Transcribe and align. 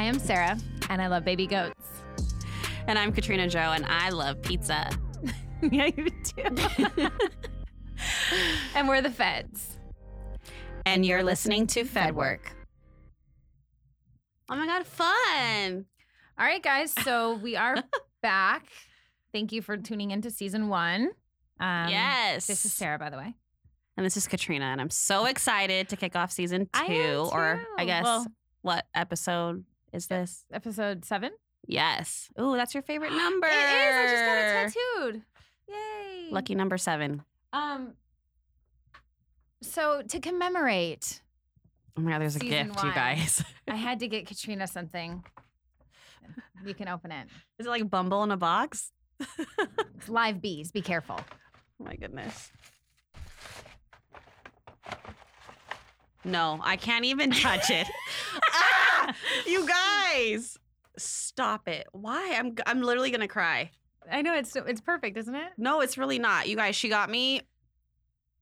Hi, 0.00 0.06
I'm 0.06 0.18
Sarah, 0.18 0.56
and 0.88 1.02
I 1.02 1.08
love 1.08 1.26
baby 1.26 1.46
goats. 1.46 1.84
And 2.86 2.98
I'm 2.98 3.12
Katrina 3.12 3.46
Joe, 3.46 3.58
and 3.74 3.84
I 3.84 4.08
love 4.08 4.40
pizza. 4.40 4.88
yeah, 5.70 5.90
you 5.94 6.08
do. 6.24 6.42
and 8.74 8.88
we're 8.88 9.02
the 9.02 9.10
feds. 9.10 9.76
And 10.86 11.04
you're 11.04 11.22
listening 11.22 11.66
to 11.66 11.84
Fed 11.84 12.16
Work. 12.16 12.50
Oh 14.48 14.56
my 14.56 14.64
God, 14.64 14.86
fun. 14.86 15.84
All 16.38 16.46
right, 16.46 16.62
guys. 16.62 16.94
So 17.04 17.34
we 17.42 17.56
are 17.56 17.76
back. 18.22 18.68
Thank 19.34 19.52
you 19.52 19.60
for 19.60 19.76
tuning 19.76 20.12
into 20.12 20.30
season 20.30 20.70
one. 20.70 21.10
Um, 21.60 21.90
yes. 21.90 22.46
This 22.46 22.64
is 22.64 22.72
Sarah, 22.72 22.98
by 22.98 23.10
the 23.10 23.18
way. 23.18 23.34
And 23.98 24.06
this 24.06 24.16
is 24.16 24.26
Katrina, 24.26 24.64
and 24.64 24.80
I'm 24.80 24.88
so 24.88 25.26
excited 25.26 25.90
to 25.90 25.96
kick 25.96 26.16
off 26.16 26.32
season 26.32 26.70
two. 26.72 26.80
I 26.90 27.28
Or 27.30 27.60
I 27.76 27.84
guess, 27.84 28.04
Well- 28.04 28.26
what 28.62 28.86
episode 28.94 29.64
is 29.92 30.06
this? 30.06 30.44
Episode 30.52 31.04
seven. 31.04 31.30
Yes. 31.66 32.28
Oh, 32.36 32.56
that's 32.56 32.74
your 32.74 32.82
favorite 32.82 33.12
number. 33.12 33.46
It 33.50 33.54
is. 33.54 33.96
I 33.96 34.06
just 34.10 34.24
got 34.24 34.38
it 34.38 34.72
tattooed. 35.04 35.22
Yay. 35.68 36.28
Lucky 36.30 36.54
number 36.54 36.78
seven. 36.78 37.22
Um. 37.52 37.94
So 39.62 40.02
to 40.08 40.20
commemorate, 40.20 41.20
Oh 41.96 42.00
my 42.02 42.12
God, 42.12 42.22
there's 42.22 42.36
a 42.36 42.40
gift, 42.40 42.82
you 42.82 42.92
guys. 42.94 43.44
I 43.68 43.76
had 43.76 44.00
to 44.00 44.08
get 44.08 44.26
Katrina 44.26 44.66
something. 44.66 45.22
You 46.64 46.74
can 46.74 46.88
open 46.88 47.10
it. 47.12 47.26
Is 47.58 47.66
it 47.66 47.68
like 47.68 47.90
Bumble 47.90 48.22
in 48.22 48.30
a 48.30 48.36
box? 48.36 48.92
It's 49.96 50.08
live 50.08 50.40
bees. 50.40 50.70
Be 50.72 50.80
careful. 50.80 51.20
Oh 51.20 51.84
my 51.84 51.94
goodness. 51.94 52.50
No, 56.24 56.58
I 56.62 56.76
can't 56.76 57.04
even 57.04 57.30
touch 57.30 57.68
it. 57.70 57.86
ah, 58.52 58.89
you 59.46 59.66
guys, 59.66 60.58
stop 60.96 61.68
it. 61.68 61.86
Why? 61.92 62.34
I'm 62.38 62.54
I'm 62.66 62.82
literally 62.82 63.10
gonna 63.10 63.28
cry. 63.28 63.70
I 64.10 64.22
know 64.22 64.34
it's 64.34 64.54
it's 64.56 64.80
perfect, 64.80 65.16
isn't 65.18 65.34
it? 65.34 65.52
No, 65.56 65.80
it's 65.80 65.96
really 65.98 66.18
not. 66.18 66.48
You 66.48 66.56
guys, 66.56 66.74
she 66.76 66.88
got 66.88 67.10
me 67.10 67.42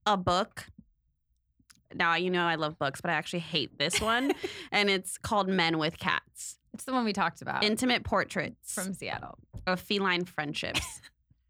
a 0.05 0.17
book. 0.17 0.65
Now 1.93 2.15
you 2.15 2.29
know 2.29 2.43
I 2.45 2.55
love 2.55 2.77
books, 2.77 3.01
but 3.01 3.09
I 3.11 3.13
actually 3.15 3.39
hate 3.39 3.77
this 3.77 3.99
one, 3.99 4.31
and 4.71 4.89
it's 4.89 5.17
called 5.17 5.47
Men 5.49 5.77
with 5.79 5.97
Cats: 5.97 6.59
It's 6.73 6.83
the 6.83 6.93
one 6.93 7.03
we 7.03 7.13
talked 7.13 7.41
about 7.41 7.63
Intimate 7.63 8.03
Portraits 8.03 8.73
from 8.73 8.93
Seattle. 8.93 9.37
of 9.65 9.79
Feline 9.79 10.25
Friendships. 10.25 11.01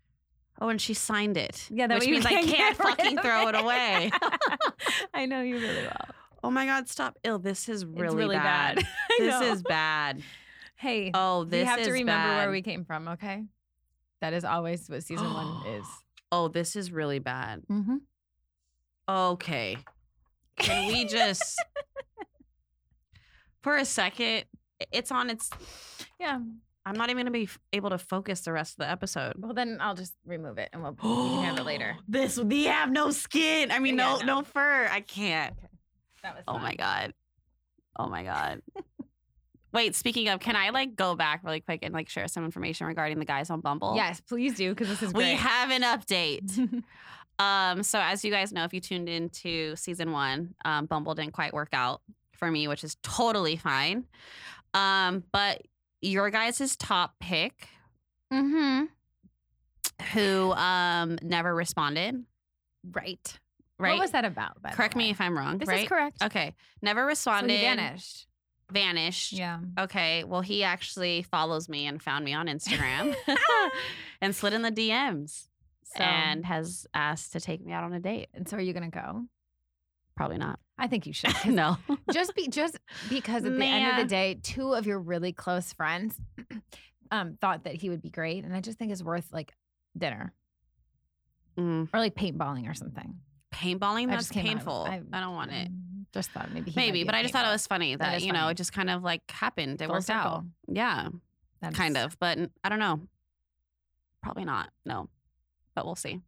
oh, 0.61 0.69
and 0.69 0.79
she 0.79 0.93
signed 0.93 1.35
it. 1.37 1.67
Yeah, 1.69 1.87
that 1.87 1.99
which 1.99 2.09
means 2.09 2.25
I 2.25 2.29
can't 2.29 2.47
can't 2.47 2.77
get 2.77 2.85
rid 2.85 2.97
fucking 2.97 3.17
of 3.17 3.23
throw 3.23 3.47
it 3.49 3.55
it. 3.55 3.61
away. 3.61 4.11
I 5.13 5.25
know 5.25 5.41
you 5.41 5.59
really 5.59 5.83
well. 5.83 6.05
Oh 6.43 6.49
my 6.51 6.65
God, 6.65 6.87
stop. 6.89 7.17
Ill, 7.23 7.39
this 7.39 7.67
is 7.69 7.85
really, 7.85 8.15
really 8.15 8.35
bad. 8.37 8.77
bad. 8.77 8.87
This 9.19 9.39
know. 9.41 9.51
is 9.51 9.61
bad. 9.63 10.21
Hey, 10.75 11.11
Oh, 11.13 11.43
this 11.43 11.61
we 11.63 11.65
have 11.65 11.83
to 11.83 11.91
remember 11.91 12.35
where 12.37 12.51
we 12.51 12.61
came 12.61 12.85
from. 12.85 13.09
Okay, 13.09 13.43
that 14.21 14.33
is 14.33 14.45
always 14.45 14.87
what 14.89 15.03
season 15.03 15.33
one 15.33 15.67
is. 15.67 15.85
Oh, 16.31 16.47
this 16.47 16.75
is 16.75 16.91
really 16.91 17.17
bad. 17.17 17.63
Mm-hmm. 17.71 17.95
Okay. 19.09 19.77
Can 20.57 20.87
we 20.93 21.05
just, 21.05 21.55
for 23.63 23.77
a 23.77 23.85
second, 23.85 24.45
it's 24.91 25.11
on 25.11 25.29
its, 25.31 25.49
Yeah. 26.19 26.39
I'm 26.85 26.95
not 26.95 27.09
even 27.09 27.17
going 27.17 27.25
to 27.25 27.31
be 27.31 27.43
f- 27.43 27.59
able 27.73 27.89
to 27.89 27.97
focus 27.97 28.41
the 28.41 28.51
rest 28.53 28.73
of 28.73 28.77
the 28.85 28.89
episode. 28.91 29.33
Well, 29.37 29.53
then 29.53 29.77
I'll 29.81 29.95
just 29.95 30.13
remove 30.25 30.57
it 30.59 30.69
and 30.71 30.81
we'll 30.81 30.93
we 30.93 30.99
can 31.01 31.43
have 31.45 31.57
it 31.59 31.65
later. 31.65 31.95
This, 32.07 32.37
we 32.39 32.65
have 32.65 32.89
no 32.91 33.09
skin. 33.11 33.71
I 33.71 33.79
mean, 33.79 33.97
Yeah, 33.97 34.17
no, 34.17 34.19
no. 34.19 34.35
no 34.39 34.41
fur. 34.43 34.87
I 34.89 35.01
can't. 35.01 35.55
That 36.23 36.35
was. 36.35 36.43
Oh 36.47 36.53
fun. 36.53 36.61
my 36.61 36.75
God. 36.75 37.13
Oh 37.97 38.07
my 38.07 38.23
God. 38.23 38.61
Wait, 39.71 39.95
speaking 39.95 40.29
of, 40.29 40.39
can 40.39 40.55
I 40.55 40.71
like 40.71 40.95
go 40.95 41.15
back 41.15 41.41
really 41.43 41.59
quick 41.59 41.81
and 41.83 41.93
like 41.93 42.09
share 42.09 42.27
some 42.27 42.43
information 42.43 42.87
regarding 42.87 43.19
the 43.19 43.25
guys 43.25 43.49
on 43.49 43.61
Bumble? 43.61 43.93
Yes, 43.95 44.19
please 44.19 44.55
do 44.55 44.69
because 44.69 44.87
this 44.87 45.03
is 45.03 45.13
We 45.13 45.31
have 45.33 45.71
an 45.71 45.83
update. 45.83 46.83
Um, 47.39 47.83
so 47.83 48.01
as 48.01 48.25
you 48.25 48.31
guys 48.31 48.51
know, 48.51 48.65
if 48.65 48.73
you 48.73 48.81
tuned 48.81 49.07
into 49.07 49.73
season 49.77 50.11
one, 50.11 50.55
um, 50.65 50.87
Bumble 50.87 51.15
didn't 51.15 51.31
quite 51.31 51.53
work 51.53 51.69
out 51.71 52.01
for 52.33 52.51
me, 52.51 52.67
which 52.67 52.83
is 52.83 52.97
totally 53.01 53.55
fine. 53.55 54.03
Um, 54.73 55.23
but 55.31 55.61
your 56.01 56.31
guys' 56.31 56.75
top 56.75 57.15
pick, 57.21 57.69
mm-hmm. 58.29 58.87
who 60.13 60.51
um 60.51 61.17
never 61.21 61.55
responded, 61.55 62.25
Right. 62.91 63.39
Right? 63.79 63.91
What 63.93 63.99
was 64.01 64.11
that 64.11 64.25
about? 64.25 64.61
By 64.61 64.71
Correct 64.71 64.95
me 64.95 65.09
if 65.09 65.19
I'm 65.21 65.37
wrong. 65.37 65.57
This 65.57 65.67
right? 65.69 65.83
is 65.83 65.89
correct. 65.89 66.23
Okay, 66.23 66.53
never 66.81 67.01
So 67.01 67.07
responded. 67.07 67.53
he 67.55 67.61
vanished. 67.61 68.27
Vanished. 68.71 69.33
Yeah. 69.33 69.59
Okay. 69.79 70.23
Well, 70.23 70.41
he 70.41 70.63
actually 70.63 71.23
follows 71.23 71.67
me 71.69 71.87
and 71.87 71.99
found 72.01 72.23
me 72.23 72.33
on 72.35 72.45
Instagram 72.47 73.15
and 74.21 74.35
slid 74.35 74.53
in 74.53 74.61
the 74.61 74.71
DMs 74.71 75.47
So, 75.95 76.03
and 76.03 76.45
has 76.45 76.85
asked 76.93 77.33
to 77.33 77.39
take 77.39 77.65
me 77.65 77.73
out 77.73 77.83
on 77.83 77.93
a 77.93 77.99
date. 77.99 78.27
and 78.35 78.47
so 78.47 78.57
are 78.57 78.61
you 78.61 78.73
gonna 78.73 78.89
go? 78.91 79.23
Probably 80.15 80.37
not. 80.37 80.59
I 80.77 80.87
think 80.87 81.07
you 81.07 81.13
should. 81.13 81.33
no. 81.45 81.77
just 82.11 82.35
be 82.35 82.47
just 82.47 82.77
because 83.09 83.43
at 83.45 83.57
the 83.57 83.65
end 83.65 83.91
of 83.91 83.97
the 83.97 84.07
day, 84.09 84.37
two 84.43 84.73
of 84.73 84.85
your 84.85 84.99
really 84.99 85.33
close 85.33 85.73
friends 85.73 86.15
um, 87.11 87.37
thought 87.41 87.63
that 87.63 87.75
he 87.75 87.89
would 87.89 88.01
be 88.03 88.09
great, 88.11 88.43
and 88.43 88.53
I 88.55 88.61
just 88.61 88.77
think 88.77 88.91
it's 88.91 89.01
worth 89.03 89.31
like 89.33 89.53
dinner 89.97 90.33
Mm. 91.57 91.89
or 91.93 91.99
like 91.99 92.15
paintballing 92.15 92.69
or 92.69 92.73
something. 92.73 93.15
Paintballing, 93.53 94.03
I 94.07 94.11
that's 94.11 94.29
out 94.29 94.43
painful. 94.45 94.85
I, 94.87 95.01
I- 95.11 95.19
don't 95.21 95.33
want 95.35 95.51
it. 95.51 95.71
Mm, 95.71 96.05
Just 96.13 96.31
thought 96.31 96.51
maybe 96.53 96.71
he 96.71 96.79
Maybe, 96.79 96.99
be 97.01 97.03
but 97.05 97.15
I 97.15 97.21
just 97.21 97.33
thought 97.33 97.45
it 97.45 97.51
was 97.51 97.65
funny 97.67 97.95
That 97.95 98.11
that, 98.19 98.21
you 98.23 98.31
know, 98.33 98.47
it 98.49 98.57
just 98.57 98.73
kind 98.73 98.89
of 98.89 99.03
like 99.03 99.21
happened. 99.29 99.81
It 99.81 99.85
Full 99.85 99.95
worked 99.95 100.09
out. 100.09 100.43
Yeah, 100.67 101.09
That's- 101.61 101.77
kind 101.77 101.97
of. 101.97 102.17
But 102.19 102.37
I 102.63 102.69
don't 102.69 102.79
know. 102.79 103.01
Probably 104.21 104.45
not. 104.45 104.69
No. 104.85 105.09
But 105.75 105.85
we'll 105.85 105.95
see. 105.95 106.19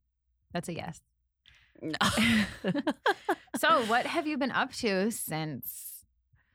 That's 0.54 0.70
a 0.70 0.74
yes. 0.74 1.02
No. 1.82 1.94
So, 3.58 3.84
what 3.86 4.06
have 4.08 4.26
you 4.26 4.38
been 4.38 4.52
up 4.52 4.72
to 4.76 5.12
since 5.12 6.06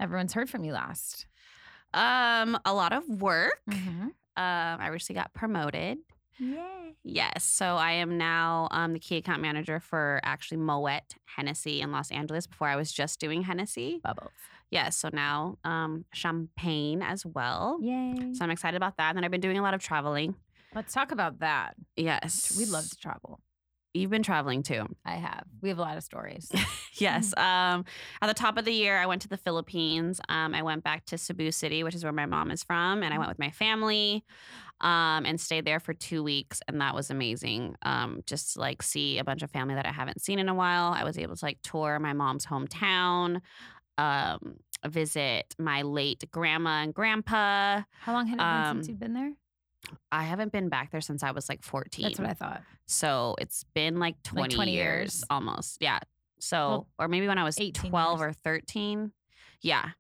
everyone's 0.01 0.33
heard 0.33 0.49
from 0.51 0.65
you 0.65 0.73
last? 0.73 1.27
um, 1.95 2.59
a 2.65 2.75
lot 2.75 2.93
of 2.93 3.09
work. 3.09 3.61
Mm-hmm. 3.71 4.03
Um, 4.03 4.13
I 4.37 4.89
recently 4.89 5.21
got 5.21 5.33
promoted. 5.33 5.99
Yay! 6.39 6.95
Yes. 7.03 7.45
So 7.45 7.77
I 7.77 7.93
am 7.93 8.19
now 8.19 8.69
um, 8.71 8.93
the 8.93 8.99
key 8.99 9.17
account 9.17 9.41
manager 9.41 9.81
for 9.81 10.21
actually 10.23 10.59
Moet 10.59 11.15
Hennessy 11.25 11.81
in 11.81 11.93
Los 11.93 12.11
Angeles. 12.11 12.47
Before 12.47 12.69
I 12.69 12.77
was 12.77 12.93
just 12.93 13.21
doing 13.21 13.43
Hennessy. 13.43 14.01
Bubbles. 14.03 14.33
Yes. 14.71 14.97
So 14.97 15.11
now 15.13 15.59
um, 15.65 16.05
champagne 16.13 17.03
as 17.03 17.25
well. 17.25 17.79
Yay! 17.81 18.33
So 18.33 18.45
I'm 18.45 18.51
excited 18.51 18.77
about 18.77 18.97
that. 18.99 19.11
And 19.11 19.17
then 19.17 19.25
I've 19.25 19.31
been 19.31 19.41
doing 19.41 19.59
a 19.59 19.63
lot 19.63 19.75
of 19.75 19.81
traveling. 19.81 20.35
Let's 20.75 20.93
talk 20.93 21.13
about 21.13 21.39
that. 21.39 21.75
Yes. 21.97 22.55
We 22.59 22.67
love 22.67 22.89
to 22.89 22.97
travel. 22.97 23.41
You've 23.97 24.11
been 24.11 24.23
traveling 24.23 24.63
too. 24.63 24.85
I 25.05 25.15
have. 25.17 25.45
We 25.63 25.69
have 25.71 25.79
a 25.79 25.83
lot 25.83 25.97
of 25.97 26.03
stories. 26.05 26.51
Yes. 26.99 27.35
Um, 27.37 27.85
at 28.23 28.27
the 28.27 28.33
top 28.35 28.57
of 28.57 28.65
the 28.65 28.73
year, 28.73 28.97
I 28.99 29.05
went 29.05 29.21
to 29.23 29.29
the 29.29 29.37
Philippines. 29.37 30.19
Um, 30.31 30.55
I 30.55 30.63
went 30.63 30.83
back 30.83 31.05
to 31.07 31.19
Cebu 31.19 31.53
City, 31.53 31.85
which 31.85 31.95
is 31.95 32.03
where 32.05 32.13
my 32.13 32.25
mom 32.25 32.51
is 32.51 32.63
from, 32.63 33.03
and 33.03 33.13
I 33.13 33.19
went 33.19 33.29
with 33.29 33.39
my 33.39 33.51
family 33.51 34.25
um, 34.81 35.27
and 35.27 35.39
stayed 35.39 35.67
there 35.67 35.79
for 35.79 35.93
two 35.93 36.23
weeks, 36.23 36.63
and 36.69 36.81
that 36.81 36.95
was 36.95 37.11
amazing. 37.11 37.77
Um, 37.83 38.23
just 38.27 38.55
to, 38.55 38.61
like 38.61 38.83
see 38.83 39.19
a 39.19 39.25
bunch 39.25 39.43
of 39.43 39.51
family 39.51 39.75
that 39.75 39.85
I 39.85 39.93
haven't 39.93 40.23
seen 40.23 40.39
in 40.39 40.49
a 40.49 40.55
while. 40.55 40.93
I 40.93 41.05
was 41.05 41.19
able 41.19 41.37
to 41.37 41.45
like 41.45 41.59
tour 41.63 41.99
my 41.99 42.15
mom's 42.15 42.47
hometown, 42.47 43.41
um, 43.99 44.57
visit 44.87 45.55
my 45.59 45.83
late 45.83 46.25
grandma 46.31 46.83
and 46.83 46.95
grandpa. 46.95 47.83
How 48.01 48.13
long 48.15 48.27
had 48.27 48.37
it 48.37 48.39
been 48.39 48.75
since 48.77 48.87
Um, 48.87 48.91
you've 48.91 49.01
been 49.01 49.13
there? 49.13 49.33
I 50.13 50.25
haven't 50.25 50.53
been 50.53 50.69
back 50.69 50.91
there 50.91 51.01
since 51.01 51.23
I 51.23 51.31
was 51.31 51.49
like 51.49 51.63
14. 51.63 52.03
That's 52.05 52.19
what 52.19 52.29
I 52.29 52.35
thought. 52.35 52.63
So 52.87 53.35
it's 53.41 53.65
been 53.75 53.99
like 53.99 54.23
20, 54.23 54.55
20 54.55 54.73
years, 54.73 54.85
years. 54.85 55.25
almost. 55.31 55.79
Yeah. 55.81 55.99
So, 56.39 56.57
Well, 56.69 56.89
or 56.99 57.09
maybe 57.09 57.27
when 57.29 57.39
I 57.39 57.45
was 57.45 57.59
18 57.61 57.91
12 57.91 58.21
years. 58.21 58.29
or 58.29 58.33
13. 58.33 59.13
Yeah. 59.63 59.91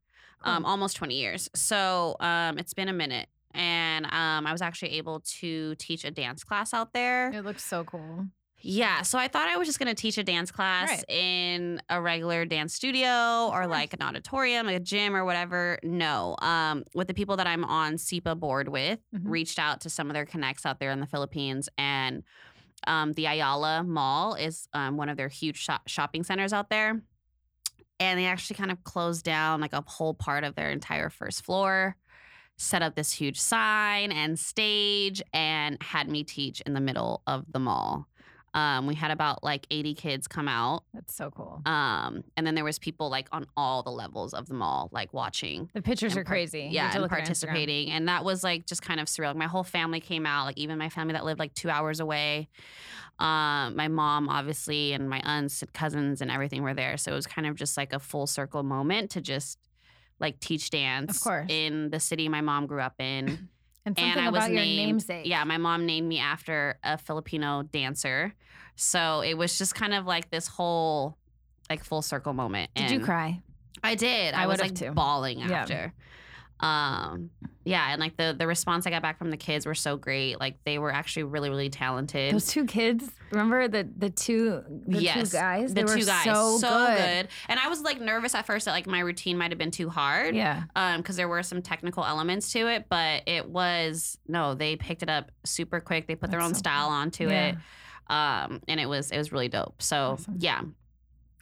Um, 0.43 0.65
almost 0.65 0.97
20 0.97 1.15
years. 1.15 1.49
So 1.55 2.17
um, 2.21 2.59
it's 2.59 2.75
been 2.75 2.88
a 2.88 2.93
minute. 2.93 3.29
And 3.53 4.05
um, 4.06 4.47
I 4.47 4.53
was 4.53 4.61
actually 4.61 4.93
able 4.99 5.21
to 5.41 5.75
teach 5.77 6.05
a 6.05 6.11
dance 6.11 6.44
class 6.44 6.75
out 6.75 6.93
there. 6.93 7.31
It 7.32 7.43
looks 7.44 7.65
so 7.65 7.85
cool. 7.85 8.27
Yeah. 8.69 9.03
So 9.03 9.17
I 9.19 9.29
thought 9.29 9.49
I 9.49 9.57
was 9.57 9.69
just 9.69 9.79
going 9.79 9.95
to 9.95 9.95
teach 9.95 10.19
a 10.19 10.25
dance 10.25 10.51
class 10.51 10.89
Right. 10.91 11.05
in 11.09 11.81
a 11.89 12.01
regular 12.03 12.45
dance 12.45 12.75
studio 12.75 13.49
or 13.53 13.67
like 13.69 13.93
an 13.93 14.03
auditorium, 14.03 14.67
like 14.67 14.77
a 14.77 14.81
gym 14.81 15.15
or 15.15 15.25
whatever. 15.25 15.79
No. 15.85 16.35
Um, 16.43 16.83
with 16.95 17.07
the 17.07 17.15
people 17.15 17.37
that 17.37 17.47
I'm 17.47 17.65
on 17.65 17.95
SEPA 17.97 18.35
board 18.41 18.69
with, 18.69 18.99
Mhm. 19.15 19.21
reached 19.25 19.59
out 19.61 19.83
to 19.83 19.91
some 19.91 20.09
of 20.11 20.15
their 20.15 20.27
connects 20.27 20.67
out 20.67 20.81
there 20.81 20.91
in 20.91 20.99
the 20.99 21.07
Philippines. 21.07 21.69
And 21.79 22.25
um, 22.89 23.13
the 23.13 23.27
Ayala 23.27 23.85
Mall 23.85 24.35
is 24.35 24.69
um, 24.73 24.97
one 24.97 25.09
of 25.09 25.17
their 25.17 25.29
huge 25.29 25.59
shop- 25.59 25.87
shopping 25.87 26.25
centers 26.25 26.53
out 26.53 26.69
there. 26.69 27.01
And 28.01 28.19
they 28.19 28.27
actually 28.27 28.57
kind 28.57 28.71
of 28.73 28.83
closed 28.85 29.25
down 29.25 29.61
like 29.61 29.73
a 29.75 29.83
whole 29.87 30.13
part 30.13 30.43
of 30.45 30.55
their 30.57 30.71
entire 30.71 31.09
first 31.09 31.45
floor, 31.45 31.97
set 32.59 32.83
up 32.83 32.95
this 32.97 33.13
huge 33.13 33.41
sign 33.41 34.11
and 34.13 34.39
stage, 34.39 35.23
and 35.33 35.81
had 35.83 36.09
me 36.09 36.25
teach 36.25 36.61
in 36.63 36.75
the 36.75 36.81
middle 36.81 37.23
of 37.29 37.45
the 37.53 37.59
mall. 37.61 38.09
Um, 38.54 38.87
we 38.87 38.94
had 38.94 39.10
about 39.10 39.44
like 39.44 39.66
80 39.70 39.94
kids 39.94 40.26
come 40.26 40.48
out. 40.48 40.84
That's 40.94 41.14
so 41.14 41.31
cool. 41.31 41.60
Um, 41.66 42.25
and 42.38 42.46
then 42.46 42.54
there 42.54 42.64
was 42.64 42.78
people 42.78 43.10
like 43.10 43.28
on 43.31 43.46
all 43.54 43.82
the 43.82 43.90
levels 43.90 44.32
of 44.32 44.46
the 44.46 44.54
mall, 44.54 44.88
like 44.93 45.12
watching. 45.12 45.69
The 45.75 45.82
pictures 45.82 46.16
are 46.16 46.25
par- 46.25 46.32
crazy. 46.34 46.69
Yeah, 46.72 46.90
and 46.93 47.02
look 47.02 47.12
at 47.12 47.16
our 47.16 47.20
Instagram. 47.20 47.26
participating. 47.26 47.90
And 47.90 48.08
that 48.08 48.25
was 48.25 48.43
like 48.43 48.64
just 48.66 48.81
kind 48.81 48.98
of 48.98 49.08
surreal. 49.08 49.28
Like, 49.28 49.37
my 49.37 49.46
whole 49.46 49.64
family 49.64 50.00
came 50.00 50.25
out, 50.25 50.46
like 50.46 50.56
even 50.56 50.78
my 50.78 50.88
family 50.88 51.12
that 51.12 51.25
lived 51.25 51.38
like 51.38 51.52
two 51.52 51.69
hours 51.69 52.00
away. 52.00 52.48
Um, 53.19 53.76
my 53.76 53.88
mom, 53.88 54.28
obviously, 54.28 54.93
and 54.93 55.08
my 55.08 55.20
aunts 55.20 55.62
and 55.62 55.72
cousins 55.72 56.20
and 56.20 56.31
everything 56.31 56.62
were 56.62 56.75
there. 56.75 56.96
So 56.96 57.12
it 57.12 57.14
was 57.14 57.26
kind 57.26 57.46
of 57.46 57.56
just 57.56 57.76
like 57.76 57.93
a 57.93 57.98
full 57.98 58.26
circle 58.26 58.62
moment 58.62 59.10
to 59.12 59.20
just 59.20 59.58
like 60.19 60.40
teach 60.40 60.70
dance 60.70 61.22
course. 61.22 61.46
in 61.50 61.90
the 61.90 62.00
city 62.00 62.28
my 62.28 62.40
mom 62.40 62.66
grew 62.66 62.81
up 62.81 62.94
in. 62.98 63.48
And 63.87 63.99
and 63.99 64.21
I 64.21 64.31
was 64.31 64.44
about 64.44 64.50
your 64.53 64.61
named, 64.62 64.87
namesake. 64.87 65.27
Yeah, 65.27 65.44
my 65.44 65.59
mom 65.59 65.87
named 65.87 66.09
me 66.09 66.19
after 66.19 66.79
a 66.83 66.99
Filipino 66.99 67.62
dancer. 67.62 68.35
So 68.75 69.21
it 69.21 69.35
was 69.35 69.56
just 69.56 69.75
kind 69.75 69.94
of 69.94 70.06
like 70.06 70.31
this 70.31 70.49
whole 70.49 71.17
like 71.71 71.85
full 71.85 72.03
circle 72.03 72.33
moment. 72.33 72.71
Did 72.75 72.91
you 72.91 73.00
cry? 73.00 73.41
I 73.83 73.94
did. 73.94 74.35
I 74.35 74.43
I, 74.43 74.47
was 74.47 74.61
like 74.61 74.75
too. 74.75 74.91
bawling 74.91 75.38
Yeah. 75.38 75.62
after. 75.62 75.93
Um 76.61 77.31
yeah, 77.67 77.91
and 77.91 78.01
like 78.01 78.17
the 78.17 78.35
the 78.39 78.47
response 78.47 78.87
I 78.87 78.91
got 78.91 79.03
back 79.03 79.19
from 79.19 79.31
the 79.31 79.37
kids 79.37 79.67
were 79.67 79.75
so 79.75 79.97
great. 79.97 80.39
Like 80.41 80.63
they 80.65 80.79
were 80.79 80.93
actually 80.93 81.25
really 81.25 81.51
really 81.51 81.69
talented. 81.69 82.33
Those 82.33 82.47
two 82.47 82.65
kids, 82.65 83.11
remember 83.31 83.67
the 83.69 83.87
the 83.99 84.09
two 84.09 84.63
the 84.87 85.03
Yes, 85.03 85.31
two 85.33 85.37
guys? 85.37 85.71
the 85.71 85.75
they 85.75 85.85
were 85.85 85.99
two 85.99 86.07
guys 86.07 86.25
so, 86.25 86.59
good. 86.61 87.29
And 87.49 87.59
I 87.61 87.69
was 87.69 87.81
like 87.83 88.01
nervous 88.01 88.35
at 88.35 88.47
first 88.47 88.65
that 88.67 88.71
like 88.73 88.87
my 88.87 89.01
routine 89.01 89.37
might 89.37 89.51
have 89.51 89.59
been 89.59 89.73
too 89.73 89.89
hard. 89.91 90.35
Yeah. 90.37 90.63
um 90.77 90.99
because 91.03 91.17
there 91.17 91.29
were 91.29 91.43
some 91.43 91.61
technical 91.61 92.05
elements 92.05 92.53
to 92.53 92.69
it 92.69 92.87
but 92.89 93.23
it 93.27 93.49
was 93.49 94.17
no 94.29 94.55
they 94.55 94.77
picked 94.77 95.03
it 95.03 95.09
up 95.11 95.31
super 95.45 95.81
quick 95.81 96.07
they 96.07 96.15
put 96.15 96.31
their 96.31 96.41
own 96.41 96.55
so 96.55 96.59
style 96.59 96.89
onto 96.89 97.29
Yeah. 97.29 97.47
it 97.49 97.57
um 98.09 98.61
and 98.69 98.79
it 98.79 98.89
was 98.89 99.11
it 99.11 99.19
was 99.19 99.33
really 99.33 99.49
dope 99.49 99.83
so 99.83 100.13
Awesome. 100.13 100.37
yeah 100.39 100.61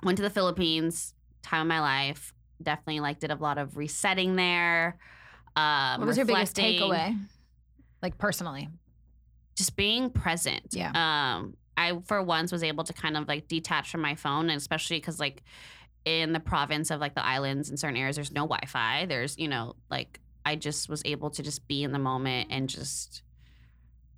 went 0.03 0.17
to 0.17 0.23
the 0.23 0.31
philippines 0.31 1.15
time 1.43 1.61
of 1.63 1.67
my 1.67 1.81
life 1.81 2.33
definitely 2.63 3.01
like 3.01 3.21
did 3.21 3.31
a 3.31 3.35
lot 3.37 3.59
of 3.59 3.77
resetting 3.77 4.37
there 4.37 4.99
um 5.57 6.01
What 6.01 6.07
was 6.07 6.17
your 6.17 6.27
biggest 6.27 6.57
takeaway? 6.57 7.17
Like 8.03 8.19
personally. 8.19 8.69
just 9.57 9.77
being 9.77 10.11
present 10.11 10.67
Yeah. 10.73 10.91
um 11.35 11.57
i 11.77 11.99
for 12.07 12.23
once 12.23 12.53
was 12.53 12.63
able 12.63 12.85
to 12.85 12.93
kind 12.93 13.17
of 13.17 13.27
like 13.29 13.49
detach 13.49 13.91
from 13.91 14.01
my 14.01 14.15
phone 14.15 14.51
and 14.51 14.57
especially 14.59 14.99
because 14.99 15.19
like 15.21 15.43
in 16.05 16.33
the 16.33 16.41
province 16.41 16.91
of 16.91 17.01
like 17.01 17.15
the 17.15 17.25
islands 17.25 17.71
in 17.71 17.77
certain 17.77 17.97
areas 17.97 18.17
there's 18.17 18.31
no 18.33 18.43
wi-fi 18.43 19.07
there's 19.07 19.39
you 19.39 19.49
know 19.49 19.75
like 19.91 20.21
i 20.45 20.55
just 20.55 20.89
was 20.89 21.03
able 21.05 21.31
to 21.31 21.43
just 21.43 21.67
be 21.67 21.83
in 21.83 21.93
the 21.93 21.99
moment 21.99 22.49
and 22.51 22.69
just 22.69 23.23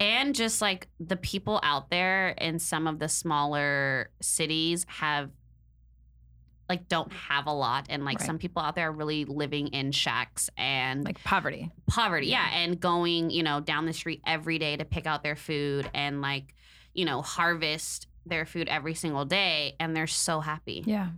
and 0.00 0.34
just 0.34 0.60
like 0.60 0.88
the 1.00 1.16
people 1.16 1.60
out 1.62 1.88
there 1.90 2.28
in 2.30 2.58
some 2.58 2.86
of 2.86 2.98
the 2.98 3.08
smaller 3.08 4.10
cities 4.20 4.84
have 4.88 5.30
like 6.68 6.88
don't 6.88 7.12
have 7.12 7.46
a 7.46 7.52
lot 7.52 7.86
and 7.90 8.04
like 8.04 8.18
Right. 8.18 8.26
some 8.26 8.38
people 8.38 8.60
out 8.62 8.74
there 8.74 8.88
are 8.88 8.92
really 8.92 9.24
living 9.24 9.68
in 9.68 9.92
shacks 9.92 10.50
and 10.56 11.04
Like 11.04 11.22
poverty. 11.24 11.70
poverty 11.86 12.26
Yeah. 12.26 12.44
yeah. 12.50 12.58
and 12.58 12.80
going 12.80 13.30
you 13.30 13.42
know 13.42 13.60
down 13.60 13.86
the 13.86 13.92
street 13.92 14.20
every 14.26 14.58
day 14.58 14.76
to 14.76 14.84
pick 14.84 15.06
out 15.06 15.22
their 15.22 15.36
food 15.36 15.88
and 15.94 16.20
like 16.22 16.54
you 16.94 17.04
know 17.04 17.22
harvest 17.22 18.06
their 18.24 18.44
food 18.46 18.66
every 18.68 18.94
single 18.94 19.24
day 19.24 19.76
and 19.78 19.94
they're 19.94 20.06
so 20.08 20.40
happy 20.40 20.82
Yeah. 20.86 21.08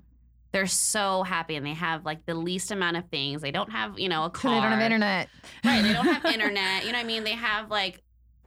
they're 0.53 0.67
so 0.67 1.23
happy 1.23 1.57
and 1.57 1.65
they 1.65 1.73
have 1.75 2.05
like 2.05 2.27
the 2.27 2.35
least 2.35 2.71
amount 2.71 2.97
of 2.99 3.09
things 3.09 3.41
they 3.41 3.51
don't 3.51 3.71
have 3.73 3.99
you 3.99 4.09
know 4.11 4.25
a 4.25 4.31
car 4.31 4.55
They 4.55 4.61
don't 4.61 4.73
have 4.73 4.81
internet. 4.83 5.29
right 5.65 5.83
they 5.83 5.93
don't 5.95 6.05
have 6.07 6.25
internet 6.35 6.85
you 6.85 6.93
know 6.93 6.99
what 6.99 7.05
i 7.05 7.07
mean 7.07 7.25
they 7.25 7.33
have 7.33 7.71
like 7.71 8.03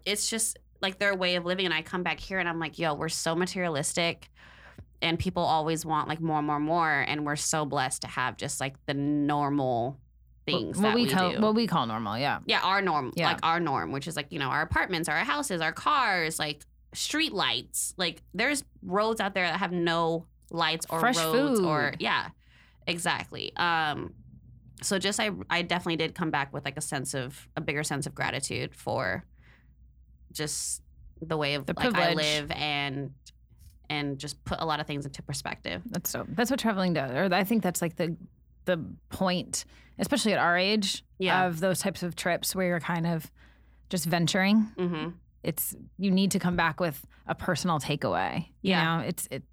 it's 0.06 0.30
just 0.30 0.59
like 0.81 1.00
their 1.00 1.15
way 1.15 1.36
of 1.36 1.45
living 1.45 1.65
and 1.65 1.74
i 1.74 1.81
come 1.81 2.04
back 2.04 2.19
here 2.19 2.38
and 2.39 2.47
i'm 2.47 2.59
like 2.59 2.77
yo 2.77 2.94
we're 2.94 3.09
so 3.09 3.33
materialistic 3.36 4.30
and 5.01 5.18
people 5.19 5.44
always 5.44 5.86
want 5.86 6.07
like 6.07 6.21
more 6.21 6.42
more 6.42 6.59
more 6.59 6.89
and 7.07 7.25
we're 7.25 7.36
so 7.36 7.65
blessed 7.65 8.01
to 8.03 8.07
have 8.07 8.38
just 8.38 8.59
like 8.59 8.75
the 8.86 8.94
normal 8.94 10.00
things 10.45 10.77
what 10.77 10.83
that 10.83 10.95
we 10.95 11.03
we, 11.03 11.09
call 11.09 11.31
do 11.33 11.42
what 11.42 11.56
we 11.56 11.68
call 11.68 11.86
normal. 11.88 12.18
Yeah. 12.18 12.39
yeah, 12.45 12.62
our 12.62 12.81
norm, 12.81 13.12
Yeah. 13.15 13.27
like 13.30 13.39
our 13.44 13.59
norm, 13.59 13.92
which 13.92 14.07
is 14.07 14.15
like 14.15 14.27
you 14.31 14.39
know 14.39 14.48
our 14.50 14.62
apartments, 14.62 15.07
our 15.09 15.18
houses, 15.18 15.62
our 15.62 15.71
cars, 15.71 16.39
like 16.39 16.63
street 16.94 17.31
lights. 17.33 17.94
Like 17.98 18.21
there's 18.33 18.63
roads 18.83 19.21
out 19.21 19.33
there 19.33 19.45
that 19.48 19.57
have 19.59 19.71
no 19.71 20.25
lights 20.50 20.86
or 20.89 21.00
Fresh 21.00 21.18
roads 21.18 21.59
or 21.59 21.94
yeah, 22.00 22.30
exactly. 22.88 23.56
Um, 23.56 24.13
so 24.81 24.97
just 24.97 25.19
I 25.19 25.30
I 25.50 25.62
definitely 25.62 25.97
did 25.97 26.15
come 26.15 26.31
back 26.31 26.51
with 26.54 26.65
like 26.65 26.77
a 26.77 26.81
sense 26.81 27.13
of 27.13 27.47
a 27.56 27.62
bigger 27.62 27.83
sense 27.83 28.06
of 28.07 28.15
gratitude 28.15 28.74
for 28.75 29.24
just 30.31 30.81
the 31.21 31.38
way 31.38 31.54
of 31.56 31.65
The 31.65 31.74
like 31.77 31.88
I 31.88 31.92
privilege. 31.92 32.15
live 32.18 32.51
and 32.51 33.12
and 33.92 34.18
just 34.18 34.44
put 34.46 34.60
a 34.62 34.66
lot 34.66 34.80
of 34.80 34.88
things 34.88 35.06
into 35.06 35.22
perspective. 35.22 35.82
That's 35.86 36.12
dope. 36.14 36.28
That's 36.30 36.50
what 36.50 36.60
traveling 36.60 36.94
does. 36.94 37.12
Or 37.12 37.34
I 37.34 37.44
think 37.44 37.62
that's 37.64 37.82
like 37.82 37.96
the 37.98 38.16
the 38.66 38.78
point, 39.10 39.66
especially 40.00 40.34
at 40.34 40.40
our 40.40 40.56
age, 40.58 41.04
Yeah. 41.18 41.46
of 41.48 41.60
those 41.60 41.80
types 41.80 42.04
of 42.04 42.16
trips 42.16 42.56
where 42.56 42.68
you're 42.68 42.80
kind 42.80 43.08
of 43.08 43.30
just 43.90 44.06
venturing. 44.06 44.68
Mm-hmm. 44.78 45.10
It's 45.44 45.76
you 45.98 46.12
need 46.12 46.32
to 46.32 46.40
come 46.40 46.56
back 46.56 46.80
with 46.80 47.06
a 47.28 47.34
personal 47.36 47.80
takeaway. 47.80 48.46
You 48.62 48.72
Yeah. 48.72 48.84
know, 48.98 49.04
it's 49.04 49.28
it 49.32 49.44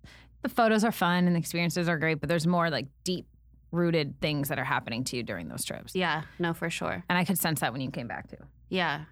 the 0.42 0.48
photos 0.48 0.84
are 0.84 0.92
fun 0.92 1.26
and 1.26 1.34
the 1.34 1.40
experiences 1.40 1.88
are 1.88 1.98
great, 1.98 2.20
but 2.20 2.28
there's 2.28 2.46
more 2.46 2.70
like 2.70 2.86
deep 3.04 3.26
rooted 3.72 4.20
things 4.20 4.48
that 4.48 4.58
are 4.58 4.64
happening 4.64 5.04
to 5.04 5.16
you 5.16 5.22
during 5.22 5.48
those 5.48 5.64
trips. 5.64 5.94
Yeah, 5.94 6.22
no, 6.38 6.54
for 6.54 6.70
sure. 6.70 7.02
And 7.08 7.18
I 7.18 7.24
could 7.24 7.38
sense 7.38 7.60
that 7.60 7.72
when 7.72 7.80
you 7.82 7.90
came 7.90 8.06
back 8.08 8.28
too. 8.30 8.42
Yeah, 8.70 9.04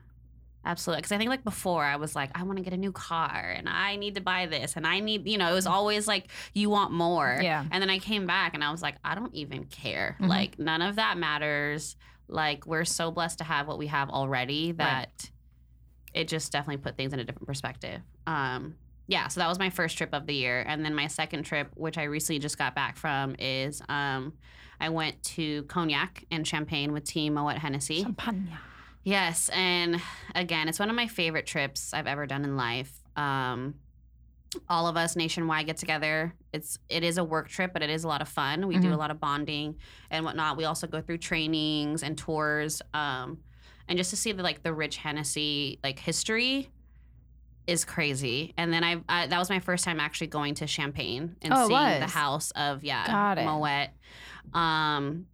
absolutely. 0.66 0.98
Because 1.00 1.12
I 1.12 1.18
think 1.18 1.30
like 1.30 1.44
before, 1.44 1.84
I 1.84 1.96
was 1.96 2.14
like, 2.14 2.30
I 2.34 2.42
want 2.42 2.58
to 2.58 2.64
get 2.64 2.72
a 2.72 2.76
new 2.76 2.92
car 2.92 3.54
and 3.56 3.68
I 3.68 3.96
need 3.96 4.16
to 4.16 4.20
buy 4.20 4.46
this 4.46 4.76
and 4.76 4.86
I 4.86 5.00
need, 5.00 5.26
you 5.26 5.38
know, 5.38 5.50
it 5.50 5.54
was 5.54 5.66
always 5.66 6.06
like 6.06 6.28
you 6.52 6.68
want 6.68 6.92
more. 6.92 7.38
Yeah. 7.40 7.64
And 7.70 7.80
then 7.80 7.88
I 7.88 7.98
came 7.98 8.26
back 8.26 8.54
and 8.54 8.62
I 8.62 8.70
was 8.70 8.82
like, 8.82 8.96
I 9.04 9.14
don't 9.14 9.34
even 9.34 9.64
care. 9.64 10.16
Mhm. 10.20 10.28
Like 10.28 10.58
none 10.58 10.82
of 10.82 10.96
that 10.96 11.16
matters. 11.16 11.96
Like 12.28 12.66
we're 12.66 12.84
so 12.84 13.10
blessed 13.10 13.38
to 13.38 13.44
have 13.44 13.66
what 13.68 13.78
we 13.78 13.86
have 13.86 14.10
already 14.10 14.72
that 14.72 15.30
it 16.12 16.28
just 16.28 16.50
definitely 16.50 16.78
put 16.82 16.96
things 16.96 17.12
in 17.12 17.20
a 17.20 17.24
different 17.24 17.46
perspective. 17.46 18.00
Um, 18.26 18.74
yeah, 19.06 19.28
so 19.28 19.38
that 19.40 19.48
was 19.48 19.58
my 19.58 19.70
first 19.70 19.96
trip 19.96 20.10
of 20.12 20.26
the 20.26 20.34
year, 20.34 20.64
and 20.66 20.84
then 20.84 20.92
my 20.92 21.06
second 21.06 21.44
trip, 21.44 21.70
which 21.76 21.96
I 21.96 22.04
recently 22.04 22.40
just 22.40 22.58
got 22.58 22.74
back 22.74 22.96
from, 22.96 23.36
is 23.38 23.80
um, 23.88 24.32
I 24.80 24.88
went 24.88 25.22
to 25.36 25.62
Cognac 25.64 26.24
and 26.32 26.44
Champagne 26.44 26.92
with 26.92 27.04
Team 27.04 27.34
Moet 27.34 27.58
Hennessy. 27.58 28.02
Champagne. 28.02 28.48
Yes, 29.06 29.48
and 29.50 30.02
again, 30.34 30.68
it's 30.68 30.80
one 30.80 30.90
of 30.90 30.96
my 30.96 31.06
favorite 31.06 31.46
trips 31.46 31.94
I've 31.94 32.08
ever 32.08 32.26
done 32.26 32.42
in 32.42 32.56
life. 32.56 32.92
Um, 33.14 33.76
all 34.68 34.88
of 34.88 34.96
us 34.96 35.14
nationwide 35.14 35.66
get 35.66 35.76
together. 35.76 36.34
It's 36.52 36.80
it 36.88 37.04
is 37.04 37.16
a 37.16 37.22
work 37.22 37.48
trip, 37.48 37.72
but 37.72 37.82
it 37.82 37.90
is 37.90 38.02
a 38.02 38.08
lot 38.08 38.20
of 38.20 38.28
fun. 38.28 38.66
We 38.66 38.78
do 38.80 38.88
Mhm. 38.88 38.94
a 38.94 38.96
lot 38.96 39.12
of 39.12 39.20
bonding 39.20 39.76
and 40.10 40.24
whatnot. 40.24 40.56
We 40.56 40.64
also 40.64 40.88
go 40.88 41.00
through 41.00 41.18
trainings 41.18 42.02
and 42.02 42.18
tours, 42.18 42.82
um, 42.94 43.38
and 43.86 43.96
just 43.96 44.10
to 44.10 44.16
see 44.16 44.32
the 44.32 44.42
like 44.42 44.64
the 44.64 44.74
rich 44.74 44.96
Hennessy 44.96 45.78
like 45.84 46.00
history 46.00 46.68
is 47.68 47.84
crazy. 47.84 48.54
And 48.56 48.72
then 48.72 48.82
I, 48.82 49.04
I 49.08 49.28
that 49.28 49.38
was 49.38 49.50
my 49.50 49.60
first 49.60 49.84
time 49.84 50.00
actually 50.00 50.26
going 50.28 50.54
to 50.54 50.66
Champagne 50.66 51.36
and 51.42 51.54
Oh, 51.54 51.68
seeing 51.68 52.00
the 52.00 52.08
house 52.08 52.50
of 52.56 52.82
yeah. 52.82 53.34
Moet, 53.44 53.90
um, 54.52 55.26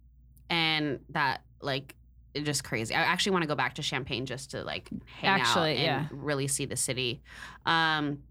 and 0.47 0.99
that 1.09 1.41
like 1.59 1.95
just 2.41 2.63
crazy. 2.63 2.93
I 2.95 3.01
actually 3.01 3.33
want 3.33 3.43
to 3.43 3.47
go 3.47 3.55
back 3.55 3.75
to 3.75 3.81
Champagne 3.81 4.25
just 4.25 4.51
to 4.51 4.63
like 4.63 4.89
hang 5.19 5.41
Actually, 5.41 5.73
out 5.73 5.77
and 5.77 5.83
yeah. 5.85 6.07
really 6.11 6.47
see 6.47 6.65
the 6.65 6.75
city. 6.75 7.21
Um, 7.65 8.23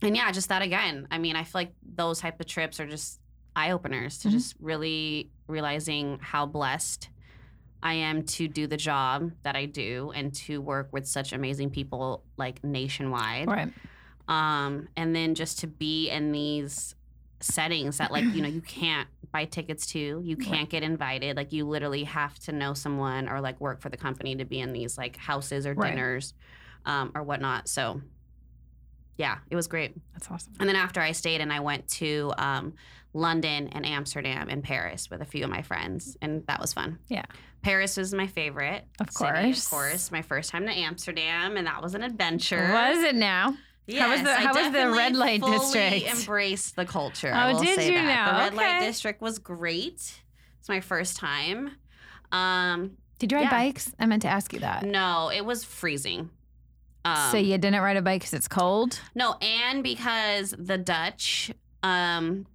and 0.00 0.16
yeah, 0.16 0.30
just 0.32 0.48
that 0.48 0.62
again. 0.62 1.06
I 1.10 1.18
mean, 1.18 1.36
I 1.36 1.44
feel 1.44 1.60
like 1.60 1.74
those 1.94 2.20
type 2.20 2.40
of 2.40 2.46
trips 2.46 2.80
are 2.80 2.86
just 2.86 3.20
eye 3.54 3.70
openers 3.70 4.18
to 4.20 4.28
Mhm. 4.28 4.32
just 4.32 4.56
really 4.60 5.30
realizing 5.46 6.18
how 6.20 6.46
blessed 6.46 7.08
I 7.82 7.94
am 7.94 8.22
to 8.24 8.48
do 8.48 8.66
the 8.66 8.76
job 8.76 9.32
that 9.42 9.56
I 9.56 9.66
do 9.66 10.12
and 10.14 10.32
to 10.36 10.60
work 10.60 10.88
with 10.92 11.06
such 11.06 11.32
amazing 11.32 11.70
people 11.70 12.24
like 12.36 12.62
nationwide. 12.64 13.48
Right. 13.48 13.72
Um, 14.28 14.88
and 14.96 15.14
then 15.14 15.34
just 15.34 15.58
to 15.60 15.66
be 15.66 16.08
in 16.08 16.32
these 16.32 16.94
settings 17.42 17.98
that 17.98 18.10
like 18.12 18.24
you 18.34 18.40
know 18.42 18.48
you 18.48 18.60
can't 18.60 19.08
buy 19.32 19.44
tickets 19.44 19.86
to 19.86 20.20
you 20.24 20.36
can't 20.36 20.68
get 20.70 20.82
invited 20.82 21.36
like 21.36 21.52
you 21.52 21.66
literally 21.66 22.04
have 22.04 22.38
to 22.38 22.52
know 22.52 22.74
someone 22.74 23.28
or 23.28 23.40
like 23.40 23.60
work 23.60 23.80
for 23.80 23.88
the 23.88 23.96
company 23.96 24.36
to 24.36 24.44
be 24.44 24.60
in 24.60 24.72
these 24.72 24.96
like 24.98 25.16
houses 25.16 25.66
or 25.66 25.74
Right. 25.74 25.90
dinners 25.90 26.34
um, 26.84 27.12
or 27.14 27.22
whatnot 27.22 27.68
so 27.68 28.00
yeah 29.16 29.38
it 29.50 29.56
was 29.56 29.66
great 29.66 29.94
That's 30.14 30.30
awesome. 30.30 30.52
and 30.60 30.68
then 30.68 30.76
after 30.76 31.00
i 31.00 31.12
stayed 31.12 31.40
and 31.40 31.52
i 31.52 31.60
went 31.60 31.86
to 31.88 32.32
um, 32.38 32.74
london 33.12 33.68
and 33.68 33.84
amsterdam 33.86 34.48
and 34.48 34.62
paris 34.62 35.10
with 35.10 35.20
a 35.20 35.24
few 35.26 35.44
of 35.44 35.50
my 35.50 35.62
friends 35.62 36.16
and 36.22 36.46
that 36.46 36.60
was 36.60 36.72
fun 36.72 36.98
Yeah. 37.08 37.24
paris 37.62 37.96
was 37.96 38.14
my 38.14 38.26
favorite 38.26 38.84
Of 39.00 39.10
city, 39.10 39.30
course. 39.32 39.64
of 39.66 39.70
course 39.70 40.10
my 40.12 40.22
first 40.22 40.50
time 40.50 40.66
to 40.66 40.72
amsterdam 40.72 41.56
and 41.56 41.66
that 41.66 41.82
was 41.82 41.94
an 41.94 42.02
adventure 42.02 42.70
Was 42.72 43.02
it 43.02 43.14
now? 43.14 43.54
How 43.90 44.10
was 44.10 44.20
the- 44.20 44.26
Yes, 44.28 44.38
I 44.38 44.42
how 44.42 44.54
was 44.54 44.72
the 44.72 44.90
red 44.90 45.16
light 45.16 45.40
fully 45.40 45.58
district? 45.58 46.20
Embraced 46.20 46.76
the 46.76 46.84
culture. 46.86 47.30
Oh, 47.34 47.36
I 47.36 47.52
will 47.52 47.60
did 47.60 47.76
say 47.76 47.86
you 47.88 47.94
that. 47.94 48.04
now? 48.04 48.32
The 48.32 48.38
red 48.38 48.54
light 48.54 48.80
district 48.80 49.20
was 49.20 49.38
great. 49.38 50.14
It's 50.60 50.68
my 50.68 50.80
first 50.80 51.16
time. 51.16 51.72
Um, 52.30 52.96
Did 53.18 53.32
you 53.32 53.38
ride 53.38 53.44
Yeah. 53.44 53.50
bikes? 53.50 53.92
I 53.98 54.06
meant 54.06 54.22
to 54.22 54.28
ask 54.28 54.52
you 54.52 54.60
that. 54.60 54.84
no, 54.84 55.30
it 55.34 55.44
was 55.44 55.64
freezing. 55.64 56.30
Um, 57.04 57.30
so 57.32 57.36
you 57.36 57.58
didn't 57.58 57.80
ride 57.80 57.96
a 57.96 58.02
bike 58.02 58.20
because 58.20 58.32
it's 58.34 58.46
cold. 58.48 59.00
no, 59.14 59.34
and 59.42 59.82
because 59.82 60.54
the 60.56 60.78
Dutch 60.78 61.50
um, 61.82 62.46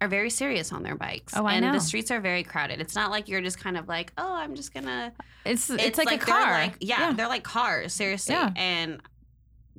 are 0.00 0.08
very 0.08 0.30
serious 0.30 0.72
on 0.72 0.82
their 0.82 0.96
bikes. 0.96 1.34
Oh, 1.36 1.44
I 1.44 1.54
and 1.56 1.66
know. 1.66 1.72
the 1.72 1.80
streets 1.80 2.10
are 2.10 2.18
very 2.20 2.42
crowded. 2.42 2.80
It's 2.80 2.94
not 2.94 3.10
like 3.10 3.28
you're 3.28 3.42
just 3.42 3.60
kind 3.60 3.76
of 3.76 3.88
like, 3.88 4.12
oh, 4.16 4.32
I'm 4.34 4.54
just 4.54 4.72
gonna. 4.72 5.12
It's 5.44 5.68
it's, 5.68 5.98
like, 5.98 6.10
a 6.10 6.18
car. 6.24 6.50
like- 6.52 6.78
yeah, 6.80 7.12
they're 7.12 7.28
like 7.28 7.42
cars, 7.44 7.92
seriously. 7.92 8.34
Yeah. 8.34 8.50
And 8.56 9.00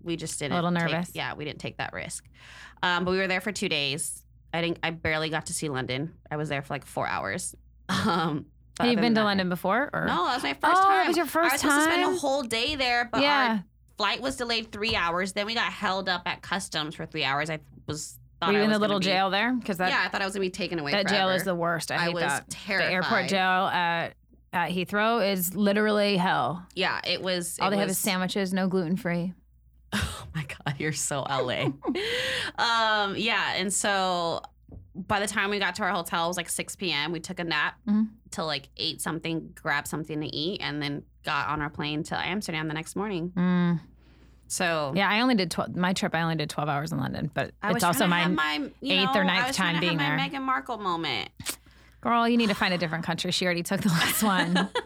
we 0.04 0.16
just 0.16 0.38
didn't. 0.40 0.54
A 0.54 0.56
little 0.62 0.72
take- 0.72 0.92
nervous. 0.92 1.12
yeah, 1.14 1.34
we 1.34 1.46
didn't 1.46 1.60
take 1.60 1.78
that 1.78 1.94
risk. 1.94 2.26
Um, 2.82 3.06
but 3.06 3.12
we 3.12 3.18
were 3.18 3.28
there 3.28 3.42
for 3.42 3.52
two 3.52 3.70
days. 3.70 4.24
I 4.54 4.62
didn't. 4.62 4.80
I 4.84 4.92
barely 4.92 5.30
got 5.30 5.48
to 5.48 5.54
see 5.54 5.70
London. 5.70 6.14
I 6.30 6.38
was 6.38 6.50
there 6.50 6.62
for 6.62 6.74
like 6.74 6.86
four 6.86 7.08
hours. 7.08 7.56
Um, 7.90 8.46
Have 8.80 8.90
you 8.90 8.96
been 8.98 9.14
to 9.14 9.20
that- 9.22 9.26
London 9.26 9.50
before? 9.50 9.90
Or? 9.94 10.06
No, 10.06 10.26
that 10.26 10.36
was 10.36 10.44
my 10.44 10.54
first 10.54 10.82
oh, 10.82 10.88
time. 10.88 11.06
it 11.06 11.08
was 11.10 11.18
your 11.18 11.26
first 11.28 11.62
time. 11.62 11.72
I 11.72 11.76
was 11.76 11.84
supposed 11.84 11.88
to 11.90 12.04
spend 12.04 12.16
a 12.16 12.20
whole 12.20 12.42
day 12.44 12.76
there, 12.76 13.08
but 13.12 13.22
yeah. 13.22 13.50
our 13.60 13.64
flight 13.98 14.20
was 14.20 14.36
delayed 14.38 14.72
three 14.72 14.96
hours. 14.96 15.34
Then 15.34 15.46
we 15.46 15.54
got 15.54 15.72
held 15.72 16.10
up 16.10 16.24
at 16.26 16.42
customs 16.42 16.96
for 16.96 17.06
three 17.06 17.24
hours. 17.24 17.52
I 17.52 17.60
was 17.88 18.18
Were 18.42 18.52
you 18.52 18.60
in 18.60 18.72
the 18.72 18.80
little 18.80 18.98
be- 19.00 19.06
jail 19.06 19.30
there? 19.30 19.54
Because 19.54 19.78
that 19.78 19.90
yeah, 19.90 20.02
I 20.04 20.10
thought 20.10 20.22
I 20.24 20.26
was 20.26 20.34
gonna 20.34 20.46
be 20.46 20.50
taken 20.50 20.80
away. 20.80 20.92
that 20.92 21.08
jail 21.08 21.30
is 21.30 21.44
the 21.44 21.54
worst. 21.54 21.92
I 21.92 22.08
I 22.08 22.10
was 22.10 22.24
that. 22.24 22.50
terrified. 22.50 22.88
The 22.90 22.94
airport 22.94 23.28
jail 23.28 23.68
at 23.68 24.16
at 24.54 24.72
Heathrow 24.72 25.32
is 25.32 25.54
literally 25.56 26.18
hell. 26.18 26.66
Yeah, 26.74 27.00
it 27.06 27.22
was. 27.22 27.60
All 27.60 27.68
it 27.68 27.72
they 27.72 27.78
have 27.78 27.90
was- 27.90 27.98
is 27.98 28.02
sandwiches, 28.04 28.54
no 28.54 28.68
gluten 28.68 28.98
free. 28.98 29.34
Oh 30.26 30.26
my 30.36 30.46
god, 30.46 30.76
you're 30.80 30.92
so 30.94 31.22
LA. 31.22 31.66
um, 32.58 33.16
yeah, 33.16 33.54
and 33.56 33.72
so 33.72 34.42
by 34.96 35.20
the 35.20 35.28
time 35.28 35.50
we 35.50 35.60
got 35.60 35.76
to 35.76 35.84
our 35.84 35.92
hotel, 35.92 36.26
it 36.26 36.28
was 36.28 36.38
like 36.38 36.50
6 36.50 36.76
p.m. 36.76 37.12
We 37.12 37.20
took 37.20 37.40
a 37.40 37.44
nap 37.44 37.76
Mhm. 37.88 38.10
till 38.32 38.46
like 38.46 38.70
eight 38.78 39.02
something, 39.02 39.52
grabbed 39.56 39.88
something 39.88 40.20
to 40.22 40.28
eat, 40.36 40.62
and 40.62 40.82
then 40.82 41.04
got 41.24 41.50
on 41.50 41.62
our 41.62 41.70
plane 41.70 42.04
to 42.04 42.18
Amsterdam 42.20 42.68
the 42.68 42.74
next 42.74 42.96
morning. 42.96 43.32
Mm. 43.36 43.80
So 44.48 44.94
Yeah, 44.96 45.10
I 45.10 45.22
only 45.22 45.36
did 45.36 45.50
12, 45.52 45.76
my 45.76 45.94
trip. 45.94 46.14
I 46.14 46.22
only 46.22 46.36
did 46.36 46.50
twelve 46.50 46.70
hours 46.70 46.92
in 46.92 47.00
London, 47.00 47.32
but 47.34 47.52
I 47.62 47.72
it's 47.72 47.84
also 47.84 48.06
my, 48.08 48.28
my 48.28 48.70
eighth 48.84 49.16
or 49.16 49.24
ninth 49.24 49.44
I 49.44 49.48
was 49.48 49.56
trying 49.56 49.74
time 49.74 49.82
being 49.82 49.98
my 49.98 50.10
there. 50.10 50.18
Meghan 50.18 50.42
Markle 50.44 50.78
moment. 50.78 51.30
girl. 52.02 52.28
You 52.28 52.38
need 52.38 52.50
to 52.50 52.56
find 52.56 52.74
a 52.74 52.78
different 52.78 53.04
country. 53.06 53.32
She 53.32 53.46
already 53.46 53.64
took 53.64 53.82
the 53.82 53.90
last 53.90 54.22
one. 54.24 54.70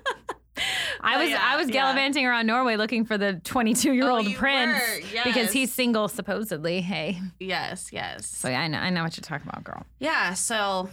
I 1.01 1.17
was 1.17 1.29
yeah, 1.29 1.41
I 1.43 1.55
was 1.57 1.67
yeah. 1.67 1.73
gallivanting 1.73 2.25
around 2.25 2.47
Norway 2.47 2.75
looking 2.75 3.05
for 3.05 3.17
the 3.17 3.33
22 3.43 3.93
year 3.93 4.09
old 4.09 4.27
Oh, 4.27 4.33
prince 4.33 4.81
were, 5.13 5.23
because 5.23 5.51
he's 5.51 5.73
single 5.73 6.07
supposedly. 6.07 6.81
Hey, 6.81 7.19
Yes, 7.39 7.89
yes. 7.91 8.25
so 8.27 8.49
yeah, 8.49 8.61
I 8.61 8.67
know 8.67 8.79
I 8.79 8.89
know 8.89 9.03
what 9.03 9.15
you're 9.17 9.21
talking 9.23 9.47
about, 9.47 9.63
girl. 9.63 9.85
yeah, 9.99 10.33
so 10.33 10.89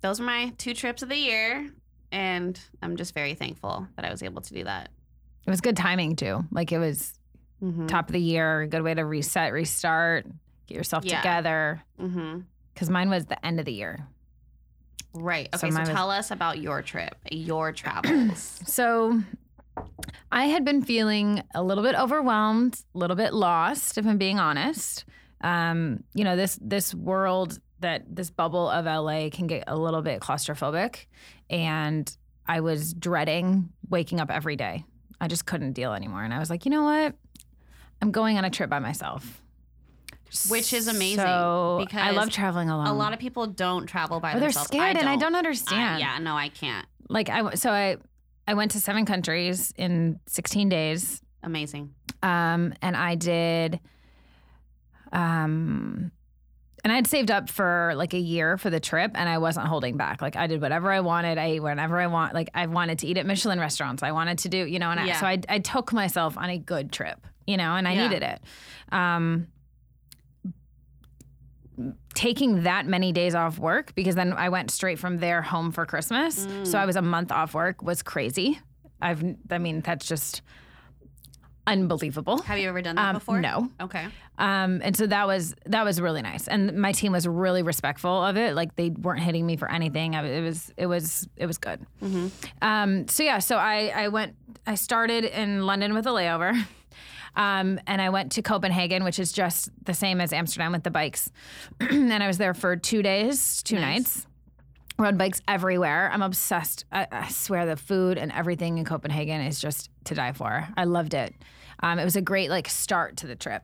those 0.00 0.20
were 0.20 0.26
my 0.26 0.52
two 0.58 0.72
trips 0.74 1.02
of 1.02 1.08
the 1.08 1.16
year, 1.16 1.70
and 2.12 2.58
I'm 2.82 2.96
just 2.96 3.12
very 3.14 3.34
thankful 3.34 3.86
that 3.96 4.04
I 4.04 4.10
was 4.10 4.22
able 4.22 4.40
to 4.42 4.54
do 4.54 4.64
that. 4.64 4.90
It 5.46 5.50
was 5.50 5.60
good 5.60 5.76
timing 5.76 6.16
too. 6.16 6.44
Like 6.50 6.72
it 6.72 6.78
was 6.78 7.14
Mm-hmm. 7.62 7.88
top 7.88 8.08
of 8.08 8.14
the 8.14 8.20
year, 8.20 8.62
a 8.62 8.66
good 8.66 8.80
way 8.80 8.94
to 8.94 9.04
reset, 9.04 9.52
restart, 9.52 10.24
get 10.66 10.76
yourself 10.78 11.04
Yeah. 11.04 11.18
together. 11.18 11.82
Mm-hmm. 12.00 12.40
Because 12.72 12.88
mine 12.88 13.10
was 13.10 13.26
the 13.26 13.44
end 13.44 13.58
of 13.60 13.66
the 13.66 13.72
year. 13.74 14.06
Right. 15.12 15.48
Okay. 15.54 15.70
So, 15.70 15.74
mine 15.74 15.86
was- 15.86 15.88
tell 15.90 16.10
us 16.10 16.30
about 16.30 16.58
your 16.58 16.82
trip, 16.82 17.14
your 17.30 17.72
travels. 17.72 18.60
So 18.66 19.20
I 20.30 20.46
had 20.46 20.64
been 20.64 20.82
feeling 20.82 21.42
a 21.54 21.62
little 21.62 21.82
bit 21.84 21.94
overwhelmed, 21.94 22.80
a 22.94 22.98
little 22.98 23.16
bit 23.16 23.32
lost, 23.34 23.98
if 23.98 24.06
I'm 24.06 24.18
being 24.18 24.38
honest. 24.38 25.04
Um, 25.42 26.04
you 26.14 26.24
know, 26.24 26.36
this 26.36 26.58
this 26.60 26.94
world 26.94 27.58
that 27.80 28.02
this 28.14 28.30
bubble 28.30 28.68
of 28.68 28.84
LA 28.84 29.30
can 29.30 29.46
get 29.46 29.64
a 29.66 29.76
little 29.76 30.02
bit 30.02 30.20
claustrophobic. 30.20 31.06
And 31.48 32.14
I 32.46 32.60
was 32.60 32.92
dreading 32.92 33.70
waking 33.88 34.20
up 34.20 34.30
every 34.30 34.56
day. 34.56 34.84
I 35.20 35.28
just 35.28 35.46
couldn't 35.46 35.72
deal 35.72 35.94
anymore. 35.94 36.22
And 36.22 36.32
I 36.34 36.38
was 36.38 36.50
like, 36.50 36.64
you 36.66 36.70
know 36.70 36.82
what? 36.84 37.14
I'm 38.02 38.10
going 38.10 38.36
on 38.38 38.44
a 38.44 38.50
trip 38.50 38.68
by 38.68 38.78
myself. 38.80 39.42
Which 40.48 40.72
is 40.72 40.86
amazing, 40.88 41.24
So 41.24 41.84
I 41.92 42.10
love 42.12 42.30
traveling 42.30 42.70
alone. 42.70 42.86
A 42.86 42.92
lot 42.94 43.12
of 43.12 43.18
people 43.18 43.46
don't 43.46 43.86
travel 43.86 44.20
by 44.20 44.30
or 44.30 44.34
they're 44.34 44.48
themselves. 44.48 44.68
scared, 44.68 44.96
and 44.96 45.08
I 45.08 45.16
don't 45.16 45.34
I- 45.34 45.38
understand. 45.38 46.00
yeah. 46.00 46.18
No, 46.18 46.36
I 46.36 46.48
can't. 46.48 46.86
Like 47.08 47.28
I 47.28 47.54
so 47.54 47.70
I 47.70 47.96
I 48.46 48.54
went 48.54 48.70
to 48.72 48.80
seven 48.80 49.04
countries 49.06 49.72
in 49.76 50.20
16 50.26 50.68
days. 50.68 51.20
Amazing. 51.42 51.94
Um, 52.22 52.74
and 52.82 52.96
I 52.96 53.14
did, 53.14 53.80
um, 55.12 56.10
and 56.82 56.92
I'd 56.92 57.06
saved 57.06 57.30
up 57.30 57.50
for 57.50 57.92
like 57.96 58.14
a 58.14 58.18
year 58.18 58.56
for 58.56 58.70
the 58.70 58.80
trip, 58.80 59.12
and 59.14 59.28
I 59.28 59.38
wasn't 59.38 59.66
holding 59.66 59.96
back. 59.96 60.22
Like 60.22 60.36
I 60.36 60.46
did 60.46 60.60
whatever 60.62 60.90
I 60.90 61.00
wanted. 61.00 61.36
I 61.38 61.46
ate 61.46 61.60
whenever 61.62 61.98
I 61.98 62.06
want. 62.06 62.34
Like 62.34 62.50
I 62.54 62.66
wanted 62.66 63.00
to 63.00 63.06
eat 63.06 63.18
at 63.18 63.26
Michelin 63.26 63.58
restaurants. 63.60 64.02
I 64.02 64.12
wanted 64.12 64.38
to 64.38 64.48
do, 64.48 64.64
you 64.66 64.78
know, 64.78 64.90
and 64.90 65.00
I, 65.00 65.12
so 65.12 65.26
I, 65.26 65.40
I 65.48 65.58
took 65.58 65.92
myself 65.92 66.38
on 66.38 66.48
a 66.50 66.58
good 66.58 66.90
trip, 66.92 67.26
you 67.46 67.56
know, 67.56 67.74
and 67.74 67.86
I 67.86 67.92
Yeah. 67.92 68.08
needed 68.08 68.22
it. 68.22 68.40
Um, 68.92 69.48
taking 72.14 72.62
that 72.64 72.86
many 72.86 73.12
days 73.12 73.34
off 73.34 73.58
work 73.58 73.94
because 73.94 74.14
then 74.14 74.32
I 74.32 74.48
went 74.48 74.70
straight 74.70 74.98
from 74.98 75.18
there 75.18 75.42
home 75.42 75.72
for 75.72 75.86
Christmas. 75.86 76.46
So 76.64 76.78
I 76.78 76.86
was 76.86 76.96
a 76.96 77.02
month 77.02 77.30
off 77.32 77.54
work 77.54 77.82
was 77.82 78.02
crazy. 78.02 78.58
I've, 79.00 79.22
I 79.50 79.58
mean, 79.58 79.80
that's 79.80 80.06
just 80.06 80.42
unbelievable. 81.66 82.38
Have 82.42 82.58
you 82.58 82.68
ever 82.68 82.82
done 82.82 82.96
that 82.96 83.08
Um, 83.10 83.14
before? 83.16 83.40
no. 83.40 83.70
Okay. 83.80 84.06
Um, 84.38 84.80
and 84.82 84.96
so 84.96 85.06
that 85.06 85.26
was 85.26 85.54
that 85.66 85.84
was 85.84 86.00
really 86.00 86.22
nice, 86.22 86.48
and 86.48 86.72
my 86.80 86.92
team 86.92 87.12
was 87.12 87.28
really 87.28 87.62
respectful 87.62 88.24
of 88.24 88.38
it. 88.38 88.54
Like 88.54 88.74
they 88.76 88.88
weren't 88.88 89.20
hitting 89.20 89.44
me 89.44 89.56
for 89.56 89.70
anything. 89.70 90.14
I, 90.16 90.26
it 90.26 90.40
was 90.40 90.72
it 90.78 90.86
was 90.86 91.28
it 91.36 91.44
was 91.46 91.58
good. 91.58 91.84
Mm-hmm. 92.02 92.28
Um, 92.62 93.06
so 93.08 93.22
yeah, 93.22 93.38
so 93.40 93.56
I 93.58 93.92
I 93.94 94.08
went 94.08 94.34
I 94.66 94.76
started 94.76 95.24
in 95.26 95.66
London 95.66 95.92
with 95.92 96.06
a 96.06 96.10
layover, 96.10 96.58
um, 97.36 97.78
and 97.86 98.00
I 98.02 98.10
went 98.10 98.32
to 98.32 98.42
Copenhagen, 98.42 99.04
which 99.04 99.18
is 99.18 99.32
just 99.32 99.70
the 99.84 99.94
same 99.94 100.20
as 100.20 100.32
Amsterdam 100.32 100.72
with 100.72 100.82
the 100.82 100.90
bikes, 100.90 101.30
and 101.80 102.12
I 102.12 102.26
was 102.26 102.38
there 102.38 102.54
for 102.54 102.76
two 102.76 103.02
days, 103.02 103.62
two 103.62 103.76
Nice. 103.76 103.82
nights. 103.82 104.26
Rode 104.98 105.16
bikes 105.16 105.40
everywhere. 105.48 106.10
I'm 106.12 106.20
obsessed. 106.20 106.84
I, 106.92 107.06
I 107.10 107.28
swear 107.28 107.64
the 107.64 107.76
food 107.76 108.18
and 108.18 108.30
everything 108.32 108.76
in 108.76 108.84
Copenhagen 108.84 109.40
is 109.40 109.58
just 109.58 109.88
to 110.04 110.14
die 110.14 110.32
for. 110.32 110.68
I 110.76 110.84
loved 110.84 111.14
it. 111.14 111.34
Um, 111.82 111.98
it 111.98 112.04
was 112.04 112.16
a 112.16 112.20
great 112.20 112.50
like 112.50 112.68
start 112.68 113.16
to 113.18 113.26
the 113.26 113.34
trip 113.34 113.62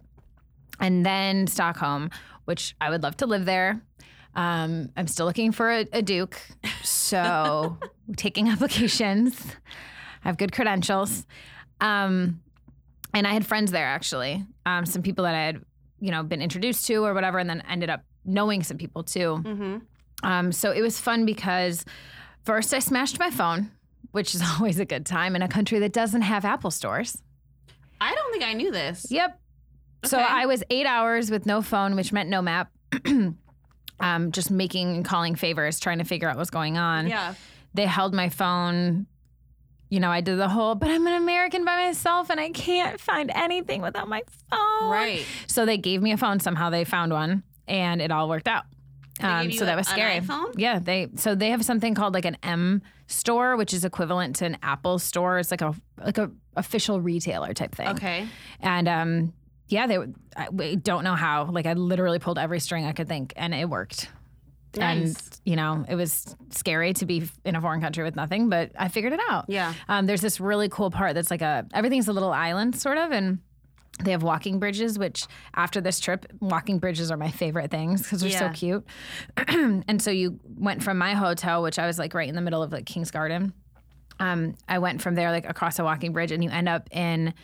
and 0.81 1.05
then 1.05 1.47
Stockholm, 1.47 2.11
which 2.47 2.75
I 2.81 2.89
would 2.89 3.03
love 3.03 3.19
to 3.19 3.27
live 3.27 3.45
there. 3.45 3.83
Um, 4.35 4.91
I'm 4.97 5.07
still 5.07 5.27
looking 5.27 5.53
for 5.53 5.71
a, 5.71 5.87
a 5.93 6.01
Duke, 6.03 6.41
so 6.83 7.79
taking 8.17 8.49
applications. 8.49 9.39
I 10.25 10.29
have 10.29 10.37
good 10.39 10.53
credentials, 10.53 11.27
um, 11.81 12.41
and 13.17 13.27
I 13.27 13.33
had 13.33 13.47
friends 13.47 13.73
there 13.73 13.87
actually. 13.87 14.45
Um, 14.67 14.85
some 14.85 15.03
people 15.03 15.25
that 15.25 15.35
I 15.35 15.47
had, 15.47 15.63
you 16.01 16.11
know, 16.11 16.23
been 16.23 16.43
introduced 16.43 16.87
to 16.89 16.97
or 16.97 17.15
whatever, 17.15 17.39
and 17.39 17.49
then 17.49 17.63
ended 17.69 17.89
up 17.89 18.05
knowing 18.27 18.63
some 18.63 18.77
people 18.77 19.03
too. 19.05 19.43
Mm-hmm. 19.43 19.77
Um, 20.23 20.53
so 20.53 20.71
it 20.71 20.83
was 20.83 21.01
fun 21.01 21.25
because 21.25 21.85
first 22.45 22.75
I 22.75 22.79
smashed 22.79 23.19
my 23.19 23.31
phone, 23.31 23.71
which 24.13 24.35
is 24.35 24.43
always 24.59 24.79
a 24.79 24.85
good 24.85 25.07
time 25.07 25.35
in 25.35 25.41
a 25.41 25.49
country 25.49 25.79
that 25.79 25.95
doesn't 25.95 26.23
have 26.23 26.45
Apple 26.45 26.71
stores. 26.71 27.23
I 28.03 28.15
don't 28.15 28.33
think 28.33 28.45
I 28.45 28.53
knew 28.53 28.71
this. 28.71 29.07
Yep. 29.11 29.41
So 30.05 30.19
I 30.19 30.45
was 30.45 30.63
eight 30.69 30.87
hours 30.87 31.31
with 31.31 31.47
no 31.47 31.63
phone, 31.63 31.97
which 31.97 32.13
meant 32.13 32.29
no 32.29 32.43
map. 32.43 32.71
um, 34.01 34.31
just 34.31 34.51
making 34.51 34.95
and 34.95 35.05
calling 35.07 35.37
favors, 35.37 35.81
trying 35.81 35.99
to 35.99 36.05
figure 36.05 36.29
out 36.29 36.37
what's 36.37 36.51
going 36.51 36.77
on. 36.77 37.07
Yeah. 37.07 37.35
They 37.73 37.87
held 37.87 38.15
my 38.15 38.29
phone. 38.29 39.07
You 39.89 40.01
know, 40.01 40.11
I 40.11 40.21
did 40.21 40.39
the 40.39 40.49
whole, 40.49 40.75
but 40.75 40.91
I'm 40.91 41.07
an 41.07 41.15
American 41.15 41.65
by 41.65 41.77
myself 41.87 42.29
and 42.29 42.41
I 42.41 42.51
can't 42.51 43.01
find 43.01 43.31
anything 43.35 43.83
without 43.83 44.09
my 44.09 44.23
phone. 44.51 44.91
Right. 44.91 45.25
So 45.47 45.65
they 45.65 45.79
gave 45.79 46.03
me 46.03 46.13
a 46.13 46.17
phone. 46.17 46.41
Somehow 46.41 46.71
they 46.71 46.85
found 46.85 47.13
one 47.13 47.45
and 47.69 48.03
it 48.03 48.11
all 48.11 48.29
worked 48.29 48.49
out. 48.49 48.65
Um, 49.21 49.51
so 49.53 49.65
that 49.65 49.77
was 49.77 49.89
scary. 49.89 50.21
Yeah, 50.57 50.79
they 50.79 51.09
so 51.17 51.35
they 51.35 51.51
have 51.51 51.65
something 51.65 51.95
called 51.95 52.13
like 52.15 52.27
an 52.27 52.37
M 52.43 52.83
store, 53.07 53.57
which 53.57 53.73
is 53.73 53.85
equivalent 53.85 54.37
to 54.37 54.47
an 54.47 54.59
Apple 54.63 54.99
store. 54.99 55.39
It's 55.39 55.51
like 55.51 55.63
a 55.63 55.75
like 55.99 56.19
a 56.19 56.31
official 56.55 57.01
retailer 57.01 57.55
type 57.55 57.75
thing. 57.75 57.89
Okay. 57.89 58.29
And 58.61 58.89
um, 58.89 59.33
yeah, 59.69 59.87
they 59.87 59.99
I 60.37 60.51
we 60.51 60.77
don't 60.77 61.05
know 61.05 61.15
how. 61.15 61.47
Like 61.47 61.67
I 61.67 61.73
literally 61.73 62.19
pulled 62.19 62.39
every 62.39 62.61
string 62.61 62.85
I 62.85 62.93
could 62.93 63.09
think, 63.09 63.33
and 63.37 63.55
it 63.55 63.69
worked. 63.69 64.09
And 64.85 65.17
you 65.45 65.57
know, 65.57 65.85
it 65.89 65.95
was 65.95 66.35
scary 66.51 66.93
to 66.95 67.07
be 67.07 67.29
in 67.45 67.57
a 67.57 67.61
foreign 67.61 67.81
country 67.81 68.03
with 68.05 68.17
nothing, 68.17 68.49
but 68.49 68.73
I 68.79 68.89
figured 68.89 69.13
it 69.13 69.21
out. 69.29 69.45
Yeah. 69.49 69.73
Um, 69.89 70.07
there's 70.07 70.21
this 70.21 70.41
really 70.41 70.69
cool 70.69 70.91
part 70.91 71.15
that's 71.15 71.31
like 71.31 71.43
a 71.43 71.67
everything's 71.73 72.09
a 72.09 72.13
little 72.13 72.33
island 72.33 72.75
sort 72.77 72.99
of, 72.99 73.13
and 73.13 73.39
they 74.03 74.11
have 74.11 74.23
walking 74.23 74.59
bridges. 74.59 74.99
Which 74.99 75.27
after 75.55 75.81
this 75.81 76.01
trip, 76.01 76.27
walking 76.41 76.79
bridges 76.79 77.11
are 77.11 77.17
my 77.17 77.31
favorite 77.31 77.71
things 77.71 78.03
because 78.03 78.21
they're 78.21 78.31
Yeah. 78.31 78.51
so 78.53 78.59
cute. 78.59 78.87
and 79.49 80.01
so 80.03 80.11
you 80.11 80.39
went 80.59 80.83
from 80.83 80.99
my 80.99 81.15
hotel, 81.15 81.63
which 81.63 81.79
I 81.79 81.87
was 81.87 81.99
like 81.99 82.13
right 82.15 82.29
in 82.29 82.35
the 82.35 82.43
middle 82.43 82.63
of 82.63 82.73
like 82.73 82.87
King's 82.87 83.11
Garden. 83.11 83.53
Um, 84.19 84.55
I 84.69 84.79
went 84.79 85.03
from 85.03 85.15
there 85.15 85.31
like 85.31 85.49
across 85.49 85.79
a 85.79 85.85
walking 85.85 86.13
bridge, 86.13 86.33
and 86.33 86.43
you 86.43 86.51
end 86.51 86.69
up 86.69 86.89
in 86.91 87.35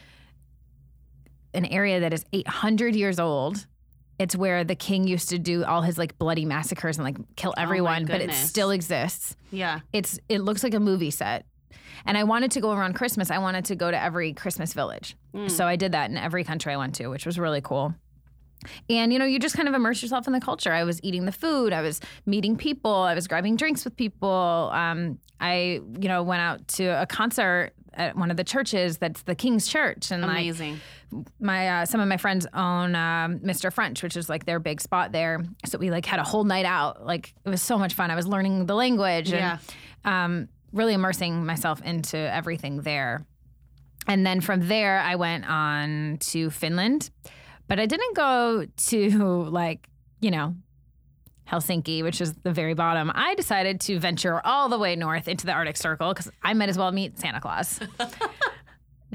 an 1.55 1.67
area 1.67 2.01
that 2.01 2.13
is 2.15 2.25
800 2.33 2.97
years 2.97 3.21
old. 3.21 3.67
It's 4.23 4.37
where 4.37 4.65
the 4.65 4.75
king 4.77 5.07
used 5.15 5.29
to 5.31 5.39
do 5.39 5.65
all 5.65 5.83
his 5.83 5.97
like 5.99 6.17
bloody 6.19 6.45
massacres 6.45 6.97
and 6.99 7.05
like 7.05 7.17
kill 7.37 7.55
everyone, 7.57 8.05
but 8.07 8.21
it 8.21 8.33
still 8.35 8.71
exists 8.71 9.37
Yeah. 9.51 9.81
it's 9.93 10.19
it 10.29 10.41
looks 10.41 10.63
like 10.63 10.75
a 10.75 10.81
movie 10.81 11.11
set 11.11 11.45
And 12.07 12.17
I 12.19 12.25
wanted 12.25 12.51
to 12.53 12.61
go 12.61 12.71
around 12.73 12.95
Christmas. 12.95 13.31
I 13.31 13.39
wanted 13.39 13.65
to 13.67 13.75
go 13.77 13.91
to 13.91 14.01
every 14.09 14.33
Christmas 14.43 14.73
village. 14.75 15.17
Mm. 15.35 15.51
So 15.51 15.67
I 15.73 15.77
did 15.77 15.93
that 15.93 16.11
in 16.11 16.17
every 16.17 16.45
country 16.45 16.73
I 16.73 16.77
went 16.77 16.95
to, 16.97 17.09
which 17.09 17.27
was 17.27 17.39
really 17.39 17.61
cool. 17.61 17.95
And 18.89 19.13
you 19.13 19.19
know, 19.19 19.25
you 19.33 19.39
just 19.41 19.57
kind 19.57 19.69
of 19.69 19.75
immerse 19.75 20.03
yourself 20.03 20.27
in 20.29 20.33
the 20.33 20.41
culture. 20.41 20.73
I 20.73 20.85
was 20.85 21.01
eating 21.03 21.25
the 21.25 21.33
food, 21.45 21.73
I 21.73 21.83
was 21.83 22.01
meeting 22.27 22.57
people, 22.57 22.93
I 23.13 23.15
was 23.15 23.27
grabbing 23.27 23.57
drinks 23.57 23.85
with 23.85 23.97
people. 23.97 24.71
Um, 24.73 25.19
I, 25.41 25.81
you 26.01 26.09
know, 26.09 26.23
went 26.23 26.43
out 26.43 26.69
to 26.79 26.85
a 27.03 27.07
concert 27.07 27.73
at 27.95 28.17
one 28.17 28.31
of 28.31 28.37
the 28.37 28.45
churches 28.45 28.99
that's 28.99 29.23
the 29.23 29.35
King's 29.35 29.67
Church, 29.67 30.11
and 30.11 30.23
like 30.23 30.31
Amazing. 30.31 30.81
my 31.41 31.69
uh, 31.83 31.87
some 31.87 32.01
of 32.01 32.09
my 32.09 32.17
friends 32.17 32.47
own 32.55 32.95
um, 32.95 33.39
Mr. 33.41 33.73
French, 33.73 34.03
which 34.03 34.17
is 34.17 34.29
like 34.29 34.45
their 34.47 34.59
big 34.59 34.81
spot 34.81 35.13
there. 35.13 35.45
So 35.67 35.79
we 35.79 35.91
like 35.91 36.07
had 36.07 36.21
a 36.21 36.25
whole 36.25 36.45
night 36.45 36.65
out. 36.67 37.05
Like 37.05 37.35
it 37.45 37.49
was 37.49 37.63
so 37.63 37.79
much 37.79 37.95
fun. 37.95 38.11
I 38.11 38.15
was 38.15 38.27
learning 38.27 38.67
the 38.67 38.75
language 38.75 39.33
and 39.33 39.59
Yeah. 40.05 40.25
um, 40.25 40.49
really 40.73 40.95
immersing 40.95 41.45
myself 41.45 41.81
into 41.83 42.17
everything 42.17 42.83
there. 42.83 43.27
And 44.09 44.27
then 44.27 44.41
from 44.41 44.67
there, 44.69 44.99
I 45.01 45.15
went 45.17 45.49
on 45.49 46.17
to 46.31 46.51
Finland, 46.51 47.11
but 47.69 47.79
I 47.79 47.87
didn't 47.87 48.17
go 48.17 48.67
to 48.89 49.43
like 49.51 49.89
you 50.21 50.31
know. 50.31 50.55
Helsinki, 51.51 52.03
which 52.03 52.21
is 52.21 52.35
the 52.43 52.53
very 52.53 52.75
bottom, 52.75 53.11
I 53.15 53.35
decided 53.35 53.81
to 53.83 53.99
venture 53.99 54.41
all 54.45 54.69
the 54.69 54.79
way 54.79 54.97
north 54.97 55.29
into 55.29 55.47
the 55.47 55.53
Arctic 55.53 55.77
Circle 55.77 56.15
because 56.15 56.31
I 56.43 56.55
might 56.55 56.69
as 56.69 56.79
well 56.79 56.93
meet 56.93 57.19
Santa 57.19 57.41
Claus. 57.41 57.81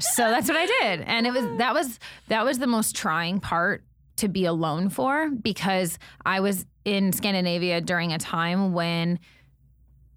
So 0.00 0.30
that's 0.30 0.48
what 0.48 0.56
I 0.56 0.66
did. 0.66 1.00
And 1.02 1.26
it 1.26 1.32
was 1.32 1.44
that 1.58 1.74
was 1.74 1.98
that 2.28 2.44
was 2.44 2.58
the 2.58 2.66
most 2.66 2.94
trying 2.94 3.40
part 3.40 3.84
to 4.16 4.28
be 4.28 4.44
alone 4.44 4.90
for 4.90 5.30
because 5.30 5.98
I 6.24 6.40
was 6.40 6.64
in 6.84 7.12
Scandinavia 7.12 7.80
during 7.80 8.12
a 8.12 8.18
time 8.18 8.72
when 8.72 9.18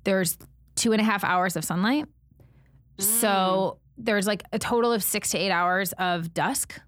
there's 0.04 0.38
two 0.76 0.92
and 0.92 1.02
a 1.02 1.04
half 1.04 1.24
hours 1.24 1.56
of 1.56 1.64
sunlight. 1.64 2.06
So 2.98 3.80
there's 3.98 4.28
like 4.28 4.44
a 4.54 4.60
total 4.60 4.94
of 4.94 5.04
six 5.04 5.30
to 5.32 5.38
eight 5.40 5.52
hours 5.52 5.94
of 5.94 6.34
dusk. 6.34 6.80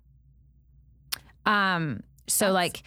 Um, 1.46 2.02
so 2.28 2.46
That's 2.46 2.54
like 2.54 2.84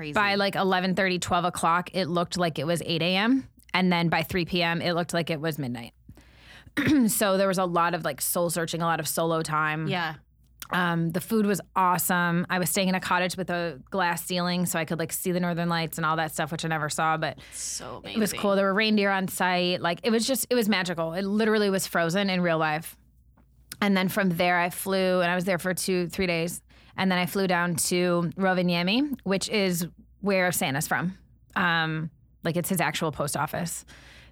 Crazy. 0.00 0.14
by 0.14 0.36
like 0.36 0.56
11 0.56 0.94
12 0.94 1.44
o'clock, 1.44 1.90
it 1.92 2.06
looked 2.06 2.38
like 2.38 2.58
it 2.58 2.66
was 2.66 2.80
8 2.86 3.02
a.m. 3.02 3.46
And 3.74 3.92
then 3.92 4.08
by 4.08 4.22
3 4.22 4.46
p.m., 4.46 4.80
it 4.80 4.94
looked 4.94 5.12
like 5.12 5.28
it 5.28 5.42
was 5.42 5.58
midnight. 5.58 5.92
so 7.08 7.36
there 7.36 7.48
was 7.48 7.58
a 7.58 7.66
lot 7.66 7.92
of 7.94 8.02
like 8.02 8.22
soul 8.22 8.48
searching, 8.48 8.80
a 8.80 8.86
lot 8.86 8.98
of 8.98 9.06
solo 9.06 9.42
time. 9.42 9.88
yeah. 9.88 10.14
Um, 10.72 11.10
the 11.10 11.20
food 11.20 11.44
was 11.46 11.60
awesome. 11.74 12.46
I 12.48 12.58
was 12.60 12.70
staying 12.70 12.88
in 12.88 12.94
a 12.94 13.00
cottage 13.00 13.36
with 13.36 13.50
a 13.50 13.78
glass 13.90 14.24
ceiling, 14.24 14.64
so 14.66 14.78
I 14.78 14.84
could 14.86 14.98
like 15.00 15.12
see 15.12 15.32
the 15.32 15.40
northern 15.40 15.68
lights 15.68 15.98
and 15.98 16.06
all 16.06 16.16
that 16.16 16.32
stuff, 16.32 16.50
which 16.52 16.64
I 16.64 16.68
never 16.68 16.88
saw, 16.88 17.16
but 17.16 17.38
So 17.52 17.96
amazing. 17.98 18.16
it 18.16 18.20
was 18.20 18.32
cool. 18.32 18.54
There 18.56 18.66
were 18.66 18.74
reindeer 18.74 19.10
on 19.10 19.28
site. 19.28 19.82
Like 19.82 19.98
it 20.04 20.10
was 20.10 20.26
just, 20.26 20.46
it 20.48 20.54
was 20.54 20.68
magical. 20.68 21.12
It 21.12 21.24
literally 21.24 21.68
was 21.70 21.86
frozen 21.88 22.30
in 22.30 22.40
real 22.40 22.58
life. 22.58 22.96
And 23.82 23.96
then 23.96 24.08
from 24.08 24.30
there, 24.30 24.58
I 24.58 24.70
flew 24.70 25.20
and 25.20 25.30
I 25.30 25.34
was 25.34 25.44
there 25.44 25.58
for 25.58 25.74
two, 25.74 26.08
three 26.08 26.26
days. 26.28 26.62
And 26.96 27.10
then 27.10 27.18
I 27.18 27.26
flew 27.26 27.46
down 27.46 27.76
to 27.76 28.30
Rovaniemi, 28.36 29.18
which 29.24 29.48
is 29.48 29.86
where 30.20 30.52
Santa's 30.52 30.86
from. 30.88 31.16
Um, 31.56 32.10
like 32.44 32.56
it's 32.56 32.68
his 32.68 32.80
actual 32.80 33.12
post 33.12 33.36
office. 33.36 33.84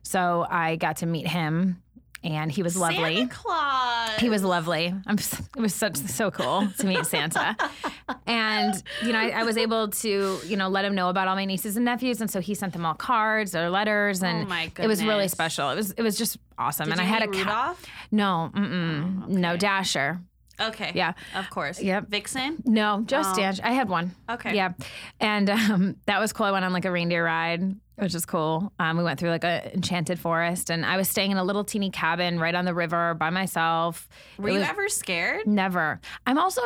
So 0.03 0.47
I 0.49 0.77
got 0.77 0.99
to 0.99 1.07
meet 1.07 1.27
him, 1.27 1.83
and 2.25 2.51
he 2.51 2.63
was 2.63 2.77
lovely. 2.77 3.17
Santa 3.17 3.35
Claus. 3.35 4.11
He 4.19 4.31
was 4.31 4.43
lovely. 4.43 4.95
I'm, 5.07 5.17
it 5.19 5.61
was 5.61 5.75
such 5.75 5.97
so 5.97 6.31
cool 6.31 6.69
to 6.79 6.87
meet 6.87 7.05
Santa, 7.05 7.57
and 8.27 8.83
you 9.05 9.13
know 9.13 9.19
I, 9.19 9.29
I 9.31 9.43
was 9.43 9.57
able 9.57 9.89
to 9.89 10.39
you 10.47 10.57
know 10.57 10.69
let 10.69 10.85
him 10.85 10.95
know 10.95 11.09
about 11.11 11.29
all 11.29 11.35
my 11.35 11.45
nieces 11.45 11.77
and 11.77 11.85
nephews, 11.85 12.21
and 12.21 12.31
so 12.31 12.41
he 12.41 12.55
sent 12.55 12.73
them 12.73 12.87
all 12.87 12.95
cards 12.95 13.55
or 13.55 13.69
letters, 13.71 14.23
and 14.23 14.47
Oh 14.47 14.49
my 14.49 14.73
it 14.79 14.87
was 14.87 15.05
really 15.05 15.29
special. 15.29 15.71
It 15.71 15.77
was 15.77 15.91
it 15.93 16.03
was 16.03 16.17
just 16.17 16.39
awesome, 16.57 16.87
Did 16.87 16.93
and 16.93 17.01
I 17.01 17.05
had 17.05 17.23
a. 17.23 17.77
No, 18.11 18.51
mm-mm, 18.55 19.25
Oh, 19.25 19.27
no. 19.29 19.57
Dasher. 19.57 20.21
Okay. 20.61 20.93
Yeah. 20.95 21.13
Of 21.35 21.49
course. 21.51 21.81
Yep. 21.81 22.09
Vixen. 22.09 22.63
No, 22.65 23.03
just. 23.07 23.37
Dasher. 23.37 23.63
I 23.65 23.73
had 23.73 23.89
one. 23.89 24.15
Okay. 24.31 24.55
Yeah, 24.55 24.73
and 25.21 25.49
um, 25.51 25.97
that 26.07 26.21
was 26.21 26.33
cool. 26.33 26.47
I 26.47 26.51
went 26.53 26.65
on 26.65 26.73
like 26.73 26.85
a 26.85 26.91
reindeer 26.91 27.25
ride, 27.25 27.77
which 27.97 28.15
is 28.15 28.27
cool. 28.27 28.73
Um, 28.79 28.97
we 28.99 29.05
went 29.05 29.19
through 29.21 29.31
like 29.31 29.45
a 29.45 29.73
enchanted 29.75 30.19
forest, 30.19 30.71
and 30.71 30.85
I 30.85 30.97
was 30.97 31.09
staying 31.09 31.31
in 31.31 31.37
a 31.37 31.45
little 31.45 31.65
teeny 31.65 31.91
cabin 31.91 32.39
right 32.41 32.55
on 32.55 32.65
the 32.65 32.75
river 32.75 33.15
by 33.15 33.31
myself. 33.31 34.09
Were 34.39 34.49
It 34.49 34.53
you 34.55 34.59
was- 34.61 34.69
ever 34.69 34.89
scared? 34.89 35.47
Never. 35.47 36.01
I'm 36.27 36.39
also 36.39 36.61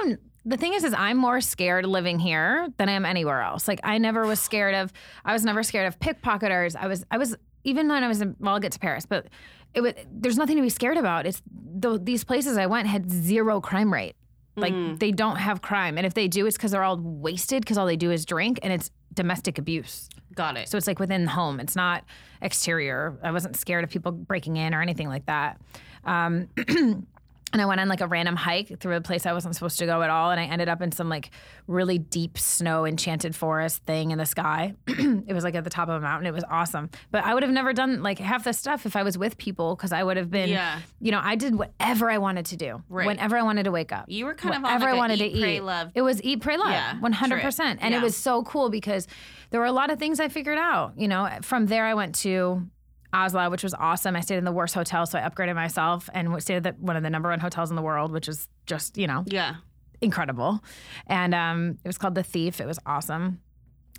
the 0.44 0.56
thing 0.56 0.74
is 0.74 0.82
is 0.82 0.92
I'm 0.94 1.18
more 1.18 1.40
scared 1.40 1.86
living 1.86 2.18
here 2.18 2.68
than 2.76 2.88
I 2.88 2.92
am 2.92 3.04
anywhere 3.04 3.42
else. 3.42 3.68
Like 3.68 3.80
I 3.84 3.98
never 3.98 4.26
was 4.26 4.40
scared 4.40 4.74
of 4.74 4.92
I 5.24 5.32
was 5.32 5.44
never 5.44 5.62
scared 5.62 5.86
of 5.86 5.98
pickpocketers. 6.00 6.74
I 6.74 6.88
was 6.88 7.04
I 7.12 7.18
was 7.18 7.36
even 7.64 7.88
when 7.88 8.02
I 8.04 8.08
was 8.08 8.20
in 8.20 8.36
well 8.38 8.54
I'll 8.54 8.60
get 8.60 8.72
to 8.72 8.78
Paris, 8.78 9.06
but 9.06 9.26
it 9.74 9.80
was 9.80 9.94
there's 10.12 10.36
nothing 10.36 10.56
to 10.56 10.62
be 10.62 10.68
scared 10.68 10.96
about. 10.98 11.26
It's 11.26 11.42
the, 11.50 11.98
these 12.02 12.24
places 12.24 12.56
I 12.56 12.66
went 12.66 12.86
had 12.88 13.10
zero 13.10 13.60
crime 13.60 13.92
rate. 13.92 14.16
Like 14.54 14.74
Mm. 14.74 14.98
they 14.98 15.12
don't 15.12 15.36
have 15.36 15.62
crime. 15.62 15.96
And 15.96 16.06
if 16.06 16.12
they 16.14 16.28
do 16.28 16.46
it's 16.46 16.58
cuz 16.58 16.72
they're 16.72 16.82
all 16.84 16.98
wasted 16.98 17.64
cuz 17.64 17.78
all 17.78 17.86
they 17.86 17.96
do 17.96 18.10
is 18.10 18.26
drink 18.26 18.58
and 18.62 18.72
it's 18.72 18.90
domestic 19.14 19.58
abuse. 19.58 20.08
Got 20.34 20.56
it. 20.56 20.68
So 20.68 20.76
it's 20.78 20.86
like 20.86 20.98
within 20.98 21.24
the 21.24 21.30
home. 21.30 21.58
It's 21.60 21.76
not 21.76 22.04
exterior. 22.42 23.18
I 23.22 23.30
wasn't 23.30 23.56
scared 23.56 23.84
of 23.84 23.90
people 23.90 24.12
breaking 24.12 24.56
in 24.56 24.74
or 24.74 24.82
anything 24.82 25.08
like 25.08 25.26
that. 25.26 25.58
Um, 26.04 26.48
and 27.52 27.60
I 27.60 27.66
went 27.66 27.80
on 27.80 27.88
like 27.88 28.00
a 28.00 28.06
random 28.06 28.36
hike 28.36 28.78
through 28.80 28.96
a 28.96 29.00
place 29.00 29.26
I 29.26 29.32
wasn't 29.32 29.54
supposed 29.54 29.78
to 29.80 29.86
go 29.86 30.02
at 30.02 30.10
all, 30.10 30.30
and 30.30 30.40
I 30.40 30.44
ended 30.44 30.68
up 30.68 30.80
in 30.82 30.92
some 30.92 31.08
like 31.08 31.30
really 31.66 31.98
deep 31.98 32.38
snow 32.38 32.84
enchanted 32.86 33.34
forest 33.36 33.82
thing 33.84 34.10
in 34.10 34.18
the 34.18 34.26
sky. 34.26 34.74
it 34.86 35.32
was 35.32 35.44
like 35.44 35.54
at 35.54 35.64
the 35.64 35.70
top 35.70 35.88
of 35.88 35.94
a 35.96 36.00
mountain. 36.00 36.26
It 36.26 36.34
was 36.34 36.44
awesome. 36.50 36.90
But 37.10 37.24
I 37.24 37.34
would 37.34 37.42
have 37.42 37.52
never 37.52 37.72
done 37.72 38.02
like 38.02 38.18
half 38.18 38.44
the 38.44 38.52
stuff 38.52 38.86
if 38.86 38.96
I 38.96 39.02
was 39.02 39.16
with 39.18 39.36
people 39.38 39.76
because 39.76 39.92
I 39.92 40.02
would 40.02 40.16
have 40.16 40.30
been. 40.30 40.48
Yeah. 40.48 40.80
You 41.00 41.12
know, 41.12 41.20
I 41.22 41.36
did 41.36 41.54
whatever 41.56 42.10
I 42.10 42.18
wanted 42.18 42.46
to 42.46 42.56
do. 42.56 42.82
Right. 42.88 43.06
Whenever 43.06 43.36
I 43.36 43.42
wanted 43.42 43.64
to 43.64 43.70
wake 43.70 43.92
up 43.92 44.06
You 44.08 44.24
were 44.26 44.34
kind 44.34 44.54
of 44.54 44.62
whatever 44.62 44.86
like 44.86 44.94
I 44.94 44.96
wanted 44.98 45.20
eat, 45.20 45.34
to 45.34 45.40
pray, 45.40 45.56
eat. 45.56 45.60
love. 45.62 45.90
It 45.94 46.02
was 46.02 46.22
eat, 46.22 46.40
pray, 46.40 46.56
love, 46.56 46.70
Yeah, 46.70 46.98
one 47.00 47.12
hundred 47.12 47.42
percent, 47.42 47.80
and 47.82 47.92
Yeah. 47.92 48.00
it 48.00 48.02
was 48.02 48.16
so 48.16 48.42
cool 48.44 48.70
because 48.70 49.06
there 49.50 49.60
were 49.60 49.66
a 49.66 49.72
lot 49.72 49.90
of 49.90 49.98
things 49.98 50.18
I 50.20 50.28
figured 50.28 50.58
out. 50.58 50.94
You 50.96 51.08
know, 51.08 51.28
from 51.42 51.66
there 51.66 51.84
I 51.84 51.94
went 51.94 52.14
to 52.16 52.66
Oslo, 53.12 53.50
which 53.50 53.62
was 53.62 53.74
awesome. 53.74 54.16
I 54.16 54.20
stayed 54.20 54.38
in 54.38 54.44
the 54.44 54.52
worst 54.52 54.74
hotel, 54.74 55.04
so 55.06 55.18
I 55.18 55.22
upgraded 55.22 55.54
myself 55.54 56.08
and 56.14 56.40
stayed 56.42 56.66
at 56.66 56.78
one 56.78 56.96
of 56.96 57.02
the 57.02 57.10
number 57.10 57.28
one 57.28 57.40
hotels 57.40 57.70
in 57.70 57.76
the 57.76 57.82
world, 57.82 58.10
which 58.12 58.28
is 58.28 58.48
just 58.66 58.96
you 58.96 59.06
know 59.06 59.24
Yeah. 59.26 59.56
incredible. 60.00 60.62
And 61.06 61.34
um, 61.34 61.78
it 61.84 61.88
was 61.88 61.98
called 61.98 62.14
the 62.14 62.22
Thief. 62.22 62.60
It 62.60 62.66
was 62.66 62.78
awesome, 62.86 63.40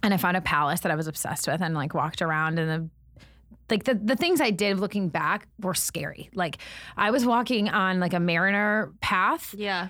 and 0.02 0.13
I 0.13 0.17
found 0.17 0.38
a 0.38 0.41
palace 0.41 0.80
that 0.82 0.91
I 0.91 0.95
was 0.95 1.08
obsessed 1.08 1.47
with, 1.47 1.62
and 1.62 1.73
like 1.76 1.93
walked 1.93 2.21
around 2.21 2.60
and 2.60 2.69
the 2.69 2.89
like 3.69 3.86
the, 3.86 3.95
the 3.95 4.15
things 4.17 4.41
I 4.41 4.52
did 4.52 4.80
looking 4.80 5.08
back 5.10 5.47
were 5.60 5.73
scary. 5.73 6.30
Like 6.34 6.58
I 6.97 7.12
was 7.12 7.26
walking 7.26 7.69
on 7.69 7.99
like 7.99 8.13
a 8.13 8.19
mariner 8.19 8.91
path 8.99 9.56
Yeah. 9.58 9.88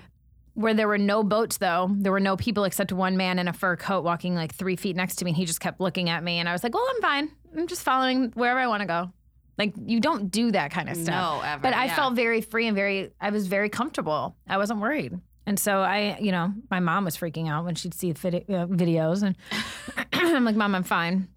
where 0.54 0.72
there 0.74 0.86
were 0.86 0.96
no 0.96 1.24
boats 1.24 1.58
though 1.58 1.90
there 1.98 2.12
were 2.12 2.20
no 2.20 2.36
people 2.36 2.62
except 2.64 2.92
one 2.92 3.16
man 3.16 3.40
in 3.40 3.48
a 3.48 3.52
fur 3.52 3.74
coat 3.76 4.04
walking 4.04 4.36
like 4.36 4.54
three 4.54 4.76
feet 4.76 4.94
next 4.94 5.16
to 5.16 5.24
me 5.24 5.32
and 5.32 5.36
he 5.36 5.44
just 5.44 5.58
kept 5.60 5.80
looking 5.80 6.08
at 6.08 6.22
me 6.22 6.38
and 6.38 6.48
i 6.48 6.52
was 6.52 6.62
like 6.62 6.72
well 6.72 6.86
i'm 6.94 7.02
fine 7.02 7.30
i'm 7.56 7.66
just 7.66 7.82
following 7.82 8.30
wherever 8.34 8.58
i 8.58 8.66
want 8.66 8.80
to 8.80 8.86
go. 8.86 9.10
Like 9.56 9.74
you 9.86 10.00
don't 10.00 10.32
do 10.32 10.50
that 10.50 10.72
kind 10.72 10.88
of 10.88 10.96
stuff. 10.96 11.14
No, 11.14 11.42
ever. 11.44 11.62
but 11.62 11.74
i 11.74 11.86
yeah. 11.86 11.94
felt 11.96 12.14
very 12.14 12.40
free 12.40 12.66
and 12.66 12.74
very 12.74 13.10
i 13.20 13.30
was 13.30 13.46
very 13.46 13.68
comfortable. 13.68 14.36
I 14.48 14.58
wasn't 14.58 14.80
worried. 14.80 15.18
And 15.46 15.58
so 15.58 15.78
i 15.78 16.18
you 16.20 16.32
know 16.32 16.52
my 16.70 16.80
mom 16.80 17.04
was 17.04 17.16
freaking 17.16 17.48
out 17.48 17.64
when 17.64 17.74
she'd 17.74 17.94
see 17.94 18.12
vid- 18.12 18.50
uh, 18.50 18.66
videos 18.66 19.22
and 19.22 19.36
i'm 20.12 20.44
like 20.44 20.56
mom 20.56 20.74
i'm 20.74 20.84
fine. 20.84 21.28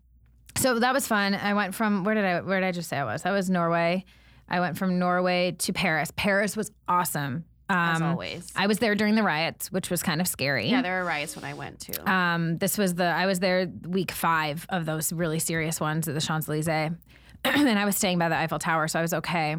So 0.55 0.79
that 0.79 0.93
was 0.93 1.07
fun. 1.07 1.35
I 1.35 1.53
went 1.53 1.75
from 1.75 2.03
where 2.03 2.15
did 2.15 2.25
i 2.25 2.41
where 2.41 2.59
did 2.59 2.67
i 2.67 2.71
just 2.71 2.89
say 2.89 2.97
i 2.97 3.03
was? 3.03 3.25
I 3.25 3.31
was 3.31 3.49
norway. 3.49 4.05
I 4.49 4.59
went 4.61 4.77
from 4.77 4.97
norway 4.97 5.55
to 5.59 5.73
paris. 5.73 6.11
Paris 6.15 6.55
was 6.55 6.71
awesome 6.87 7.45
as 7.69 8.01
um, 8.01 8.07
always. 8.11 8.51
I 8.55 8.67
was 8.67 8.79
there 8.79 8.95
during 8.95 9.15
the 9.15 9.23
riots, 9.23 9.71
which 9.71 9.89
was 9.89 10.01
kind 10.01 10.21
of 10.21 10.27
scary. 10.27 10.69
yeah, 10.69 10.81
there 10.81 10.99
were 11.01 11.05
riots 11.07 11.35
when 11.35 11.43
I 11.45 11.53
went 11.53 11.79
to. 11.81 12.11
Um, 12.11 12.57
this 12.57 12.77
was 12.77 12.95
the 12.95 13.05
I 13.05 13.25
was 13.25 13.39
there 13.39 13.69
week 13.87 14.11
five 14.11 14.65
of 14.69 14.85
those 14.85 15.11
really 15.11 15.39
serious 15.39 15.79
ones 15.79 16.07
at 16.07 16.13
the 16.15 16.21
Champs 16.21 16.47
Elysees, 16.47 16.67
and 17.43 17.79
I 17.79 17.85
was 17.85 17.97
staying 17.97 18.19
by 18.19 18.29
the 18.29 18.37
Eiffel 18.37 18.59
Tower, 18.59 18.87
so 18.87 18.99
I 18.99 19.01
was 19.01 19.13
okay. 19.13 19.57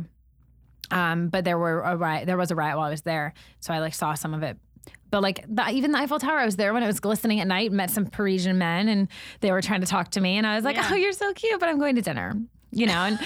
Um, 0.91 1.29
but 1.29 1.45
there 1.45 1.59
were 1.59 1.83
a 1.83 1.97
riot. 1.97 2.27
There 2.27 2.37
was 2.39 2.51
a 2.51 2.55
riot 2.55 2.77
while 2.79 2.87
I 2.87 2.91
was 2.91 3.03
there, 3.03 3.35
so 3.61 3.75
I 3.75 3.79
like 3.81 3.95
saw 3.95 4.15
some 4.15 4.33
of 4.33 4.43
it. 4.43 4.57
But 5.11 5.23
like 5.23 5.45
the, 5.47 5.69
even 5.71 5.93
the 5.93 5.99
Eiffel 5.99 6.19
Tower, 6.19 6.39
I 6.39 6.45
was 6.47 6.57
there 6.57 6.73
when 6.73 6.83
it 6.83 6.87
was 6.87 7.01
glistening 7.01 7.41
at 7.41 7.47
night. 7.47 7.73
Met 7.73 7.91
some 7.91 8.07
Parisian 8.07 8.57
men, 8.59 8.89
and 8.89 9.09
they 9.41 9.53
were 9.53 9.61
trying 9.61 9.81
to 9.83 9.87
talk 9.87 10.11
to 10.13 10.21
me, 10.21 10.39
and 10.39 10.47
I 10.47 10.55
was 10.57 10.65
like, 10.65 10.77
Yeah. 10.77 10.89
"Oh, 10.91 10.95
you're 10.95 11.13
so 11.13 11.33
cute," 11.35 11.61
but 11.61 11.69
I'm 11.69 11.79
going 11.79 11.95
to 11.97 12.03
dinner, 12.03 12.35
you 12.71 12.87
know. 12.87 12.93
And 13.05 13.19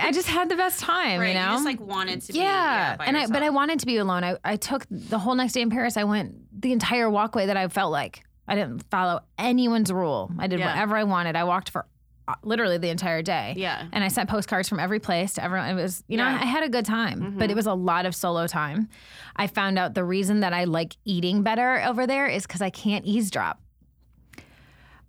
I 0.00 0.12
just 0.12 0.28
had 0.28 0.48
the 0.48 0.56
best 0.56 0.80
time, 0.80 1.20
right. 1.20 1.28
you 1.28 1.34
know. 1.34 1.52
just 1.52 1.64
like 1.64 1.80
wanted 1.80 2.20
to 2.22 2.32
be. 2.32 2.38
Yeah, 2.38 2.44
Yeah. 2.44 2.96
by 2.96 3.04
and 3.06 3.16
I 3.16 3.26
but 3.26 3.42
I 3.42 3.50
wanted 3.50 3.80
to 3.80 3.86
be 3.86 3.96
alone. 3.96 4.24
I, 4.24 4.36
I 4.44 4.56
took 4.56 4.86
the 4.90 5.18
whole 5.18 5.34
next 5.34 5.52
day 5.54 5.60
in 5.62 5.70
Paris. 5.70 5.96
I 5.96 6.04
went 6.04 6.34
the 6.60 6.72
entire 6.72 7.08
walkway 7.10 7.46
that 7.46 7.56
I 7.56 7.68
felt 7.68 7.92
like. 7.92 8.22
I 8.48 8.54
didn't 8.54 8.84
follow 8.90 9.20
anyone's 9.38 9.92
rule. 9.92 10.30
I 10.38 10.46
did 10.46 10.60
Yeah. 10.60 10.68
whatever 10.72 10.96
I 10.96 11.04
wanted. 11.04 11.34
I 11.36 11.44
walked 11.44 11.70
for 11.70 11.84
uh, 12.28 12.34
literally 12.42 12.76
the 12.78 12.88
entire 12.90 13.22
day. 13.22 13.54
Yeah. 13.56 13.86
And 13.92 14.02
I 14.02 14.08
sent 14.08 14.28
postcards 14.28 14.68
from 14.68 14.80
every 14.80 14.98
place 14.98 15.34
to 15.34 15.44
everyone. 15.44 15.68
It 15.70 15.74
was, 15.74 16.02
you 16.08 16.16
know, 16.16 16.24
Yeah. 16.28 16.38
I 16.42 16.44
had 16.44 16.64
a 16.64 16.68
good 16.68 16.84
time, 16.84 17.34
but 17.38 17.48
Mhm. 17.48 17.52
it 17.52 17.54
was 17.56 17.66
a 17.66 17.74
lot 17.74 18.04
of 18.06 18.14
solo 18.16 18.46
time. 18.48 18.88
I 19.36 19.46
found 19.46 19.78
out 19.78 19.94
the 19.94 20.02
reason 20.04 20.40
that 20.40 20.52
I 20.52 20.64
like 20.64 20.96
eating 21.04 21.42
better 21.42 21.80
over 21.84 22.04
there 22.06 22.26
is 22.26 22.44
because 22.46 22.62
I 22.62 22.70
can't 22.70 23.04
eavesdrop. 23.04 23.60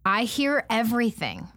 I 0.06 0.24
hear 0.24 0.66
everything. 0.70 1.48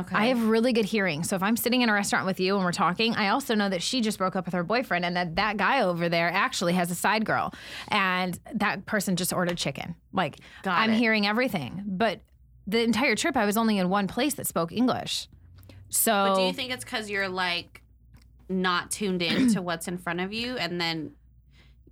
Okay. 0.00 0.14
I 0.14 0.26
have 0.26 0.44
really 0.44 0.72
good 0.72 0.84
hearing. 0.84 1.24
So 1.24 1.36
if 1.36 1.42
I'm 1.42 1.56
sitting 1.56 1.82
in 1.82 1.88
a 1.88 1.92
restaurant 1.92 2.26
with 2.26 2.40
you 2.40 2.56
and 2.56 2.64
we're 2.64 2.72
talking, 2.72 3.14
I 3.14 3.28
also 3.28 3.54
know 3.54 3.68
that 3.68 3.82
she 3.82 4.00
just 4.00 4.18
broke 4.18 4.36
up 4.36 4.44
with 4.44 4.54
her 4.54 4.64
boyfriend 4.64 5.04
and 5.04 5.16
that 5.16 5.36
that 5.36 5.56
guy 5.56 5.82
over 5.82 6.08
there 6.08 6.30
actually 6.30 6.74
has 6.74 6.90
a 6.90 6.94
side 6.94 7.24
girl 7.24 7.52
and 7.88 8.38
that 8.54 8.86
person 8.86 9.16
just 9.16 9.32
ordered 9.32 9.58
chicken. 9.58 9.94
Like 10.12 10.38
Got 10.62 10.78
I'm 10.78 10.90
it. 10.90 10.98
hearing 10.98 11.26
everything. 11.26 11.82
But 11.86 12.20
the 12.66 12.82
entire 12.82 13.16
trip 13.16 13.36
I 13.36 13.44
was 13.46 13.56
only 13.56 13.78
in 13.78 13.88
one 13.88 14.06
place 14.08 14.34
that 14.34 14.46
spoke 14.46 14.72
English. 14.72 15.28
So 15.88 16.12
But 16.12 16.34
do 16.36 16.42
you 16.42 16.52
think 16.52 16.72
it's 16.72 16.84
because 16.84 17.08
you're 17.08 17.28
like 17.28 17.82
not 18.48 18.90
tuned 18.90 19.22
in 19.22 19.52
to 19.54 19.62
what's 19.62 19.88
in 19.88 19.98
front 19.98 20.20
of 20.20 20.32
you, 20.32 20.56
and 20.56 20.80
then 20.80 21.12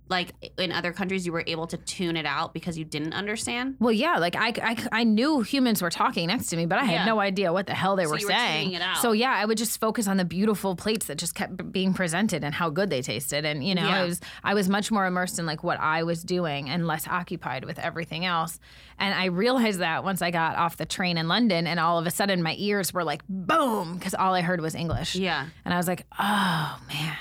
like 0.09 0.33
in 0.57 0.71
other 0.71 0.93
countries 0.93 1.25
you 1.25 1.31
were 1.31 1.43
able 1.47 1.67
to 1.67 1.77
tune 1.77 2.15
it 2.17 2.25
out 2.25 2.53
because 2.53 2.77
you 2.77 2.85
didn't 2.85 3.13
understand? 3.13 3.75
Well, 3.79 3.91
yeah, 3.91 4.17
like 4.17 4.35
I, 4.35 4.53
I, 4.63 4.87
I 4.91 5.03
knew 5.03 5.41
humans 5.41 5.81
were 5.81 5.89
talking 5.89 6.27
next 6.27 6.47
to 6.47 6.57
me, 6.57 6.65
but 6.65 6.79
I 6.79 6.83
had 6.85 6.93
Yeah. 6.93 7.05
no 7.05 7.19
idea 7.19 7.51
what 7.51 7.67
the 7.67 7.73
hell 7.73 7.95
they 7.95 8.05
So 8.05 8.11
were 8.11 8.19
saying. 8.19 8.63
tuning 8.65 8.75
it 8.75 8.81
out. 8.81 8.97
So 8.97 9.11
yeah, 9.11 9.31
I 9.33 9.45
would 9.45 9.57
just 9.57 9.79
focus 9.79 10.07
on 10.07 10.17
the 10.17 10.25
beautiful 10.25 10.75
plates 10.75 11.07
that 11.07 11.17
just 11.17 11.35
kept 11.35 11.71
being 11.71 11.93
presented 11.93 12.43
and 12.43 12.53
how 12.53 12.69
good 12.69 12.89
they 12.89 13.01
tasted, 13.01 13.45
and 13.45 13.63
you 13.65 13.75
know, 13.75 13.83
Yeah. 13.87 14.01
I 14.01 14.05
was 14.05 14.21
I 14.43 14.53
was 14.53 14.69
much 14.69 14.91
more 14.91 15.05
immersed 15.05 15.39
in 15.39 15.45
like 15.45 15.63
what 15.63 15.79
I 15.79 16.03
was 16.03 16.23
doing 16.23 16.69
and 16.69 16.87
less 16.87 17.07
occupied 17.07 17.65
with 17.65 17.79
everything 17.79 18.25
else. 18.25 18.59
And 18.99 19.13
I 19.13 19.25
realized 19.25 19.79
that 19.79 20.03
once 20.03 20.21
I 20.21 20.31
got 20.31 20.55
off 20.55 20.77
the 20.77 20.85
train 20.85 21.17
in 21.17 21.27
London, 21.27 21.67
and 21.67 21.79
all 21.79 21.99
of 21.99 22.07
a 22.07 22.11
sudden 22.11 22.41
my 22.41 22.55
ears 22.57 22.93
were 22.93 23.03
like 23.03 23.21
boom 23.29 23.95
because 23.97 24.13
all 24.15 24.33
I 24.33 24.41
heard 24.41 24.61
was 24.61 24.73
English. 24.73 25.15
Yeah. 25.15 25.47
And 25.65 25.73
I 25.73 25.77
was 25.77 25.87
like, 25.87 26.05
oh 26.17 26.79
man, 26.87 27.15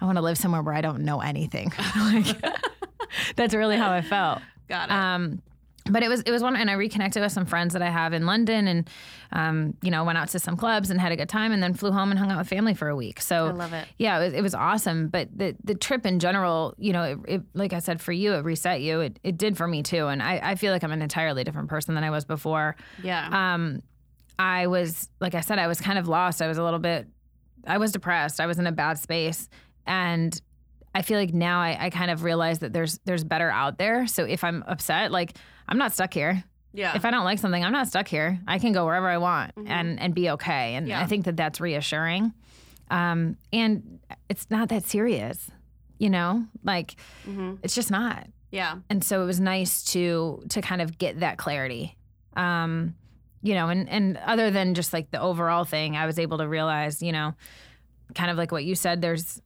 I 0.00 0.04
want 0.04 0.16
to 0.16 0.22
live 0.22 0.38
somewhere 0.38 0.62
where 0.62 0.74
I 0.74 0.80
don't 0.80 1.00
know 1.00 1.20
anything. 1.20 1.72
like, 1.96 2.26
that's 3.36 3.54
really 3.54 3.76
how 3.76 3.90
I 3.90 4.02
felt. 4.02 4.40
Got 4.68 4.88
it. 4.88 4.92
Um, 4.92 5.42
but 5.88 6.02
it 6.02 6.08
was 6.08 6.22
it 6.22 6.32
was 6.32 6.42
one, 6.42 6.56
and 6.56 6.68
I 6.68 6.72
reconnected 6.72 7.22
with 7.22 7.30
some 7.30 7.46
friends 7.46 7.72
that 7.74 7.82
I 7.82 7.90
have 7.90 8.12
in 8.12 8.26
London, 8.26 8.66
and 8.66 8.90
um, 9.30 9.76
you 9.82 9.92
know 9.92 10.02
went 10.02 10.18
out 10.18 10.28
to 10.30 10.40
some 10.40 10.56
clubs 10.56 10.90
and 10.90 11.00
had 11.00 11.12
a 11.12 11.16
good 11.16 11.28
time, 11.28 11.52
and 11.52 11.62
then 11.62 11.74
flew 11.74 11.92
home 11.92 12.10
and 12.10 12.18
hung 12.18 12.32
out 12.32 12.38
with 12.38 12.48
family 12.48 12.74
for 12.74 12.88
a 12.88 12.96
week. 12.96 13.20
So 13.20 13.46
I 13.46 13.50
love 13.52 13.72
it. 13.72 13.86
Yeah, 13.96 14.18
it 14.18 14.24
was, 14.24 14.34
it 14.34 14.42
was 14.42 14.54
awesome. 14.54 15.06
But 15.06 15.28
the 15.32 15.54
the 15.62 15.76
trip 15.76 16.04
in 16.04 16.18
general, 16.18 16.74
you 16.76 16.92
know, 16.92 17.04
it, 17.04 17.18
it, 17.28 17.42
like 17.54 17.72
I 17.72 17.78
said, 17.78 18.00
for 18.00 18.10
you, 18.10 18.32
it 18.32 18.44
reset 18.44 18.80
you. 18.80 18.98
It 19.00 19.20
it 19.22 19.38
did 19.38 19.56
for 19.56 19.68
me 19.68 19.84
too, 19.84 20.08
and 20.08 20.20
I, 20.20 20.40
I 20.42 20.54
feel 20.56 20.72
like 20.72 20.82
I'm 20.82 20.90
an 20.90 21.02
entirely 21.02 21.44
different 21.44 21.68
person 21.68 21.94
than 21.94 22.02
I 22.02 22.10
was 22.10 22.24
before 22.24 22.74
yeah. 23.02 23.54
um, 23.54 23.82
I 24.38 24.66
was, 24.66 25.08
like 25.20 25.34
I 25.34 25.40
said, 25.40 25.58
I 25.58 25.66
was 25.66 25.80
kind 25.80 25.98
of 25.98 26.08
lost. 26.08 26.42
I 26.42 26.48
was 26.48 26.58
a 26.58 26.62
little 26.62 26.78
bit, 26.78 27.06
I 27.66 27.78
was 27.78 27.92
depressed. 27.92 28.40
I 28.40 28.46
was 28.46 28.58
in 28.58 28.66
a 28.66 28.72
bad 28.72 28.98
space. 28.98 29.48
And 29.86 30.38
I 30.94 31.02
feel 31.02 31.18
like 31.18 31.34
now 31.34 31.60
I, 31.60 31.76
I 31.86 31.90
kind 31.90 32.10
of 32.10 32.22
realize 32.24 32.60
that 32.60 32.72
there's 32.72 32.98
there's 33.04 33.24
better 33.24 33.50
out 33.50 33.78
there. 33.78 34.06
So 34.06 34.24
if 34.24 34.42
I'm 34.44 34.64
upset, 34.66 35.10
like 35.12 35.36
I'm 35.68 35.78
not 35.78 35.92
stuck 35.92 36.12
here. 36.14 36.42
yeah. 36.72 36.94
If 36.96 37.04
I 37.04 37.10
don't 37.10 37.24
like 37.24 37.38
something, 37.38 37.64
I'm 37.64 37.72
not 37.72 37.86
stuck 37.88 38.08
here. 38.08 38.38
I 38.46 38.58
can 38.58 38.72
go 38.72 38.84
wherever 38.84 39.08
I 39.08 39.18
want 39.18 39.52
and 39.66 40.00
and 40.00 40.14
be 40.14 40.30
okay. 40.30 40.74
And 40.74 40.88
Yeah. 40.88 41.00
I 41.02 41.06
think 41.06 41.24
that 41.26 41.36
that's 41.36 41.60
reassuring. 41.60 42.32
Um, 42.90 43.36
and 43.52 43.98
it's 44.28 44.46
not 44.50 44.68
that 44.68 44.84
serious, 44.84 45.50
you 45.98 46.08
know. 46.10 46.46
Like 46.64 46.96
Mhm. 47.26 47.58
it's 47.62 47.74
just 47.74 47.90
not 47.90 48.26
yeah. 48.52 48.76
and 48.88 49.02
so 49.04 49.22
it 49.22 49.26
was 49.26 49.40
nice 49.40 49.84
to 49.92 50.42
to 50.50 50.60
kind 50.62 50.80
of 50.80 50.96
get 50.98 51.20
that 51.20 51.36
clarity 51.36 51.96
um 52.36 52.94
you 53.42 53.54
know 53.54 53.68
and 53.68 53.88
and 53.88 54.16
other 54.18 54.50
than 54.50 54.74
just 54.74 54.92
like 54.92 55.10
the 55.10 55.20
overall 55.20 55.64
thing 55.64 55.96
i 55.96 56.06
was 56.06 56.18
able 56.18 56.38
to 56.38 56.46
realize 56.48 57.02
you 57.02 57.12
know 57.12 57.34
kind 58.14 58.30
of 58.30 58.36
like 58.36 58.52
what 58.52 58.64
you 58.64 58.74
said 58.74 59.00
there's 59.02 59.40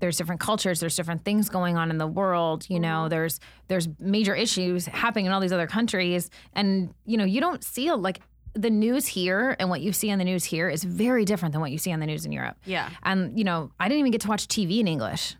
there's 0.00 0.16
different 0.16 0.40
cultures 0.40 0.80
there's 0.80 0.96
different 0.96 1.24
things 1.24 1.48
going 1.48 1.76
on 1.76 1.90
in 1.90 1.98
the 1.98 2.06
world 2.06 2.66
you 2.68 2.80
know 2.80 3.00
mm-hmm. 3.02 3.08
there's 3.10 3.40
there's 3.68 3.88
major 3.98 4.34
issues 4.34 4.86
happening 4.86 5.26
in 5.26 5.32
all 5.32 5.40
these 5.40 5.52
other 5.52 5.66
countries 5.66 6.30
and 6.54 6.92
you 7.06 7.16
know 7.16 7.24
you 7.24 7.40
don't 7.40 7.62
see 7.62 7.90
like 7.92 8.20
the 8.54 8.70
news 8.70 9.06
here 9.06 9.56
and 9.58 9.70
what 9.70 9.80
you 9.80 9.92
see 9.92 10.10
on 10.10 10.18
the 10.18 10.24
news 10.24 10.44
here 10.44 10.68
is 10.68 10.82
very 10.82 11.24
different 11.24 11.52
than 11.52 11.60
what 11.60 11.70
you 11.70 11.78
see 11.78 11.92
on 11.92 12.00
the 12.00 12.06
news 12.06 12.24
in 12.26 12.32
Europe. 12.32 12.56
Yeah. 12.64 12.90
And 13.02 13.38
you 13.38 13.44
know, 13.44 13.70
I 13.78 13.88
didn't 13.88 14.00
even 14.00 14.12
get 14.12 14.22
to 14.22 14.28
watch 14.28 14.48
TV 14.48 14.80
in 14.80 14.88
English. 14.88 15.36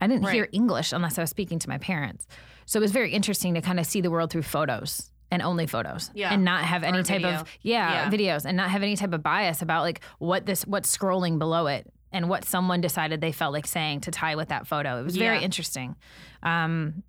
I 0.00 0.06
didn't 0.06 0.28
hear 0.28 0.48
English 0.52 0.92
unless 0.92 1.16
I 1.16 1.22
was 1.22 1.30
speaking 1.30 1.58
to 1.60 1.68
my 1.68 1.78
parents. 1.78 2.26
So 2.66 2.78
it 2.78 2.82
was 2.82 2.90
very 2.92 3.12
interesting 3.12 3.54
to 3.54 3.60
kind 3.60 3.78
of 3.78 3.86
see 3.86 4.00
the 4.00 4.10
world 4.10 4.30
through 4.30 4.42
photos 4.42 5.10
and 5.30 5.40
only 5.40 5.66
photos 5.66 6.10
Yeah. 6.14 6.32
and 6.32 6.44
not 6.44 6.64
have 6.64 6.82
any 6.82 7.02
type 7.02 7.22
video. 7.22 7.40
of 7.40 7.48
yeah, 7.62 7.92
Yeah. 7.92 8.10
videos 8.10 8.44
and 8.44 8.56
not 8.56 8.70
have 8.70 8.82
any 8.82 8.96
type 8.96 9.12
of 9.12 9.22
bias 9.22 9.62
about 9.62 9.82
like 9.82 10.00
what 10.18 10.44
this 10.44 10.66
what's 10.66 10.94
scrolling 10.94 11.38
below 11.38 11.68
it 11.68 11.90
and 12.12 12.28
what 12.28 12.44
someone 12.44 12.80
decided 12.80 13.20
they 13.20 13.32
felt 13.32 13.52
like 13.52 13.66
saying 13.66 14.00
to 14.02 14.10
tie 14.10 14.36
with 14.36 14.48
that 14.48 14.66
photo. 14.66 15.00
It 15.00 15.02
was 15.04 15.16
very 15.16 15.38
Yeah. 15.38 15.44
interesting. 15.44 15.96
Um, 16.42 17.02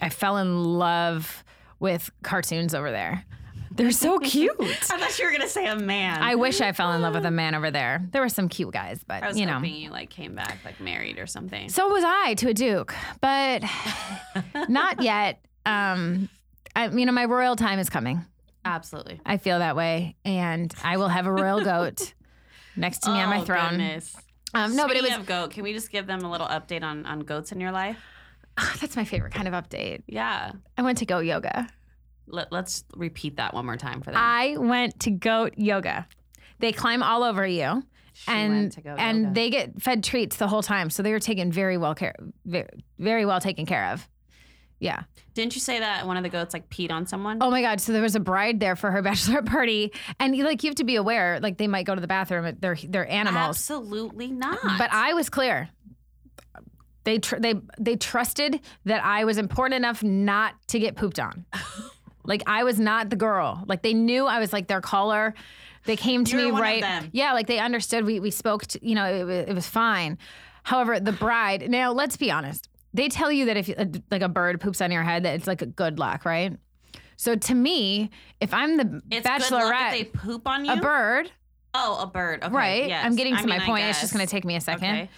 I 0.00 0.08
fell 0.08 0.36
in 0.38 0.64
love 0.78 1.44
with 1.80 2.10
cartoons 2.22 2.74
over 2.74 2.90
there. 2.90 3.24
They're 3.70 3.90
so 3.92 4.18
cute. 4.20 4.56
I 4.60 4.64
thought 4.74 5.18
you 5.18 5.26
were 5.26 5.32
gonna 5.32 5.48
say 5.48 5.66
a 5.66 5.76
man. 5.76 6.22
I 6.22 6.34
wish 6.34 6.60
I 6.60 6.72
fell 6.72 6.92
in 6.94 7.02
love 7.02 7.14
with 7.14 7.24
a 7.26 7.30
man 7.30 7.54
over 7.54 7.70
there. 7.70 8.04
There 8.10 8.22
were 8.22 8.28
some 8.28 8.48
cute 8.48 8.72
guys, 8.72 9.00
but 9.06 9.22
I 9.22 9.28
was 9.28 9.38
you 9.38 9.46
know. 9.46 9.54
hoping 9.54 9.74
you 9.76 9.90
like 9.90 10.10
came 10.10 10.34
back 10.34 10.58
like 10.64 10.80
married 10.80 11.18
or 11.18 11.26
something. 11.26 11.68
So 11.68 11.88
was 11.88 12.02
I 12.04 12.34
to 12.38 12.48
a 12.48 12.54
duke, 12.54 12.94
but 13.20 13.62
not 14.68 15.02
yet. 15.02 15.44
Um, 15.66 16.28
I, 16.74 16.88
you 16.88 17.06
know, 17.06 17.12
my 17.12 17.26
royal 17.26 17.56
time 17.56 17.78
is 17.78 17.90
coming. 17.90 18.24
Absolutely. 18.64 19.20
I 19.24 19.36
feel 19.36 19.58
that 19.60 19.76
way, 19.76 20.16
and 20.24 20.72
I 20.82 20.96
will 20.96 21.08
have 21.08 21.26
a 21.26 21.32
royal 21.32 21.62
goat 21.62 22.14
next 22.76 23.00
to 23.00 23.10
me 23.12 23.20
on 23.20 23.28
my 23.28 23.40
Oh, 23.40 23.44
throne. 23.44 23.70
goodness. 23.70 24.16
Um, 24.54 24.74
no, 24.76 24.86
but 24.86 24.96
it 24.96 25.02
was 25.02 25.12
of 25.12 25.26
goat. 25.26 25.50
Can 25.50 25.62
we 25.62 25.72
just 25.72 25.90
give 25.90 26.06
them 26.06 26.20
a 26.20 26.30
little 26.30 26.46
update 26.46 26.82
on 26.82 27.04
on 27.06 27.20
goats 27.20 27.52
in 27.52 27.60
your 27.60 27.72
life? 27.72 27.98
that's 28.80 28.96
my 28.96 29.04
favorite 29.04 29.32
kind 29.32 29.48
of 29.48 29.54
update. 29.54 30.02
Yeah. 30.06 30.52
I 30.76 30.82
went 30.82 30.98
to 30.98 31.06
goat 31.06 31.24
yoga. 31.24 31.68
Let, 32.26 32.52
let's 32.52 32.84
repeat 32.94 33.36
that 33.36 33.54
one 33.54 33.64
more 33.64 33.76
time 33.76 34.00
for 34.00 34.10
them. 34.10 34.20
I 34.22 34.56
went 34.58 35.00
to 35.00 35.10
goat 35.10 35.54
yoga. 35.56 36.06
They 36.58 36.72
climb 36.72 37.02
all 37.02 37.22
over 37.22 37.46
you. 37.46 37.82
She 38.12 38.30
and 38.30 38.52
went 38.52 38.72
to 38.72 38.80
goat 38.82 38.96
and 38.98 39.18
yoga. 39.18 39.34
they 39.34 39.50
get 39.50 39.80
fed 39.80 40.02
treats 40.04 40.36
the 40.36 40.48
whole 40.48 40.62
time, 40.62 40.90
so 40.90 41.02
they 41.02 41.12
were 41.12 41.20
taken 41.20 41.52
very 41.52 41.78
well 41.78 41.94
care, 41.94 42.14
very, 42.44 42.68
very 42.98 43.24
well 43.24 43.40
taken 43.40 43.64
care 43.64 43.92
of. 43.92 44.06
Yeah. 44.80 45.02
Didn't 45.34 45.54
you 45.54 45.60
say 45.60 45.80
that 45.80 46.06
one 46.06 46.16
of 46.16 46.22
the 46.22 46.28
goats 46.28 46.54
like 46.54 46.68
peed 46.68 46.90
on 46.90 47.06
someone? 47.06 47.38
Oh 47.40 47.50
my 47.50 47.62
God! 47.62 47.80
So 47.80 47.92
there 47.92 48.02
was 48.02 48.14
a 48.14 48.20
bride 48.20 48.60
there 48.60 48.76
for 48.76 48.90
her 48.90 49.02
bachelorette 49.04 49.46
party, 49.46 49.92
and 50.18 50.36
like 50.38 50.62
you 50.62 50.68
have 50.70 50.76
to 50.76 50.84
be 50.84 50.96
aware, 50.96 51.40
like 51.40 51.58
they 51.58 51.66
might 51.66 51.86
go 51.86 51.94
to 51.94 52.00
the 52.00 52.06
bathroom. 52.06 52.56
They're 52.60 52.76
they're 52.88 53.08
animals, 53.08 53.56
Absolutely 53.56 54.28
not. 54.28 54.58
but 54.78 54.92
I 54.92 55.14
was 55.14 55.28
clear. 55.28 55.68
They 57.04 57.18
tr- 57.18 57.38
they 57.38 57.54
they 57.78 57.96
trusted 57.96 58.60
that 58.84 59.04
I 59.04 59.24
was 59.24 59.38
important 59.38 59.76
enough 59.76 60.02
not 60.02 60.54
to 60.68 60.78
get 60.78 60.96
pooped 60.96 61.18
on. 61.18 61.44
like 62.24 62.42
I 62.46 62.64
was 62.64 62.78
not 62.78 63.10
the 63.10 63.16
girl. 63.16 63.64
Like 63.66 63.82
they 63.82 63.94
knew 63.94 64.26
I 64.26 64.38
was 64.40 64.52
like 64.52 64.68
their 64.68 64.80
caller. 64.80 65.34
They 65.84 65.96
came 65.96 66.24
to 66.24 66.38
You 66.38 66.46
were 66.48 66.54
me 66.54 66.60
right. 66.60 67.08
Yeah, 67.12 67.32
like 67.32 67.46
they 67.46 67.58
understood. 67.60 68.04
We 68.04 68.20
we 68.20 68.30
spoke. 68.30 68.66
To, 68.66 68.86
you 68.86 68.94
know, 68.94 69.28
it, 69.28 69.48
it 69.48 69.54
was 69.54 69.66
fine. 69.66 70.18
However, 70.64 71.00
the 71.00 71.12
bride. 71.12 71.70
Now 71.70 71.92
let's 71.92 72.16
be 72.16 72.30
honest. 72.30 72.68
They 72.94 73.08
tell 73.08 73.30
you 73.30 73.46
that 73.46 73.56
if 73.56 73.68
uh, 73.78 73.84
like 74.10 74.22
a 74.22 74.28
bird 74.28 74.60
poops 74.60 74.80
on 74.80 74.90
your 74.90 75.02
head, 75.02 75.24
that 75.24 75.34
it's 75.34 75.46
like 75.46 75.62
a 75.62 75.66
good 75.66 75.98
luck, 75.98 76.24
right? 76.24 76.56
So 77.16 77.34
to 77.34 77.54
me, 77.54 78.10
if 78.40 78.54
I'm 78.54 78.76
the 78.76 79.02
it's 79.10 79.26
bachelorette, 79.26 79.90
they 79.90 80.04
poop 80.04 80.46
on 80.48 80.64
you. 80.64 80.72
a 80.72 80.76
bird, 80.76 81.30
Oh, 81.74 82.00
a 82.02 82.06
bird. 82.06 82.42
Okay, 82.42 82.54
right? 82.54 82.88
Yes. 82.88 83.04
I'm 83.04 83.14
getting 83.14 83.34
to 83.36 83.42
I 83.42 83.46
my 83.46 83.58
mean, 83.58 83.66
point. 83.66 83.84
It's 83.84 84.00
just 84.00 84.12
going 84.14 84.24
to 84.24 84.30
take 84.30 84.44
me 84.44 84.56
a 84.56 84.60
second. 84.60 84.88
Okay. 84.90 85.10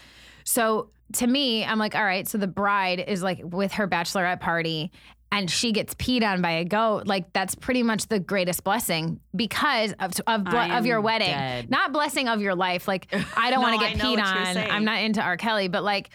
So 0.44 0.90
to 1.14 1.26
me, 1.26 1.64
I'm 1.64 1.78
like, 1.78 1.94
all 1.94 2.04
right. 2.04 2.26
So 2.26 2.38
the 2.38 2.48
bride 2.48 3.04
is 3.06 3.22
like 3.22 3.40
with 3.44 3.72
her 3.72 3.86
bachelorette 3.86 4.40
party, 4.40 4.90
and 5.32 5.48
she 5.48 5.70
gets 5.70 5.94
peed 5.94 6.24
on 6.24 6.42
by 6.42 6.50
a 6.52 6.64
goat. 6.64 7.06
Like 7.06 7.32
that's 7.32 7.54
pretty 7.54 7.82
much 7.84 8.08
the 8.08 8.18
greatest 8.18 8.64
blessing 8.64 9.20
because 9.34 9.92
of 10.00 10.12
of, 10.26 10.44
ble- 10.44 10.56
of 10.58 10.86
your 10.86 11.00
wedding, 11.00 11.28
dead. 11.28 11.70
not 11.70 11.92
blessing 11.92 12.28
of 12.28 12.40
your 12.40 12.56
life. 12.56 12.88
Like 12.88 13.06
I 13.36 13.50
don't 13.50 13.60
No, 13.62 13.68
want 13.68 13.80
to 13.80 13.86
get 13.88 13.98
peed 13.98 14.18
on. 14.20 14.56
I'm 14.56 14.84
not 14.84 15.00
into 15.02 15.22
R. 15.22 15.36
Kelly, 15.36 15.68
but 15.68 15.84
like 15.84 16.10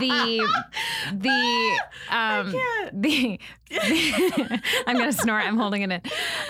the 0.00 0.48
the 1.12 1.78
um 2.10 2.52
the, 2.52 2.90
the- 2.92 3.38
I'm 4.86 4.96
gonna 4.96 5.12
snort. 5.12 5.44
I'm 5.44 5.58
holding 5.58 5.82
it 5.82 5.90
in. 5.90 6.00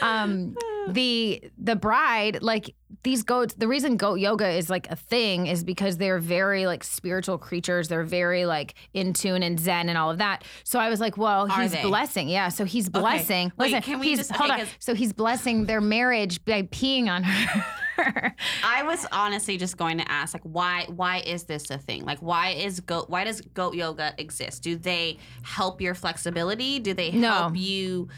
Um, 0.03 0.55
the 0.89 1.43
the 1.59 1.75
bride 1.77 2.43
like 2.43 2.75
these 3.03 3.23
goats. 3.23 3.55
The 3.55 3.67
reason 3.69 3.97
goat 3.97 4.17
yoga 4.17 4.49
is 4.49 4.69
like 4.69 4.91
a 4.91 4.97
thing 4.97 5.47
is 5.47 5.65
because 5.65 5.97
they're 5.97 6.19
very 6.19 6.67
like 6.67 6.85
spiritual 6.85 7.39
creatures. 7.39 7.89
They're 7.89 8.05
very 8.05 8.45
like 8.45 8.75
in 8.93 9.13
tune 9.15 9.43
and 9.43 9.59
zen 9.59 9.89
and 9.89 9.97
all 9.97 10.11
of 10.11 10.19
that. 10.19 10.45
So 10.65 10.79
I 10.79 10.91
was 10.91 11.01
like, 11.01 11.17
well, 11.17 11.51
Are 11.51 11.63
he's 11.63 11.73
they? 11.73 11.83
blessing. 11.83 12.29
Yeah. 12.29 12.51
So 12.51 12.65
he's 12.67 12.89
blessing. 12.91 13.51
Wait, 13.57 13.71
Listen, 13.73 13.83
can 13.83 13.99
we 14.01 14.09
he's 14.09 14.19
just- 14.19 14.33
hold 14.33 14.51
okay, 14.51 14.63
on. 14.63 14.69
So 14.79 14.95
he's 14.95 15.13
blessing 15.15 15.65
their 15.65 15.81
marriage 15.81 16.45
by 16.45 16.63
peeing 16.63 17.09
on 17.09 17.23
her. 17.25 17.65
I 18.65 18.83
was 18.85 19.07
honestly 19.13 19.57
just 19.57 19.77
going 19.77 19.99
to 19.99 20.11
ask, 20.11 20.35
like, 20.35 20.43
why? 20.43 20.87
Why 20.89 21.19
is 21.19 21.45
this 21.45 21.71
a 21.71 21.79
thing? 21.79 22.05
Like, 22.05 22.19
why 22.21 22.51
is 22.51 22.81
goat? 22.81 23.09
Why 23.11 23.25
does 23.25 23.41
goat 23.41 23.75
yoga 23.75 24.15
exist? 24.19 24.63
Do 24.63 24.77
they 24.77 25.19
help 25.43 25.81
your 25.81 25.95
flexibility? 25.95 26.79
Do 26.79 26.95
they 26.95 27.11
No. 27.11 27.31
help 27.33 27.57
you 27.57 28.09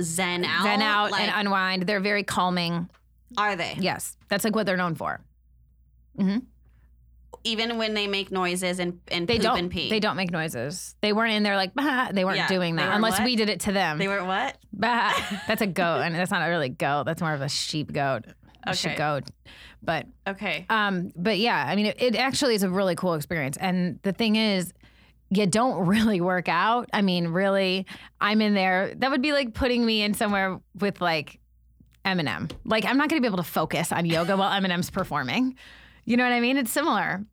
zen 0.00 0.44
out? 0.44 0.62
Zen 0.64 0.82
out 0.82 1.10
Like, 1.10 1.22
and 1.22 1.32
unwind. 1.46 1.82
They're 1.84 2.00
very 2.00 2.22
calming. 2.24 2.88
are 3.36 3.56
they? 3.56 3.74
Yes, 3.78 4.16
that's 4.28 4.44
like 4.44 4.54
what 4.54 4.66
they're 4.66 4.76
known 4.76 4.94
for. 4.94 5.20
Mm-hmm. 6.18 6.38
Even 7.44 7.78
when 7.78 7.94
they 7.94 8.08
make 8.08 8.32
noises 8.32 8.80
and 8.80 8.98
and 9.08 9.28
They 9.28 9.34
poop 9.36 9.42
don't. 9.42 9.58
and 9.58 9.70
pee. 9.70 9.88
They 9.88 10.00
don't 10.00 10.16
make 10.16 10.32
noises. 10.32 10.96
They 11.00 11.12
weren't 11.12 11.32
in 11.34 11.42
there 11.44 11.54
like 11.56 11.74
bah. 11.74 12.08
They 12.12 12.24
weren't 12.24 12.38
Yeah, 12.38 12.48
doing 12.48 12.76
that 12.76 12.92
unless 12.94 13.18
what? 13.20 13.24
we 13.24 13.36
did 13.36 13.48
it 13.48 13.60
to 13.60 13.72
them. 13.72 13.98
They 13.98 14.08
were 14.08 14.24
what? 14.24 14.56
bah. 14.72 15.12
That's 15.46 15.62
a 15.62 15.66
goat, 15.66 16.00
and 16.00 16.14
that's 16.14 16.30
not 16.32 16.44
a 16.44 16.48
really 16.50 16.70
goat. 16.70 17.04
That's 17.04 17.20
more 17.20 17.32
of 17.34 17.42
a 17.42 17.48
sheep 17.48 17.92
goat. 17.92 18.24
I 18.66 18.74
should 18.74 18.96
go. 18.96 19.20
But 19.82 20.06
Okay. 20.26 20.66
um, 20.68 21.10
but 21.16 21.38
yeah, 21.38 21.64
I 21.66 21.76
mean, 21.76 21.86
it, 21.86 21.96
it 22.00 22.16
actually 22.16 22.54
is 22.54 22.62
a 22.62 22.70
really 22.70 22.94
cool 22.96 23.14
experience. 23.14 23.56
And 23.58 23.98
the 24.02 24.12
thing 24.12 24.36
is, 24.36 24.72
you 25.30 25.46
don't 25.46 25.86
really 25.86 26.20
work 26.20 26.48
out. 26.48 26.88
I 26.92 27.02
mean, 27.02 27.28
really, 27.28 27.86
I'm 28.20 28.40
in 28.40 28.54
there. 28.54 28.92
That 28.96 29.10
would 29.10 29.22
be 29.22 29.32
like 29.32 29.54
putting 29.54 29.84
me 29.84 30.02
in 30.02 30.14
somewhere 30.14 30.60
with 30.78 31.00
like 31.00 31.38
Eminem. 32.04 32.50
Like, 32.64 32.84
I'm 32.84 32.96
not 32.96 33.08
going 33.08 33.20
to 33.20 33.22
be 33.22 33.28
able 33.32 33.42
to 33.42 33.50
focus 33.50 33.90
on 33.92 34.06
yoga 34.06 34.36
while 34.36 34.50
Eminem's 34.50 34.90
performing. 34.90 35.56
You 36.04 36.16
know 36.16 36.24
what 36.24 36.32
I 36.32 36.40
mean? 36.40 36.56
It's 36.56 36.70
similar. 36.70 37.24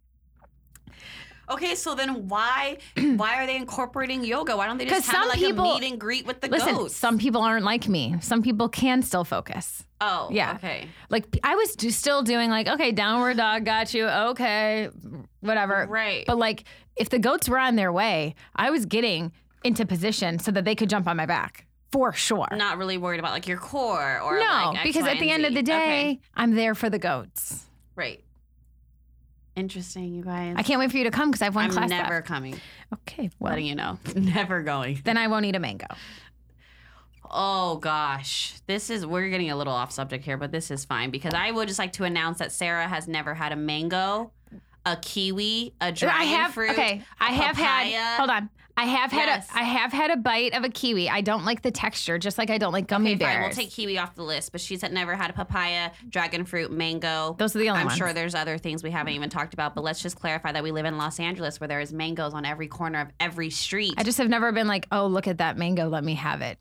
Okay, 1.49 1.75
so 1.75 1.93
then 1.93 2.27
why 2.29 2.77
why 2.97 3.35
are 3.35 3.45
they 3.45 3.57
incorporating 3.57 4.23
yoga? 4.23 4.55
Why 4.55 4.65
don't 4.65 4.77
they 4.77 4.85
just 4.85 5.07
have 5.07 5.15
some 5.23 5.27
like 5.29 5.39
people- 5.39 5.73
a 5.73 5.79
meet 5.79 5.91
and 5.91 5.99
greet 5.99 6.25
with 6.25 6.41
the 6.41 6.47
Listen, 6.47 6.75
goats? 6.75 6.95
some 6.95 7.17
people 7.17 7.41
aren't 7.41 7.65
like 7.65 7.87
me. 7.87 8.15
Some 8.21 8.41
people 8.41 8.69
can 8.69 9.01
still 9.01 9.25
focus. 9.25 9.83
Oh, 10.03 10.29
yeah. 10.31 10.53
Okay. 10.55 10.87
Like 11.09 11.25
I 11.43 11.55
was 11.55 11.75
do- 11.75 11.89
still 11.91 12.21
doing 12.23 12.49
like, 12.49 12.67
okay, 12.67 12.91
downward 12.91 13.37
dog, 13.37 13.65
got 13.65 13.93
you. 13.93 14.07
Okay, 14.07 14.89
whatever. 15.39 15.85
Right. 15.89 16.25
But 16.27 16.37
like, 16.37 16.63
if 16.95 17.09
the 17.09 17.19
goats 17.19 17.47
were 17.49 17.57
on 17.59 17.75
their 17.75 17.91
way, 17.91 18.35
I 18.55 18.69
was 18.69 18.85
getting 18.85 19.31
into 19.63 19.85
position 19.85 20.39
so 20.39 20.51
that 20.51 20.65
they 20.65 20.75
could 20.75 20.89
jump 20.89 21.07
on 21.07 21.15
my 21.17 21.25
back 21.25 21.65
for 21.91 22.11
sure. 22.13 22.47
Not 22.51 22.77
really 22.77 22.97
worried 22.97 23.19
about 23.19 23.31
like 23.31 23.47
your 23.47 23.57
core 23.57 24.19
or 24.21 24.37
no, 24.39 24.45
like 24.45 24.75
X, 24.79 24.83
because 24.83 25.03
Y, 25.03 25.11
at 25.11 25.19
the 25.19 25.29
end 25.29 25.45
of 25.45 25.53
the 25.53 25.63
day, 25.63 25.73
Okay. 26.11 26.19
I'm 26.35 26.53
there 26.55 26.75
for 26.75 26.89
the 26.89 26.99
goats. 26.99 27.65
Right. 27.95 28.23
Interesting, 29.55 30.15
you 30.15 30.23
guys. 30.23 30.55
I 30.57 30.63
can't 30.63 30.79
wait 30.79 30.89
for 30.89 30.97
you 30.97 31.03
to 31.03 31.11
come 31.11 31.29
because 31.29 31.43
I 31.43 31.45
have 31.45 31.53
one 31.55 31.65
I'm 31.65 31.71
class 31.71 31.89
never 31.89 32.15
left. 32.15 32.27
coming. 32.27 32.59
Okay, 32.91 33.29
well, 33.39 33.51
letting 33.51 33.67
you 33.67 33.75
know. 33.75 33.99
never 34.15 34.63
going. 34.63 34.99
then 35.03 35.15
I 35.17 35.27
won't 35.27 35.45
eat 35.45 35.55
a 35.55 35.59
mango. 35.59 35.85
Oh 37.29 37.77
gosh, 37.77 38.53
this 38.67 38.89
is 38.89 39.05
we're 39.05 39.29
getting 39.29 39.49
a 39.49 39.55
little 39.55 39.73
off 39.73 39.91
subject 39.91 40.23
here, 40.23 40.37
but 40.37 40.51
this 40.51 40.69
is 40.71 40.85
fine 40.85 41.09
because 41.09 41.33
I 41.33 41.51
would 41.51 41.67
just 41.67 41.79
like 41.79 41.93
to 41.93 42.03
announce 42.03 42.39
that 42.39 42.51
Sarah 42.51 42.87
has 42.87 43.07
never 43.07 43.33
had 43.33 43.51
a 43.51 43.55
mango, 43.55 44.31
a 44.85 44.97
kiwi, 44.97 45.73
a 45.81 45.91
dragon 45.91 46.21
I 46.21 46.25
have 46.25 46.53
fruit. 46.53 46.71
okay. 46.71 47.01
I 47.19 47.31
have 47.31 47.55
papaya. 47.55 47.91
had. 47.97 48.17
Hold 48.17 48.29
on. 48.29 48.49
I 48.75 48.85
have 48.85 49.11
had 49.11 49.27
Yes. 49.27 49.49
a. 49.53 49.59
I 49.59 49.63
have 49.63 49.93
had 49.93 50.09
a 50.09 50.17
bite 50.17 50.55
of 50.55 50.63
a 50.63 50.69
kiwi. 50.69 51.07
I 51.07 51.21
don't 51.21 51.45
like 51.45 51.61
the 51.61 51.69
texture, 51.69 52.17
just 52.17 52.39
like 52.39 52.49
I 52.49 52.57
don't 52.57 52.73
like 52.73 52.87
gummy 52.87 53.11
Okay, 53.11 53.17
bears. 53.19 53.33
fine. 53.33 53.41
We'll 53.43 53.51
take 53.51 53.69
kiwi 53.71 53.99
off 53.99 54.15
the 54.15 54.23
list, 54.23 54.51
but 54.51 54.61
she's 54.61 54.81
had 54.81 54.91
never 54.91 55.15
had 55.15 55.29
a 55.29 55.33
papaya, 55.33 55.91
dragon 56.09 56.43
fruit, 56.43 56.71
mango. 56.71 57.35
Those 57.37 57.55
are 57.55 57.59
the 57.59 57.69
only 57.69 57.81
I'm 57.81 57.85
ones. 57.87 57.99
sure 57.99 58.13
there's 58.13 58.33
other 58.33 58.57
things 58.57 58.83
we 58.83 58.89
haven't 58.89 59.13
even 59.13 59.29
talked 59.29 59.53
about, 59.53 59.75
but 59.75 59.83
let's 59.83 60.01
just 60.01 60.15
clarify 60.19 60.51
that 60.53 60.63
we 60.63 60.71
live 60.71 60.85
in 60.85 60.97
Los 60.97 61.19
Angeles 61.19 61.59
where 61.59 61.67
there 61.67 61.81
is 61.81 61.93
mangoes 61.93 62.33
on 62.33 62.45
every 62.45 62.67
corner 62.67 62.99
of 63.01 63.09
every 63.19 63.51
street. 63.51 63.93
I 63.97 64.03
just 64.03 64.17
have 64.17 64.27
never 64.29 64.51
been 64.51 64.67
like, 64.67 64.87
oh, 64.91 65.05
look 65.05 65.27
at 65.27 65.37
that 65.37 65.55
mango. 65.55 65.87
Let 65.87 66.03
me 66.03 66.15
have 66.15 66.41
it. 66.41 66.57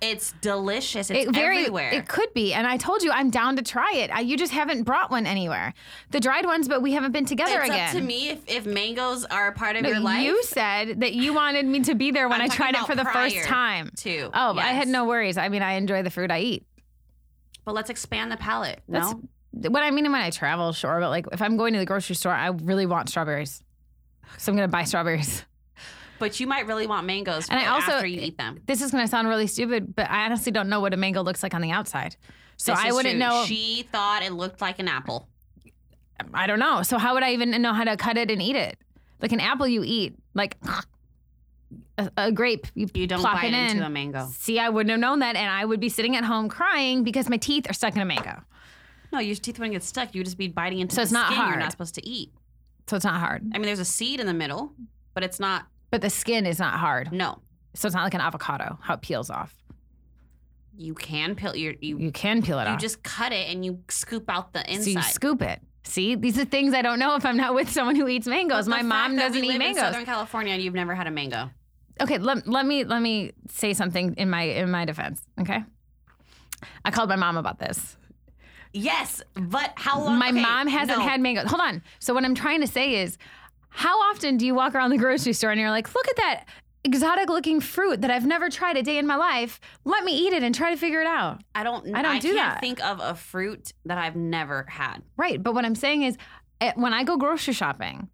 It's 0.00 0.32
delicious. 0.42 1.10
It's 1.10 1.26
it 1.26 1.34
very, 1.34 1.58
everywhere. 1.60 1.90
It 1.90 2.06
could 2.06 2.32
be, 2.34 2.52
and 2.52 2.66
I 2.66 2.76
told 2.76 3.02
you 3.02 3.10
I'm 3.10 3.30
down 3.30 3.56
to 3.56 3.62
try 3.62 3.92
it. 3.94 4.10
I, 4.10 4.20
you 4.20 4.36
just 4.36 4.52
haven't 4.52 4.82
brought 4.82 5.10
one 5.10 5.26
anywhere. 5.26 5.72
The 6.10 6.20
dried 6.20 6.44
ones, 6.44 6.68
but 6.68 6.82
we 6.82 6.92
haven't 6.92 7.12
been 7.12 7.24
together 7.24 7.60
it's 7.60 7.70
again. 7.70 7.88
up 7.88 7.94
to 7.94 8.00
me 8.02 8.28
if, 8.28 8.40
if 8.46 8.66
mangoes 8.66 9.24
are 9.24 9.48
a 9.48 9.52
part 9.52 9.76
of 9.76 9.82
No, 9.82 9.88
your 9.88 10.00
life. 10.00 10.22
you 10.24 10.42
said 10.44 11.00
that 11.00 11.14
you 11.14 11.32
wanted 11.32 11.64
me 11.64 11.80
to 11.80 11.94
be 11.94 12.10
there 12.10 12.28
when 12.28 12.42
I 12.42 12.48
tried 12.48 12.74
it 12.74 12.84
for 12.86 12.94
the 12.94 13.06
first 13.06 13.42
time. 13.44 13.90
too. 13.96 14.30
Oh, 14.34 14.52
but 14.54 14.64
I 14.64 14.72
had 14.72 14.88
no 14.88 15.06
worries. 15.06 15.38
I 15.38 15.48
mean, 15.48 15.62
I 15.62 15.72
enjoy 15.72 16.02
the 16.02 16.10
fruit 16.10 16.30
I 16.30 16.40
eat. 16.40 16.66
But 17.64 17.74
let's 17.74 17.90
expand 17.90 18.30
the 18.30 18.36
palette. 18.36 18.80
That's 18.88 19.12
no, 19.12 19.70
what 19.70 19.82
I 19.82 19.90
mean 19.90 20.04
when 20.04 20.20
I 20.20 20.30
travel, 20.30 20.72
sure. 20.72 21.00
But 21.00 21.08
like, 21.08 21.26
if 21.32 21.40
I'm 21.40 21.56
going 21.56 21.72
to 21.72 21.78
the 21.78 21.86
grocery 21.86 22.14
store, 22.16 22.32
I 22.32 22.48
really 22.48 22.86
want 22.86 23.08
strawberries, 23.08 23.62
so 24.36 24.52
I'm 24.52 24.56
gonna 24.56 24.68
buy 24.68 24.84
strawberries. 24.84 25.44
But 26.18 26.38
you 26.40 26.46
might 26.46 26.66
really 26.66 26.86
want 26.86 27.06
mangoes 27.06 27.48
And 27.48 27.58
I 27.58 27.66
also- 27.66 27.92
after 27.92 28.06
you 28.06 28.20
eat 28.20 28.38
them. 28.38 28.60
This 28.66 28.82
is 28.82 28.90
gonna 28.90 29.08
sound 29.08 29.28
really 29.28 29.46
stupid, 29.46 29.94
but 29.96 30.10
I 30.10 30.24
honestly 30.24 30.52
don't 30.52 30.68
know 30.68 30.80
what 30.80 30.94
a 30.94 30.96
mango 30.96 31.22
looks 31.22 31.42
like 31.42 31.54
on 31.54 31.60
the 31.62 31.70
outside. 31.70 32.16
So 32.56 32.72
This 32.72 32.80
I 32.84 32.92
wouldn't 32.92 33.12
true. 33.14 33.18
know. 33.20 33.44
She 33.46 33.86
thought 33.92 34.22
it 34.22 34.32
looked 34.32 34.60
like 34.60 34.78
an 34.78 34.88
apple. 34.88 35.28
I 36.32 36.46
don't 36.46 36.58
know. 36.58 36.82
So 36.82 36.96
how 36.98 37.12
would 37.14 37.22
I 37.22 37.32
even 37.32 37.50
know 37.60 37.74
how 37.74 37.84
to 37.84 37.96
cut 37.96 38.16
it 38.16 38.30
and 38.30 38.40
eat 38.40 38.56
it? 38.56 38.78
Like 39.20 39.32
an 39.32 39.40
apple, 39.40 39.68
you 39.68 39.82
eat 39.84 40.14
like 40.34 40.56
a, 41.98 42.10
a 42.16 42.32
grape. 42.32 42.66
You, 42.74 42.88
You 42.94 43.06
don't 43.06 43.20
plop 43.20 43.34
bite 43.34 43.52
it 43.52 43.54
in. 43.54 43.70
into 43.72 43.86
a 43.86 43.90
mango. 43.90 44.28
See, 44.32 44.58
I 44.58 44.68
wouldn't 44.68 44.90
have 44.90 45.00
known 45.00 45.18
that, 45.20 45.36
and 45.36 45.50
I 45.50 45.64
would 45.64 45.80
be 45.80 45.88
sitting 45.88 46.16
at 46.16 46.24
home 46.24 46.48
crying 46.48 47.04
because 47.04 47.28
my 47.28 47.36
teeth 47.36 47.68
are 47.68 47.72
stuck 47.72 47.94
in 47.94 48.00
a 48.00 48.04
mango. 48.04 48.42
No, 49.12 49.18
your 49.18 49.36
teeth 49.36 49.58
wouldn't 49.58 49.72
get 49.72 49.82
stuck. 49.82 50.14
You 50.14 50.20
would 50.20 50.26
just 50.26 50.38
be 50.38 50.48
biting 50.48 50.78
into 50.80 50.94
So 50.94 51.00
the 51.00 51.02
it's 51.04 51.12
not 51.12 51.32
skin 51.32 51.46
you're 51.48 51.56
not 51.58 51.70
supposed 51.70 51.94
to 51.96 52.06
eat. 52.06 52.32
So 52.88 52.96
it's 52.96 53.04
not 53.04 53.20
hard. 53.20 53.42
I 53.54 53.58
mean, 53.58 53.66
there's 53.66 53.78
a 53.78 53.84
seed 53.84 54.20
in 54.20 54.26
the 54.26 54.34
middle, 54.34 54.72
but 55.14 55.22
it's 55.24 55.40
not. 55.40 55.66
But 55.90 56.00
the 56.02 56.10
skin 56.10 56.46
is 56.46 56.58
not 56.58 56.74
hard. 56.78 57.12
No, 57.12 57.40
So 57.74 57.86
it's 57.86 57.94
not 57.94 58.04
like 58.04 58.14
an 58.14 58.20
avocado, 58.20 58.78
how 58.82 58.94
it 58.94 59.02
peels 59.02 59.30
off. 59.30 59.54
you 60.76 60.94
can 60.94 61.34
peel 61.34 61.56
your 61.56 61.74
you. 61.80 61.98
You 61.98 62.12
can 62.12 62.42
peel 62.42 62.58
it 62.58 62.62
off. 62.62 62.68
You 62.68 62.74
off. 62.74 62.80
just 62.80 63.02
cut 63.02 63.32
it 63.32 63.48
and 63.50 63.64
you 63.64 63.80
scoop 63.88 64.28
out 64.28 64.52
the 64.52 64.60
inside. 64.70 64.84
so 64.84 64.90
you 64.90 65.02
scoop 65.02 65.42
it. 65.42 65.60
See, 65.84 66.16
these 66.16 66.36
are 66.38 66.44
things 66.44 66.74
I 66.74 66.82
don't 66.82 66.98
know 66.98 67.14
if 67.14 67.24
I'm 67.24 67.36
not 67.36 67.54
with 67.54 67.70
someone 67.70 67.94
who 67.96 68.08
eats 68.08 68.26
mangoes. 68.26 68.66
My 68.68 68.82
mom 68.82 69.16
that 69.16 69.28
doesn't 69.28 69.40
we 69.40 69.46
eat 69.46 69.50
live 69.52 69.58
mangoes. 69.60 69.78
In 69.84 69.92
Southern 69.92 70.04
California, 70.04 70.52
and 70.52 70.60
you've 70.62 70.74
never 70.74 70.94
had 70.94 71.06
a 71.06 71.10
mango. 71.12 71.50
okay, 72.02 72.18
let, 72.18 72.46
let 72.48 72.66
me 72.66 72.84
let 72.84 73.00
me 73.00 73.32
say 73.48 73.72
something 73.72 74.14
in 74.18 74.28
my 74.28 74.42
in 74.42 74.70
my 74.70 74.84
defense. 74.84 75.22
Okay, 75.40 75.62
I 76.84 76.90
called 76.90 77.08
my 77.08 77.16
mom 77.16 77.36
about 77.36 77.58
this. 77.58 77.96
Yes, 78.72 79.22
but 79.34 79.72
how 79.76 80.00
long? 80.00 80.18
My 80.18 80.28
okay, 80.30 80.42
mom 80.42 80.66
hasn't 80.66 80.98
no. 80.98 81.04
had 81.08 81.20
mangoes. 81.20 81.46
Hold 81.48 81.62
on. 81.62 81.82
So 82.00 82.12
what 82.12 82.24
I'm 82.24 82.34
trying 82.34 82.60
to 82.60 82.66
say 82.66 82.96
is, 82.96 83.16
how 83.76 84.00
often 84.10 84.38
do 84.38 84.46
you 84.46 84.54
walk 84.54 84.74
around 84.74 84.88
the 84.88 84.96
grocery 84.96 85.34
store 85.34 85.50
and 85.50 85.60
you're 85.60 85.70
like, 85.70 85.94
look 85.94 86.08
at 86.08 86.16
that 86.16 86.44
exotic 86.82 87.28
looking 87.28 87.60
fruit 87.60 88.00
that 88.00 88.10
I've 88.10 88.24
never 88.24 88.48
tried 88.48 88.78
a 88.78 88.82
day 88.82 88.96
in 88.96 89.06
my 89.06 89.16
life. 89.16 89.60
Let 89.84 90.02
me 90.02 90.16
eat 90.16 90.32
it 90.32 90.42
and 90.42 90.54
try 90.54 90.70
to 90.70 90.78
figure 90.78 91.02
it 91.02 91.06
out. 91.06 91.42
I 91.54 91.62
don't. 91.62 91.94
I 91.94 92.00
don't 92.00 92.16
I 92.16 92.18
do 92.18 92.28
can't 92.34 92.54
that. 92.54 92.60
think 92.60 92.82
of 92.82 93.00
a 93.02 93.14
fruit 93.14 93.74
that 93.84 93.98
I've 93.98 94.16
never 94.16 94.64
had. 94.66 95.02
Right. 95.18 95.42
But 95.42 95.54
what 95.54 95.66
I'm 95.66 95.74
saying 95.74 96.04
is, 96.04 96.16
eh, 96.62 96.72
when 96.76 96.94
I 96.94 97.04
go 97.04 97.18
grocery 97.18 97.52
shopping, 97.52 98.08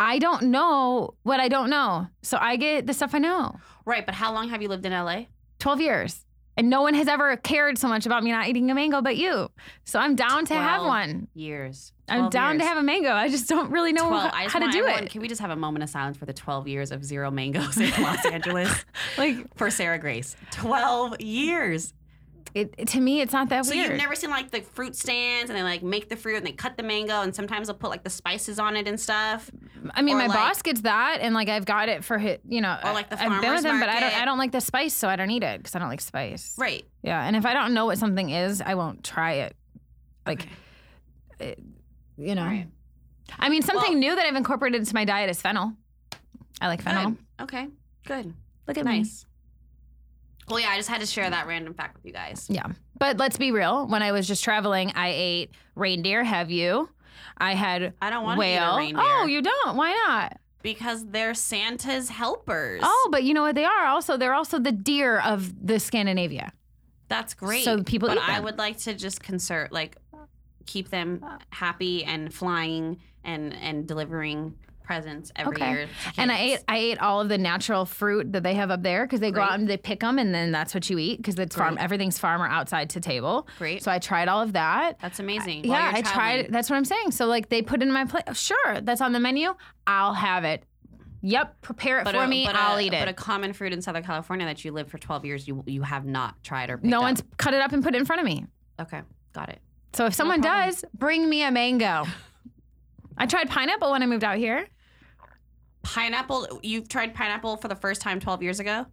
I 0.00 0.18
don't 0.18 0.44
know 0.44 1.14
what 1.22 1.38
I 1.38 1.48
don't 1.48 1.70
know. 1.70 2.08
So 2.22 2.36
I 2.40 2.56
get 2.56 2.88
the 2.88 2.92
stuff 2.92 3.14
I 3.14 3.18
know. 3.18 3.60
Right, 3.84 4.04
but 4.04 4.16
how 4.16 4.32
long 4.32 4.48
have 4.48 4.60
you 4.62 4.68
lived 4.68 4.84
in 4.84 4.92
LA? 4.92 5.26
12 5.60 5.80
years. 5.80 6.26
And 6.56 6.68
no 6.68 6.82
one 6.82 6.92
has 6.94 7.08
ever 7.08 7.34
cared 7.38 7.78
so 7.78 7.88
much 7.88 8.04
about 8.04 8.22
me 8.22 8.30
not 8.30 8.46
eating 8.46 8.70
a 8.70 8.74
mango 8.74 9.00
but 9.00 9.16
you. 9.16 9.50
So 9.84 9.98
I'm 9.98 10.14
down 10.16 10.44
to 10.46 10.54
have 10.54 10.82
one. 10.82 11.28
Years. 11.34 11.92
I'm 12.08 12.18
12 12.30 12.32
down 12.32 12.50
to 12.52 12.56
years. 12.58 12.68
have 12.68 12.76
a 12.78 12.82
mango. 12.82 13.10
I 13.12 13.28
just 13.30 13.48
don't 13.48 13.70
really 13.70 13.92
know 13.92 14.06
12. 14.08 14.22
how, 14.22 14.30
I 14.38 14.42
just 14.44 14.52
how 14.52 14.58
to 14.58 14.64
want 14.66 14.72
do 14.74 14.78
everyone- 14.80 15.04
it. 15.04 15.10
Can 15.10 15.22
we 15.22 15.28
just 15.28 15.40
have 15.40 15.50
a 15.50 15.56
moment 15.56 15.82
of 15.82 15.88
silence 15.88 16.18
for 16.18 16.26
the 16.26 16.34
12 16.34 16.68
years 16.68 16.90
of 16.92 17.04
zero 17.04 17.30
mangoes 17.30 17.78
in 17.78 17.90
Los 18.02 18.24
Angeles 18.30 18.84
Like 19.16 19.36
for 19.56 19.70
Sarah 19.70 19.98
Grace? 19.98 20.36
12 20.50 21.20
years. 21.22 21.94
It, 22.54 22.86
to 22.88 23.00
me, 23.00 23.20
it's 23.20 23.32
not 23.32 23.48
that 23.50 23.64
So 23.64 23.72
weird. 23.72 23.86
So 23.86 23.92
you've 23.92 24.00
never 24.00 24.14
seen 24.14 24.30
like 24.30 24.50
the 24.50 24.60
fruit 24.60 24.94
stands 24.96 25.50
and 25.50 25.58
they 25.58 25.62
like 25.62 25.82
make 25.82 26.08
the 26.08 26.16
fruit 26.16 26.36
and 26.36 26.46
they 26.46 26.52
cut 26.52 26.76
the 26.76 26.82
mango 26.82 27.22
and 27.22 27.34
sometimes 27.34 27.68
they'll 27.68 27.76
put 27.76 27.90
like 27.90 28.04
the 28.04 28.10
spices 28.10 28.58
on 28.58 28.76
it 28.76 28.86
and 28.88 28.98
stuff. 28.98 29.50
I 29.94 30.02
mean, 30.02 30.16
or 30.16 30.18
my 30.20 30.26
like- 30.26 30.36
boss 30.36 30.62
gets 30.62 30.82
that, 30.82 31.18
and 31.20 31.34
like 31.34 31.48
I've 31.48 31.64
got 31.64 31.88
it 31.88 32.04
for 32.04 32.18
his, 32.18 32.38
you 32.48 32.60
know, 32.60 32.76
Or 32.84 32.92
like 32.92 33.10
the 33.10 33.16
farmers 33.16 33.36
I've 33.36 33.42
been 33.42 33.54
with 33.54 33.64
him, 33.64 33.80
but 33.80 33.88
I 33.88 34.00
don't. 34.00 34.22
I 34.22 34.24
don't 34.24 34.38
like 34.38 34.52
the 34.52 34.60
spice, 34.60 34.94
so 34.94 35.08
I 35.08 35.16
don't 35.16 35.30
eat 35.30 35.42
it 35.42 35.58
because 35.58 35.74
I 35.74 35.78
don't 35.78 35.88
like 35.88 36.00
spice. 36.00 36.54
Right. 36.58 36.84
Yeah, 37.02 37.22
and 37.24 37.34
if 37.36 37.44
I 37.44 37.52
don't 37.54 37.74
know 37.74 37.86
what 37.86 37.98
something 37.98 38.30
is, 38.30 38.60
I 38.60 38.74
won't 38.74 39.02
try 39.02 39.32
it. 39.34 39.56
Like, 40.26 40.46
it, 41.40 41.58
eh, 41.58 41.62
you 42.16 42.34
know. 42.34 42.44
Right. 42.44 42.68
I 43.38 43.48
mean, 43.48 43.62
something 43.62 43.92
Well- 43.92 43.98
new 43.98 44.14
that 44.14 44.24
I've 44.26 44.36
incorporated 44.36 44.80
into 44.80 44.94
my 44.94 45.04
diet 45.04 45.30
is 45.30 45.40
fennel. 45.40 45.72
I 46.60 46.68
like 46.68 46.82
fennel. 46.82 47.10
Good. 47.10 47.18
Okay. 47.42 47.68
Good. 48.06 48.34
Look 48.68 48.78
at 48.78 48.84
me. 48.84 49.04
Well, 50.48 50.60
yeah, 50.60 50.70
I 50.70 50.76
just 50.76 50.88
had 50.88 51.00
to 51.00 51.06
share 51.06 51.28
that 51.30 51.46
random 51.46 51.74
fact 51.74 51.96
with 51.96 52.04
you 52.04 52.12
guys. 52.12 52.46
Yeah. 52.50 52.66
But 52.98 53.16
let's 53.16 53.36
be 53.38 53.52
real. 53.52 53.86
When 53.86 54.02
I 54.02 54.12
was 54.12 54.26
just 54.28 54.42
traveling, 54.44 54.92
I 54.94 55.08
ate 55.08 55.50
reindeer. 55.74 56.24
Have 56.24 56.50
you? 56.50 56.88
I 57.38 57.54
had 57.54 57.94
I 58.02 58.10
don't 58.10 58.24
want 58.24 58.38
to 58.40 58.46
eat 58.46 58.50
whale. 58.50 58.74
a 58.74 58.76
reindeer 58.78 59.02
Oh, 59.04 59.26
you 59.26 59.42
don't? 59.42 59.76
Why 59.76 59.92
not? 60.06 60.38
because 60.62 61.04
they're 61.08 61.34
Santa's 61.34 62.08
helpers. 62.08 62.80
Oh, 62.84 63.08
but 63.10 63.24
you 63.24 63.34
know 63.34 63.42
what 63.42 63.56
they 63.56 63.64
are? 63.64 63.86
Also, 63.86 64.16
they're 64.16 64.32
also 64.34 64.60
the 64.60 64.70
deer 64.72 65.18
of 65.18 65.66
the 65.66 65.80
Scandinavia. 65.80 66.52
That's 67.08 67.34
great. 67.34 67.64
So 67.64 67.82
people 67.82 68.08
but 68.08 68.18
eat 68.18 68.28
I 68.28 68.34
them. 68.36 68.44
would 68.44 68.58
like 68.58 68.78
to 68.78 68.94
just 68.94 69.22
concert 69.22 69.72
like, 69.72 69.96
keep 70.66 70.88
them 70.90 71.24
happy 71.50 72.04
and 72.04 72.32
flying 72.32 72.98
and 73.24 73.52
and 73.54 73.86
delivering 73.86 74.54
presents 74.94 75.32
every 75.36 75.56
Okay. 75.56 75.70
year. 75.70 75.88
And 76.16 76.30
I 76.30 76.38
ate 76.38 76.58
I 76.68 76.76
ate 76.76 76.98
all 76.98 77.20
of 77.20 77.28
the 77.28 77.38
natural 77.38 77.84
fruit 77.86 78.32
that 78.32 78.42
they 78.42 78.54
have 78.54 78.70
up 78.70 78.82
there 78.82 79.04
because 79.06 79.20
they 79.20 79.30
go 79.30 79.40
out 79.40 79.58
and 79.58 79.68
they 79.68 79.76
pick 79.76 80.00
them 80.00 80.18
and 80.18 80.34
then 80.34 80.52
that's 80.52 80.74
what 80.74 80.88
you 80.90 80.98
eat 80.98 81.16
because 81.18 81.38
it's 81.38 81.56
farm 81.56 81.76
everything's 81.78 82.18
farmer 82.18 82.46
outside 82.46 82.90
to 82.90 83.00
table. 83.00 83.48
Great. 83.58 83.82
So 83.82 83.90
I 83.90 83.98
tried 83.98 84.28
all 84.28 84.42
of 84.42 84.52
that. 84.52 84.98
That's 85.00 85.18
amazing. 85.20 85.66
While 85.68 85.78
yeah, 85.80 85.92
I 85.94 86.02
tried. 86.02 86.48
That's 86.50 86.68
what 86.68 86.76
I'm 86.76 86.84
saying. 86.84 87.12
So 87.12 87.26
like 87.26 87.48
they 87.48 87.62
put 87.62 87.80
it 87.82 87.86
in 87.86 87.92
my 87.92 88.04
plate. 88.04 88.24
Sure, 88.34 88.80
that's 88.82 89.00
on 89.00 89.12
the 89.12 89.20
menu. 89.20 89.54
I'll 89.86 90.14
have 90.14 90.44
it. 90.44 90.64
Yep, 91.24 91.60
prepare 91.62 92.00
it 92.00 92.04
But 92.04 92.16
for 92.16 92.24
a, 92.24 92.26
me. 92.26 92.44
but 92.46 92.56
I'll 92.56 92.76
a, 92.78 92.80
eat 92.80 92.92
it. 92.92 92.98
But 92.98 93.08
a 93.08 93.12
common 93.12 93.52
fruit 93.52 93.72
in 93.72 93.80
Southern 93.80 94.02
California 94.02 94.44
that 94.46 94.64
you 94.64 94.72
lived 94.72 94.90
for 94.90 94.98
12 94.98 95.24
years, 95.24 95.46
you 95.46 95.62
you 95.66 95.82
have 95.82 96.04
not 96.04 96.42
tried 96.42 96.68
or 96.68 96.76
picked 96.78 96.88
No 96.90 96.98
up. 96.98 97.02
one's 97.04 97.22
cut 97.36 97.54
it 97.54 97.60
up 97.60 97.72
and 97.72 97.82
put 97.82 97.94
it 97.94 97.98
in 97.98 98.04
front 98.04 98.20
of 98.20 98.26
me. 98.26 98.44
Okay, 98.80 99.00
got 99.32 99.48
it. 99.48 99.60
So 99.94 100.06
if 100.06 100.14
someone 100.14 100.40
does, 100.40 100.84
bring 100.94 101.28
me 101.28 101.42
a 101.44 101.50
mango. 101.50 102.06
I 103.18 103.26
tried 103.26 103.50
pineapple 103.50 103.90
when 103.92 104.02
I 104.02 104.06
moved 104.06 104.24
out 104.24 104.38
here. 104.38 104.66
Pineapple. 105.82 106.60
You've 106.62 106.88
tried 106.88 107.14
pineapple 107.14 107.56
for 107.56 107.68
the 107.68 107.74
first 107.74 108.00
time 108.00 108.20
12 108.20 108.42
years 108.42 108.60
ago. 108.60 108.86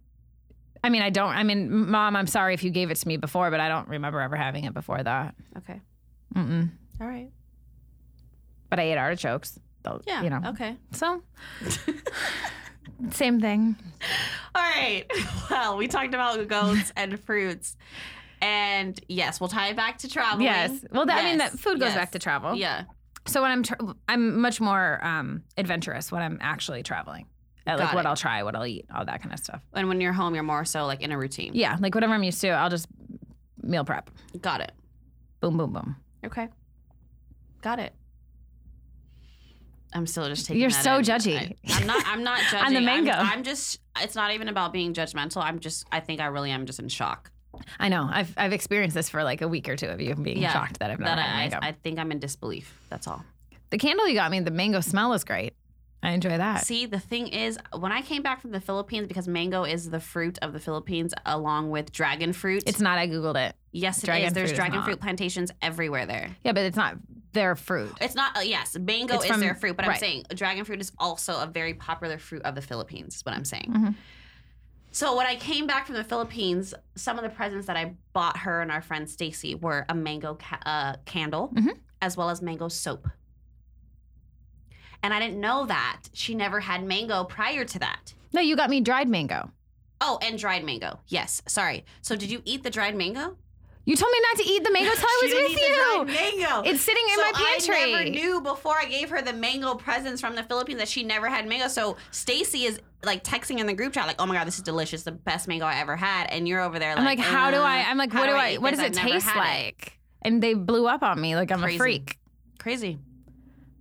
I 0.82 0.88
mean, 0.88 1.02
I 1.02 1.10
don't. 1.10 1.30
I 1.30 1.42
mean, 1.42 1.90
mom, 1.90 2.16
I'm 2.16 2.26
sorry 2.26 2.54
if 2.54 2.64
you 2.64 2.70
gave 2.70 2.90
it 2.90 2.96
to 2.96 3.08
me 3.08 3.16
before, 3.16 3.50
but 3.50 3.60
I 3.60 3.68
don't 3.68 3.88
remember 3.88 4.20
ever 4.20 4.36
having 4.36 4.64
it 4.64 4.74
before 4.74 5.02
that. 5.02 5.34
Okay. 5.58 5.80
Mm-mm. 6.34 6.70
All 7.00 7.06
right. 7.06 7.30
But 8.70 8.78
I 8.78 8.84
ate 8.84 8.96
artichokes. 8.96 9.58
Though, 9.82 10.00
Yeah. 10.06 10.22
You 10.22 10.30
know. 10.30 10.40
Okay. 10.46 10.76
So 10.92 11.22
same 13.10 13.40
thing. 13.40 13.76
All 14.54 14.62
right. 14.62 15.04
Well, 15.50 15.76
we 15.76 15.88
talked 15.88 16.14
about 16.14 16.46
goats 16.46 16.92
and 16.96 17.18
fruits. 17.18 17.76
And 18.40 18.98
yes, 19.08 19.40
we'll 19.40 19.48
tie 19.48 19.70
it 19.70 19.76
back 19.76 19.98
to 19.98 20.08
traveling. 20.08 20.44
Yes. 20.44 20.84
Well, 20.92 21.04
that, 21.06 21.18
I 21.18 21.24
mean, 21.24 21.38
that 21.38 21.58
food 21.58 21.80
goes 21.80 21.88
yes. 21.88 21.96
back 21.96 22.12
to 22.12 22.20
travel. 22.20 22.54
Yeah. 22.54 22.84
So 23.26 23.42
when 23.42 23.50
I'm, 23.50 23.62
tra- 23.62 23.78
I'm 24.08 24.40
much 24.40 24.60
more 24.60 25.04
um, 25.04 25.42
adventurous 25.56 26.10
when 26.10 26.22
I'm 26.22 26.38
actually 26.40 26.82
traveling. 26.82 27.26
Uh, 27.66 27.72
like 27.72 27.78
Got 27.78 27.94
what 27.94 28.04
it. 28.06 28.08
I'll 28.08 28.16
try, 28.16 28.42
what 28.42 28.56
I'll 28.56 28.66
eat, 28.66 28.86
all 28.94 29.04
that 29.04 29.22
kind 29.22 29.32
of 29.34 29.38
stuff. 29.38 29.60
And 29.74 29.88
when 29.88 30.00
you're 30.00 30.14
home, 30.14 30.34
you're 30.34 30.42
more 30.42 30.64
so 30.64 30.86
like 30.86 31.02
in 31.02 31.12
a 31.12 31.18
routine. 31.18 31.52
Yeah, 31.54 31.76
like 31.78 31.94
whatever 31.94 32.14
I'm 32.14 32.22
used 32.22 32.40
to, 32.40 32.48
I'll 32.48 32.70
just 32.70 32.86
meal 33.62 33.84
prep. 33.84 34.10
Got 34.40 34.62
it. 34.62 34.72
Boom, 35.40 35.56
boom, 35.58 35.72
boom. 35.72 35.96
Okay. 36.24 36.48
Got 37.62 37.78
it. 37.78 37.92
I'm 39.92 40.06
still 40.06 40.26
just 40.28 40.46
taking. 40.46 40.60
You're 40.60 40.70
so 40.70 40.96
in. 40.98 41.04
judgy. 41.04 41.56
I, 41.68 41.80
am 41.80 41.86
not. 41.86 42.02
I'm 42.06 42.22
not 42.24 42.40
judging. 42.50 42.66
On 42.66 42.72
the 42.72 42.78
I'm- 42.78 42.84
mango. 42.84 43.12
I'm, 43.12 43.42
just. 43.42 43.80
It's 44.00 44.14
not 44.14 44.32
even 44.32 44.48
about 44.48 44.72
being 44.72 44.94
judgmental. 44.94 45.42
I'm 45.42 45.58
just. 45.58 45.84
I 45.90 46.00
think 46.00 46.20
I 46.20 46.26
really 46.26 46.50
am 46.50 46.64
just 46.66 46.78
in 46.78 46.88
shock. 46.88 47.30
I 47.78 47.88
know. 47.88 48.08
I've 48.10 48.32
I've 48.36 48.52
experienced 48.52 48.94
this 48.94 49.08
for 49.08 49.22
like 49.24 49.42
a 49.42 49.48
week 49.48 49.68
or 49.68 49.76
two 49.76 49.86
of 49.88 50.00
you 50.00 50.14
being 50.14 50.38
Yeah, 50.38 50.52
shocked 50.52 50.78
that 50.80 50.90
I've 50.90 50.98
never 51.00 51.16
That 51.16 51.18
I, 51.28 51.36
mango. 51.38 51.58
I. 51.62 51.72
Think 51.72 51.98
I'm 51.98 52.10
in 52.12 52.18
disbelief. 52.18 52.78
That's 52.90 53.06
all. 53.06 53.24
the 53.70 53.78
candle 53.78 54.06
you 54.08 54.14
got 54.14 54.30
me, 54.30 54.40
the 54.40 54.50
mango 54.50 54.80
smell 54.80 55.12
is 55.12 55.24
great. 55.24 55.54
I 56.02 56.12
enjoy 56.12 56.38
that. 56.38 56.64
See, 56.64 56.86
the 56.86 56.98
thing 56.98 57.28
is, 57.28 57.58
when 57.78 57.92
I 57.92 58.00
came 58.00 58.22
back 58.22 58.40
from 58.40 58.52
the 58.52 58.60
Philippines, 58.60 59.06
because 59.06 59.28
mango 59.28 59.64
is 59.64 59.90
the 59.90 60.00
fruit 60.00 60.38
of 60.40 60.54
the 60.54 60.58
Philippines, 60.58 61.12
along 61.26 61.68
with 61.68 61.92
dragon 61.92 62.32
fruit. 62.32 62.62
It's 62.66 62.80
not. 62.80 62.96
I 62.96 63.06
googled 63.06 63.36
it. 63.36 63.54
yes, 63.72 63.98
it 63.98 64.04
is. 64.04 64.04
dragon 64.06 64.32
There's 64.32 64.50
is 64.52 64.56
dragon 64.56 64.76
not. 64.76 64.86
fruit 64.86 64.98
plantations 65.00 65.50
everywhere 65.60 66.06
there. 66.06 66.34
Yeah, 66.42 66.52
but 66.52 66.62
it's 66.64 66.76
not 66.76 66.96
their 67.32 67.54
fruit. 67.54 67.92
It's 68.00 68.14
not. 68.14 68.34
Uh, 68.34 68.40
yes, 68.40 68.78
mango 68.78 69.16
It's 69.16 69.24
is 69.24 69.30
from- 69.30 69.40
their 69.40 69.54
fruit, 69.54 69.76
but 69.76 69.86
I'm 69.86 69.96
saying 69.96 70.24
dragon 70.34 70.64
fruit 70.64 70.80
is 70.80 70.90
also 70.98 71.38
a 71.38 71.46
very 71.46 71.74
popular 71.74 72.16
fruit 72.18 72.42
of 72.42 72.54
the 72.54 72.62
Philippines. 72.62 73.16
Is 73.16 73.22
what 73.26 73.34
I'm 73.34 73.44
saying. 73.44 73.70
Mhm. 73.70 73.94
So 74.92 75.16
when 75.16 75.26
I 75.26 75.36
came 75.36 75.66
back 75.66 75.86
from 75.86 75.94
the 75.94 76.04
Philippines, 76.04 76.74
some 76.96 77.16
of 77.16 77.22
the 77.22 77.30
presents 77.30 77.66
that 77.68 77.76
I 77.76 77.94
bought 78.12 78.38
her 78.38 78.60
and 78.60 78.72
our 78.72 78.82
friend 78.82 79.08
Stacy 79.08 79.54
were 79.54 79.86
a 79.88 79.94
mango 79.94 80.34
ca- 80.34 80.58
uh, 80.66 80.96
candle, 81.04 81.50
Mhm. 81.54 81.78
as 82.02 82.16
well 82.16 82.28
as 82.30 82.42
mango 82.42 82.68
soap. 82.68 83.06
And 85.02 85.14
I 85.14 85.20
didn't 85.20 85.40
know 85.40 85.64
that 85.66 86.02
she 86.12 86.34
never 86.34 86.60
had 86.60 86.84
mango 86.84 87.24
prior 87.24 87.64
to 87.64 87.78
that. 87.78 88.14
No, 88.32 88.40
you 88.40 88.56
got 88.56 88.68
me 88.70 88.80
dried 88.80 89.08
mango. 89.08 89.50
Oh, 90.00 90.18
and 90.22 90.38
dried 90.38 90.64
mango. 90.64 91.00
Yes, 91.08 91.42
sorry. 91.46 91.84
So 92.02 92.16
did 92.16 92.30
you 92.30 92.42
eat 92.44 92.62
the 92.62 92.70
dried 92.70 92.96
mango? 92.96 93.36
You 93.86 93.96
told 93.96 94.12
me 94.12 94.18
not 94.30 94.36
to 94.42 94.48
eat 94.48 94.62
the 94.62 94.70
mango 94.70 94.90
till 94.94 95.06
I 95.06 95.20
was 95.22 95.30
didn't 95.32 95.50
with 95.52 95.60
you. 95.60 95.74
dried 95.74 96.06
mango. 96.40 96.68
It's 96.70 96.82
sitting 96.82 97.04
in 97.08 97.14
so 97.16 97.22
my 97.22 97.32
pantry. 97.32 97.94
I 97.94 98.04
never 98.04 98.10
knew 98.10 98.40
before 98.40 98.76
I 98.76 98.84
gave 98.84 99.08
her 99.10 99.22
the 99.22 99.32
mango 99.32 99.74
presents 99.74 100.20
from 100.20 100.34
the 100.36 100.42
Philippines 100.42 100.78
that 100.80 100.88
she 100.88 101.02
never 101.02 101.28
had 101.28 101.46
mango. 101.48 101.68
So 101.68 101.96
Stacy 102.10 102.66
is 102.66 102.80
like 103.04 103.24
texting 103.24 103.58
in 103.58 103.66
the 103.66 103.74
group 103.74 103.92
chat, 103.92 104.06
like, 104.06 104.20
"Oh 104.20 104.26
my 104.26 104.34
god, 104.34 104.46
this 104.46 104.56
is 104.56 104.62
delicious, 104.62 105.02
the 105.02 105.12
best 105.12 105.48
mango 105.48 105.64
I 105.64 105.76
ever 105.80 105.96
had," 105.96 106.26
and 106.30 106.46
you're 106.46 106.60
over 106.60 106.78
there 106.78 106.90
like, 106.90 106.98
I'm 106.98 107.04
like, 107.04 107.18
how 107.18 107.50
do 107.50 107.56
I? 107.58 107.80
"Uh, 107.80 107.84
I'm 107.86 107.96
like, 107.98 108.12
what 108.12 108.26
do 108.26 108.32
I? 108.32 108.56
What 108.56 108.70
does 108.70 108.80
it 108.80 108.92
taste 108.94 109.26
had 109.26 109.36
it." 109.36 109.38
like? 109.38 109.98
And 110.22 110.42
they 110.42 110.54
blew 110.54 110.86
up 110.86 111.02
on 111.02 111.20
me 111.20 111.34
like 111.36 111.50
I'm 111.50 111.60
Crazy. 111.60 111.76
a 111.76 111.78
freak. 111.78 112.18
Crazy. 112.58 112.98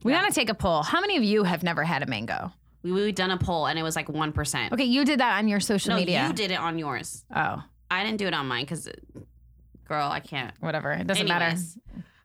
We 0.04 0.14
Yeah. 0.14 0.22
gotta 0.22 0.34
take 0.34 0.50
a 0.50 0.54
poll. 0.54 0.84
How 0.84 1.02
many 1.02 1.18
of 1.18 1.24
you 1.24 1.44
have 1.44 1.64
never 1.64 1.84
had 1.84 2.02
a 2.02 2.06
mango? 2.06 2.54
We 2.84 2.94
we 2.94 3.12
done 3.12 3.32
a 3.32 3.38
poll 3.38 3.68
and 3.68 3.78
it 3.78 3.84
was 3.84 3.98
like 3.98 4.08
one 4.08 4.32
percent. 4.32 4.72
Okay, 4.72 4.86
you 4.86 5.04
did 5.04 5.20
that 5.20 5.38
on 5.38 5.50
your 5.50 5.60
social 5.60 5.90
No, 5.92 5.96
media. 5.98 6.26
you 6.28 6.34
did 6.34 6.52
it 6.52 6.60
on 6.60 6.80
yours. 6.80 7.26
Oh, 7.36 7.62
I 7.92 8.04
didn't 8.06 8.20
do 8.20 8.28
it 8.28 8.34
on 8.34 8.48
mine 8.48 8.64
because, 8.64 8.88
girl, 9.86 10.10
I 10.10 10.22
can't. 10.22 10.54
whatever. 10.62 10.92
It 10.94 11.08
doesn't 11.08 11.30
Anyways. 11.30 11.78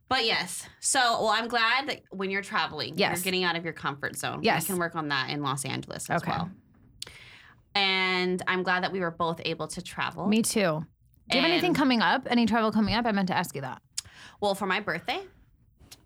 But 0.08 0.26
yes, 0.26 0.68
so 0.80 1.00
well, 1.00 1.30
I'm 1.30 1.48
glad 1.48 1.88
that 1.88 2.02
when 2.10 2.30
you're 2.30 2.42
traveling, 2.42 2.92
Yes. 2.96 3.16
you're 3.16 3.24
getting 3.24 3.42
out 3.42 3.56
of 3.56 3.64
your 3.64 3.72
comfort 3.72 4.16
zone. 4.16 4.40
Yes. 4.44 4.62
we 4.62 4.66
can 4.66 4.78
work 4.78 4.94
on 4.94 5.08
that 5.08 5.30
in 5.30 5.42
Los 5.42 5.64
Angeles 5.64 6.08
as 6.08 6.22
Okay. 6.22 6.30
well. 6.30 6.50
And 7.74 8.42
I'm 8.46 8.62
glad 8.62 8.82
that 8.84 8.92
we 8.92 9.00
were 9.00 9.10
both 9.10 9.40
able 9.44 9.66
to 9.68 9.82
travel. 9.82 10.26
Me 10.26 10.42
too. 10.42 10.84
Do 11.30 11.36
you 11.38 11.42
have 11.42 11.50
anything 11.50 11.74
coming 11.74 12.00
up? 12.00 12.26
Any 12.30 12.46
travel 12.46 12.70
coming 12.70 12.94
up? 12.94 13.06
I 13.06 13.12
meant 13.12 13.28
to 13.28 13.36
ask 13.36 13.54
you 13.54 13.62
that. 13.62 13.80
Well, 14.40 14.54
for 14.54 14.66
my 14.66 14.80
birthday, 14.80 15.22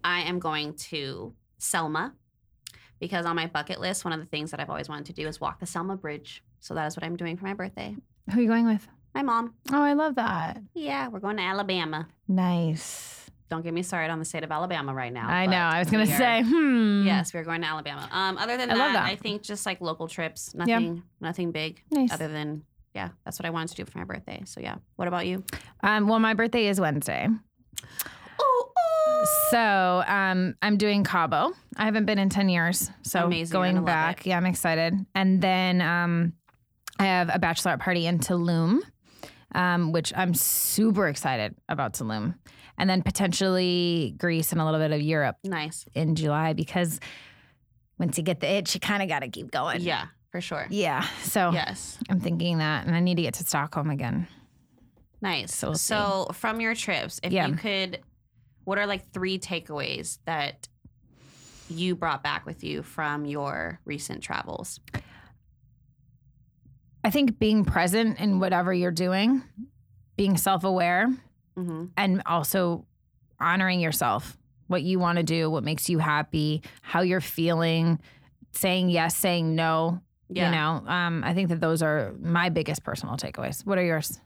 I 0.04 0.20
am 0.20 0.38
going 0.38 0.74
to 0.74 1.34
Selma 1.58 2.14
because 3.00 3.26
on 3.26 3.36
my 3.36 3.46
bucket 3.46 3.80
list, 3.80 4.04
one 4.04 4.12
of 4.12 4.20
the 4.20 4.26
things 4.26 4.50
that 4.52 4.60
I've 4.60 4.70
always 4.70 4.88
wanted 4.88 5.06
to 5.06 5.12
do 5.12 5.26
is 5.26 5.40
walk 5.40 5.60
the 5.60 5.66
Selma 5.66 5.96
Bridge. 5.96 6.42
So 6.60 6.74
that 6.74 6.86
is 6.86 6.96
what 6.96 7.04
I'm 7.04 7.16
doing 7.16 7.36
for 7.36 7.44
my 7.46 7.54
birthday. 7.54 7.96
Who 8.32 8.38
are 8.38 8.42
you 8.42 8.48
going 8.48 8.66
with? 8.66 8.86
My 9.14 9.22
mom. 9.22 9.54
Oh, 9.72 9.82
I 9.82 9.94
love 9.94 10.14
that. 10.16 10.62
Yeah, 10.74 11.08
we're 11.08 11.20
going 11.20 11.38
to 11.38 11.42
Alabama. 11.42 12.06
Nice. 12.28 13.17
Don't 13.50 13.62
get 13.62 13.72
me 13.72 13.82
started 13.82 14.12
on 14.12 14.18
the 14.18 14.24
state 14.24 14.44
of 14.44 14.52
Alabama 14.52 14.92
right 14.92 15.12
now. 15.12 15.28
I 15.28 15.46
know. 15.46 15.56
I 15.56 15.78
was 15.78 15.90
gonna 15.90 16.02
are- 16.04 16.06
say, 16.18 16.42
hmm. 16.44 17.02
Yes, 17.06 17.32
we're 17.32 17.44
going 17.44 17.62
to 17.62 17.66
Alabama. 17.66 18.08
Um, 18.12 18.36
other 18.36 18.56
than 18.56 18.70
I 18.70 18.74
that, 18.74 18.92
that. 18.92 19.04
I 19.04 19.16
think 19.16 19.42
just 19.42 19.64
like 19.64 19.80
local 19.80 20.06
trips, 20.06 20.54
nothing, 20.54 21.02
nothing 21.20 21.50
big. 21.52 21.82
Nice. 21.90 22.12
Other 22.12 22.28
than 22.28 22.64
yeah, 22.94 23.10
that's 23.24 23.38
what 23.38 23.46
I 23.46 23.50
wanted 23.50 23.68
to 23.70 23.74
do 23.76 23.84
for 23.84 23.98
my 23.98 24.04
birthday. 24.04 24.42
So 24.44 24.60
yeah. 24.60 24.76
What 24.96 25.08
about 25.08 25.26
you? 25.26 25.44
Um, 25.82 26.08
well, 26.08 26.18
my 26.18 26.34
birthday 26.34 26.66
is 26.66 26.80
Wednesday. 26.80 27.28
Oh, 28.40 28.70
So 29.50 30.02
um, 30.06 30.54
I'm 30.62 30.76
doing 30.76 31.04
Cabo. 31.04 31.52
I 31.76 31.84
haven't 31.84 32.06
been 32.06 32.18
in 32.18 32.28
10 32.28 32.48
years. 32.48 32.90
So 33.02 33.26
Amazing. 33.26 33.52
Going 33.52 33.84
back. 33.84 34.26
Yeah, 34.26 34.36
I'm 34.36 34.46
excited. 34.46 34.94
And 35.14 35.40
then 35.40 35.80
um, 35.80 36.32
I 36.98 37.04
have 37.04 37.28
a 37.28 37.38
bachelorette 37.38 37.80
party 37.80 38.06
in 38.06 38.18
Tulum, 38.18 38.80
um, 39.54 39.92
which 39.92 40.12
I'm 40.16 40.34
super 40.34 41.08
excited 41.08 41.54
about 41.68 41.94
Tulum. 41.94 42.34
And 42.78 42.88
then 42.88 43.02
potentially 43.02 44.14
Greece 44.16 44.52
and 44.52 44.60
a 44.60 44.64
little 44.64 44.78
bit 44.80 44.92
of 44.92 45.00
Europe 45.02 45.36
nice. 45.44 45.84
in 45.94 46.14
July 46.14 46.52
because 46.52 47.00
once 47.98 48.16
you 48.16 48.22
get 48.24 48.40
the 48.40 48.48
itch, 48.48 48.74
you 48.74 48.80
kind 48.80 49.02
of 49.02 49.08
got 49.08 49.20
to 49.20 49.28
keep 49.28 49.50
going. 49.50 49.80
Yeah, 49.80 50.06
for 50.30 50.40
sure. 50.40 50.66
Yeah. 50.70 51.02
So 51.24 51.50
Yes. 51.52 51.98
I'm 52.08 52.20
thinking 52.20 52.58
that. 52.58 52.86
And 52.86 52.94
I 52.94 53.00
need 53.00 53.16
to 53.16 53.22
get 53.22 53.34
to 53.34 53.44
Stockholm 53.44 53.90
again. 53.90 54.28
Nice. 55.20 55.52
So 55.52 55.72
So, 55.74 55.96
we'll 55.98 56.26
see. 56.28 56.34
from 56.34 56.60
your 56.60 56.74
trips, 56.76 57.18
if 57.24 57.32
Yeah. 57.32 57.48
you 57.48 57.54
could, 57.56 57.98
what 58.62 58.78
are 58.78 58.86
like 58.86 59.10
three 59.12 59.38
takeaways 59.40 60.18
that 60.26 60.68
you 61.68 61.96
brought 61.96 62.22
back 62.22 62.46
with 62.46 62.62
you 62.62 62.82
from 62.84 63.24
your 63.24 63.80
recent 63.84 64.22
travels? 64.22 64.78
I 67.04 67.10
think 67.10 67.38
being 67.38 67.64
present 67.64 68.20
in 68.20 68.38
whatever 68.38 68.72
you're 68.72 68.90
doing, 68.90 69.42
being 70.16 70.36
self 70.36 70.62
aware, 70.64 71.08
Mm-hmm. 71.58 71.84
and 71.96 72.22
also 72.24 72.86
honoring 73.40 73.80
yourself, 73.80 74.36
what 74.68 74.82
you 74.82 74.98
want 74.98 75.16
to 75.16 75.24
do, 75.24 75.50
what 75.50 75.64
makes 75.64 75.88
you 75.88 75.98
happy, 75.98 76.62
how 76.82 77.00
you're 77.00 77.20
feeling, 77.20 77.98
saying 78.52 78.90
yes, 78.90 79.16
saying 79.16 79.54
no. 79.54 80.00
Yeah. 80.30 80.46
You 80.46 80.56
know, 80.56 80.90
um, 80.90 81.24
I 81.24 81.32
think 81.32 81.48
that 81.48 81.60
those 81.60 81.82
are 81.82 82.14
my 82.20 82.50
biggest 82.50 82.84
personal 82.84 83.16
takeaways. 83.16 83.64
What 83.64 83.78
are 83.78 83.84
yours? 83.84 84.20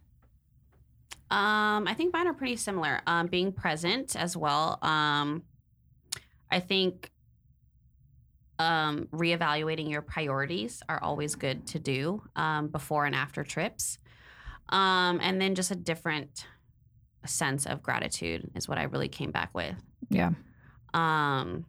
Um, 1.31 1.87
I 1.87 1.95
think 1.95 2.13
mine 2.13 2.27
are 2.27 2.35
pretty 2.35 2.57
similar. 2.57 3.01
Um, 3.07 3.29
being 3.29 3.53
present 3.53 4.17
as 4.17 4.37
well. 4.37 4.79
Um, 4.83 5.45
I 6.51 6.61
think 6.61 7.11
um, 8.59 9.09
reevaluating 9.13 9.91
your 9.91 10.03
priorities 10.03 10.83
are 10.89 11.03
always 11.03 11.37
good 11.37 11.67
to 11.69 11.79
do 11.79 12.23
um, 12.37 12.69
before 12.69 13.07
and 13.07 13.15
after 13.15 13.45
trips. 13.45 13.99
Um, 14.69 15.21
and 15.23 15.41
then 15.41 15.55
just 15.55 15.71
a 15.71 15.77
different 15.77 16.47
sense 17.29 17.67
of 17.67 17.83
gratitude 17.83 18.51
is 18.55 18.69
what 18.69 18.79
I 18.79 18.85
really 18.85 19.09
came 19.09 19.31
back 19.31 19.51
with. 19.55 19.75
Yeah. 20.11 20.31
Um, 20.95 21.65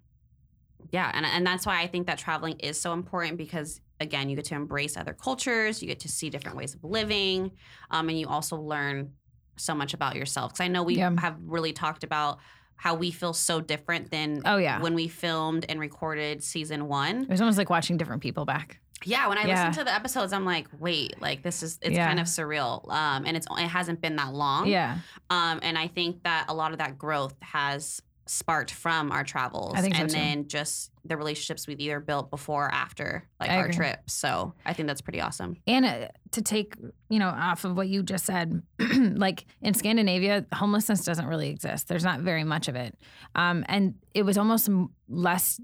yeah, 0.92 1.12
and 1.14 1.26
and 1.26 1.46
that's 1.48 1.66
why 1.66 1.82
I 1.82 1.88
think 1.88 2.08
that 2.08 2.18
traveling 2.18 2.60
is 2.60 2.80
so 2.80 2.94
important 2.94 3.38
because 3.38 3.80
again, 4.00 4.30
you 4.30 4.36
get 4.36 4.46
to 4.46 4.56
embrace 4.56 4.98
other 4.98 5.14
cultures, 5.14 5.82
you 5.82 5.88
get 5.88 6.02
to 6.02 6.10
see 6.10 6.30
different 6.30 6.58
ways 6.58 6.76
of 6.76 6.84
living, 6.84 7.52
um, 7.90 8.10
and 8.10 8.20
you 8.20 8.28
also 8.28 8.58
learn 8.58 9.14
so 9.56 9.74
much 9.74 9.94
about 9.94 10.16
yourself. 10.16 10.52
Because 10.52 10.66
I 10.66 10.68
know 10.68 10.84
we 10.84 10.96
Yeah. 10.98 11.12
have 11.20 11.38
really 11.42 11.72
talked 11.74 12.04
about 12.04 12.40
how 12.76 12.96
we 12.96 13.12
feel 13.12 13.34
so 13.34 13.62
different 13.62 14.12
than 14.12 14.42
Oh, 14.44 14.58
yeah. 14.58 14.82
when 14.82 14.94
we 14.94 15.08
filmed 15.08 15.66
and 15.70 15.80
recorded 15.80 16.44
season 16.44 16.88
one. 16.88 17.22
It 17.24 17.30
was 17.30 17.40
almost 17.40 17.58
like 17.58 17.70
watching 17.70 17.96
different 17.98 18.22
people 18.22 18.44
back. 18.46 18.82
Yeah, 19.06 19.28
when 19.28 19.38
I 19.38 19.46
Yeah. 19.46 19.68
listen 19.68 19.80
to 19.80 19.84
the 19.86 19.94
episodes, 19.94 20.34
I'm 20.34 20.46
like, 20.46 20.68
wait, 20.80 21.22
like 21.22 21.44
this 21.44 21.64
is 21.64 21.80
it's 21.82 21.96
Yeah. 21.96 22.08
kind 22.08 22.20
of 22.20 22.28
surreal, 22.28 22.90
um, 22.92 23.26
and 23.26 23.36
it's 23.38 23.48
it 23.52 23.68
hasn't 23.68 24.02
been 24.02 24.16
that 24.18 24.34
long. 24.34 24.68
Yeah. 24.68 24.98
Um, 25.30 25.60
and 25.64 25.78
I 25.78 25.88
think 25.88 26.24
that 26.24 26.46
a 26.50 26.54
lot 26.54 26.72
of 26.72 26.78
that 26.80 26.98
growth 26.98 27.36
has 27.42 28.02
sparked 28.26 28.72
from 28.72 29.12
our 29.12 29.26
travels. 29.26 29.74
I 29.76 29.82
think 29.82 29.96
so, 29.96 30.02
and 30.02 30.10
too. 30.10 30.16
then 30.16 30.48
just 30.48 30.92
the 31.04 31.18
relationships 31.18 31.68
we've 31.68 31.82
either 31.82 32.00
built 32.00 32.30
before 32.32 32.68
or 32.68 32.74
after 32.74 33.28
like 33.38 33.50
I 33.50 33.58
our 33.58 33.64
agree. 33.66 33.76
trips. 33.76 34.14
So 34.14 34.54
I 34.66 34.72
think 34.72 34.88
that's 34.88 35.02
pretty 35.02 35.20
awesome. 35.20 35.58
And 35.68 35.86
uh, 35.86 36.08
to 36.32 36.42
take, 36.42 36.76
you 37.10 37.20
know, 37.20 37.28
off 37.28 37.66
of 37.66 37.76
what 37.76 37.90
you 37.90 38.02
just 38.02 38.26
said, 38.26 38.62
like 38.80 39.46
in 39.62 39.74
Scandinavia, 39.74 40.46
homelessness 40.54 41.04
doesn't 41.04 41.28
really 41.28 41.50
exist. 41.50 41.90
There's 41.90 42.06
not 42.06 42.22
very 42.22 42.46
much 42.46 42.70
of 42.70 42.76
it. 42.78 42.98
Um, 43.36 43.66
and 43.68 43.96
it 44.14 44.24
was 44.24 44.38
almost 44.38 44.70
less, 45.10 45.60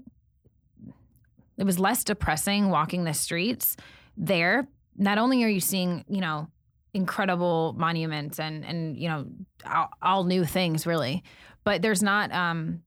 it 1.60 1.64
was 1.64 1.78
less 1.78 2.02
depressing 2.02 2.70
walking 2.70 3.04
the 3.04 3.14
streets 3.14 3.76
there. 4.16 4.66
Not 4.96 5.18
only 5.18 5.44
are 5.44 5.48
you 5.48 5.60
seeing, 5.60 6.04
you 6.08 6.20
know, 6.20 6.48
incredible 6.92 7.74
monuments 7.78 8.40
and 8.40 8.64
and 8.64 8.96
you 8.98 9.08
know 9.08 9.26
all, 9.64 9.90
all 10.02 10.24
new 10.24 10.44
things 10.44 10.86
really. 10.86 11.22
But 11.62 11.82
there's 11.82 12.02
not 12.02 12.32
um 12.32 12.82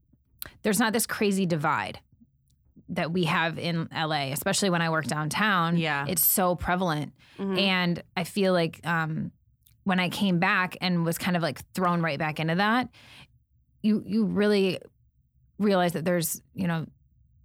there's 0.63 0.80
not 0.80 0.91
this 0.91 1.05
crazy 1.05 1.45
divide 1.45 1.99
that 2.89 3.11
we 3.13 3.24
have 3.24 3.57
in 3.57 3.88
LA, 3.95 4.32
especially 4.34 4.69
when 4.69 4.82
I 4.82 4.89
work 4.89 5.05
downtown. 5.05 5.78
Yeah. 5.78 6.05
It's 6.07 6.21
so 6.21 6.55
prevalent. 6.55 7.13
Mhm. 7.39 7.59
And 7.59 8.03
I 8.17 8.26
feel 8.26 8.51
like 8.53 8.86
um, 8.86 9.32
when 9.86 9.99
I 9.99 10.09
came 10.09 10.39
back 10.39 10.78
and 10.82 11.05
was 11.05 11.17
kind 11.17 11.38
of 11.38 11.41
like 11.41 11.61
thrown 11.74 12.01
right 12.01 12.19
back 12.19 12.39
into 12.39 12.55
that, 12.55 12.89
you 13.82 14.03
you 14.05 14.26
really 14.26 14.80
realize 15.59 15.93
that 15.93 16.03
there's 16.05 16.41
you 16.53 16.67
know 16.67 16.86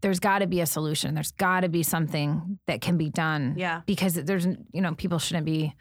there's 0.01 0.21
got 0.21 0.41
to 0.41 0.47
be 0.47 0.61
a 0.61 0.67
solution. 0.67 1.15
There's 1.15 1.33
got 1.33 1.61
to 1.61 1.69
be 1.69 1.83
something 1.83 2.59
that 2.67 2.81
can 2.81 2.97
be 2.97 3.11
done 3.11 3.55
yeah. 3.57 3.83
because 3.87 4.15
there's 4.15 4.47
you 4.73 4.81
know 4.81 4.95
people 4.95 5.19
shouldn't 5.19 5.47
be 5.47 5.75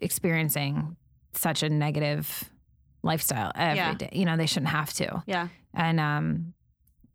experiencing 0.00 0.96
such 1.32 1.62
a 1.62 1.68
negative 1.68 2.50
lifestyle 3.02 3.52
every 3.54 3.94
day. 3.96 4.08
Yeah. 4.12 4.18
You 4.18 4.24
know 4.26 4.36
they 4.36 4.46
shouldn't 4.46 4.70
have 4.70 4.92
to 4.94 5.22
Yeah. 5.26 5.48
and 5.74 6.00
um, 6.00 6.54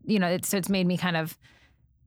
you 0.06 0.20
know, 0.20 0.28
it's 0.28 0.48
so 0.50 0.58
it's 0.58 0.70
made 0.70 0.86
me 0.88 0.98
kind 0.98 1.18
of 1.18 1.38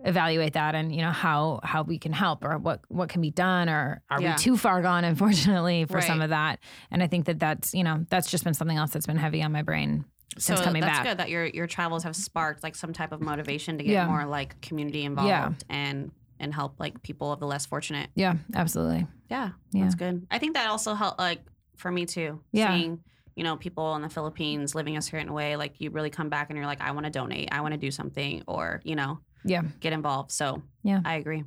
evaluate 0.05 0.53
that 0.53 0.77
and 0.77 0.95
you 0.95 1.03
know 1.03 1.11
how 1.11 1.59
how 1.65 1.83
we 1.83 1.99
can 1.99 2.13
help 2.13 2.45
or 2.45 2.57
what 2.57 2.81
what 2.87 3.09
can 3.09 3.21
be 3.21 3.33
done 3.33 3.69
or 3.69 4.01
are 4.09 4.21
Yeah. 4.23 4.37
we 4.37 4.39
too 4.39 4.57
far 4.57 4.81
gone 4.81 5.03
unfortunately 5.13 5.87
for 5.87 6.01
some 6.01 6.21
of 6.21 6.31
that 6.31 6.61
and 6.93 7.03
i 7.03 7.09
think 7.09 7.27
that 7.27 7.41
that's 7.41 7.75
you 7.75 7.83
know 7.83 8.07
that's 8.09 8.31
just 8.31 8.45
been 8.45 8.55
something 8.55 8.77
else 8.77 8.93
that's 8.93 9.09
been 9.09 9.17
heavy 9.17 9.43
on 9.43 9.51
my 9.51 9.63
brain 9.63 10.05
since 10.37 10.59
so 10.61 10.65
coming 10.65 10.81
that's 10.83 10.99
back 10.99 11.07
good 11.07 11.19
that 11.19 11.31
your 11.31 11.47
your 11.47 11.67
travels 11.67 12.03
have 12.05 12.15
sparked 12.15 12.63
like 12.63 12.77
some 12.77 12.93
type 12.93 13.13
of 13.13 13.21
motivation 13.21 13.79
to 13.79 13.85
get 13.85 13.93
Yeah. 13.93 14.07
more 14.07 14.27
like 14.27 14.61
community 14.61 15.05
involved 15.05 15.29
Yeah. 15.29 15.53
and 15.71 16.11
and 16.41 16.55
help 16.55 16.79
like 16.79 17.03
people 17.03 17.33
of 17.33 17.41
the 17.41 17.47
less 17.47 17.67
fortunate. 17.67 18.11
yeah 18.15 18.35
absolutely 18.55 19.07
Yeah, 19.31 19.51
Yeah. 19.73 19.83
that's 19.85 19.95
good. 19.95 20.27
I 20.31 20.39
think 20.39 20.55
that 20.55 20.69
also 20.71 20.95
helped 20.95 21.19
like 21.19 21.41
for 21.77 21.91
me 21.91 22.07
too. 22.07 22.41
Yeah. 22.53 22.75
Seeing 22.77 23.01
you 23.35 23.45
know 23.45 23.57
people 23.57 23.95
in 23.97 24.03
the 24.03 24.09
Philippines 24.09 24.75
living 24.75 24.97
a 24.97 25.03
certain 25.03 25.33
way, 25.33 25.57
like 25.57 25.81
you 25.81 25.91
really 25.91 26.11
come 26.11 26.29
back 26.29 26.51
and 26.51 26.57
you're 26.57 26.67
like, 26.67 26.81
I 26.81 26.91
want 26.93 27.05
to 27.07 27.11
donate, 27.11 27.49
I 27.53 27.61
want 27.61 27.73
to 27.73 27.79
do 27.79 27.91
something, 27.91 28.43
or 28.47 28.81
you 28.85 28.97
know, 28.97 29.21
yeah 29.45 29.63
get 29.81 29.93
involved. 29.93 30.31
So 30.33 30.63
Yeah. 30.83 31.01
I 31.05 31.15
agree. 31.15 31.45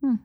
Hmm. 0.00 0.16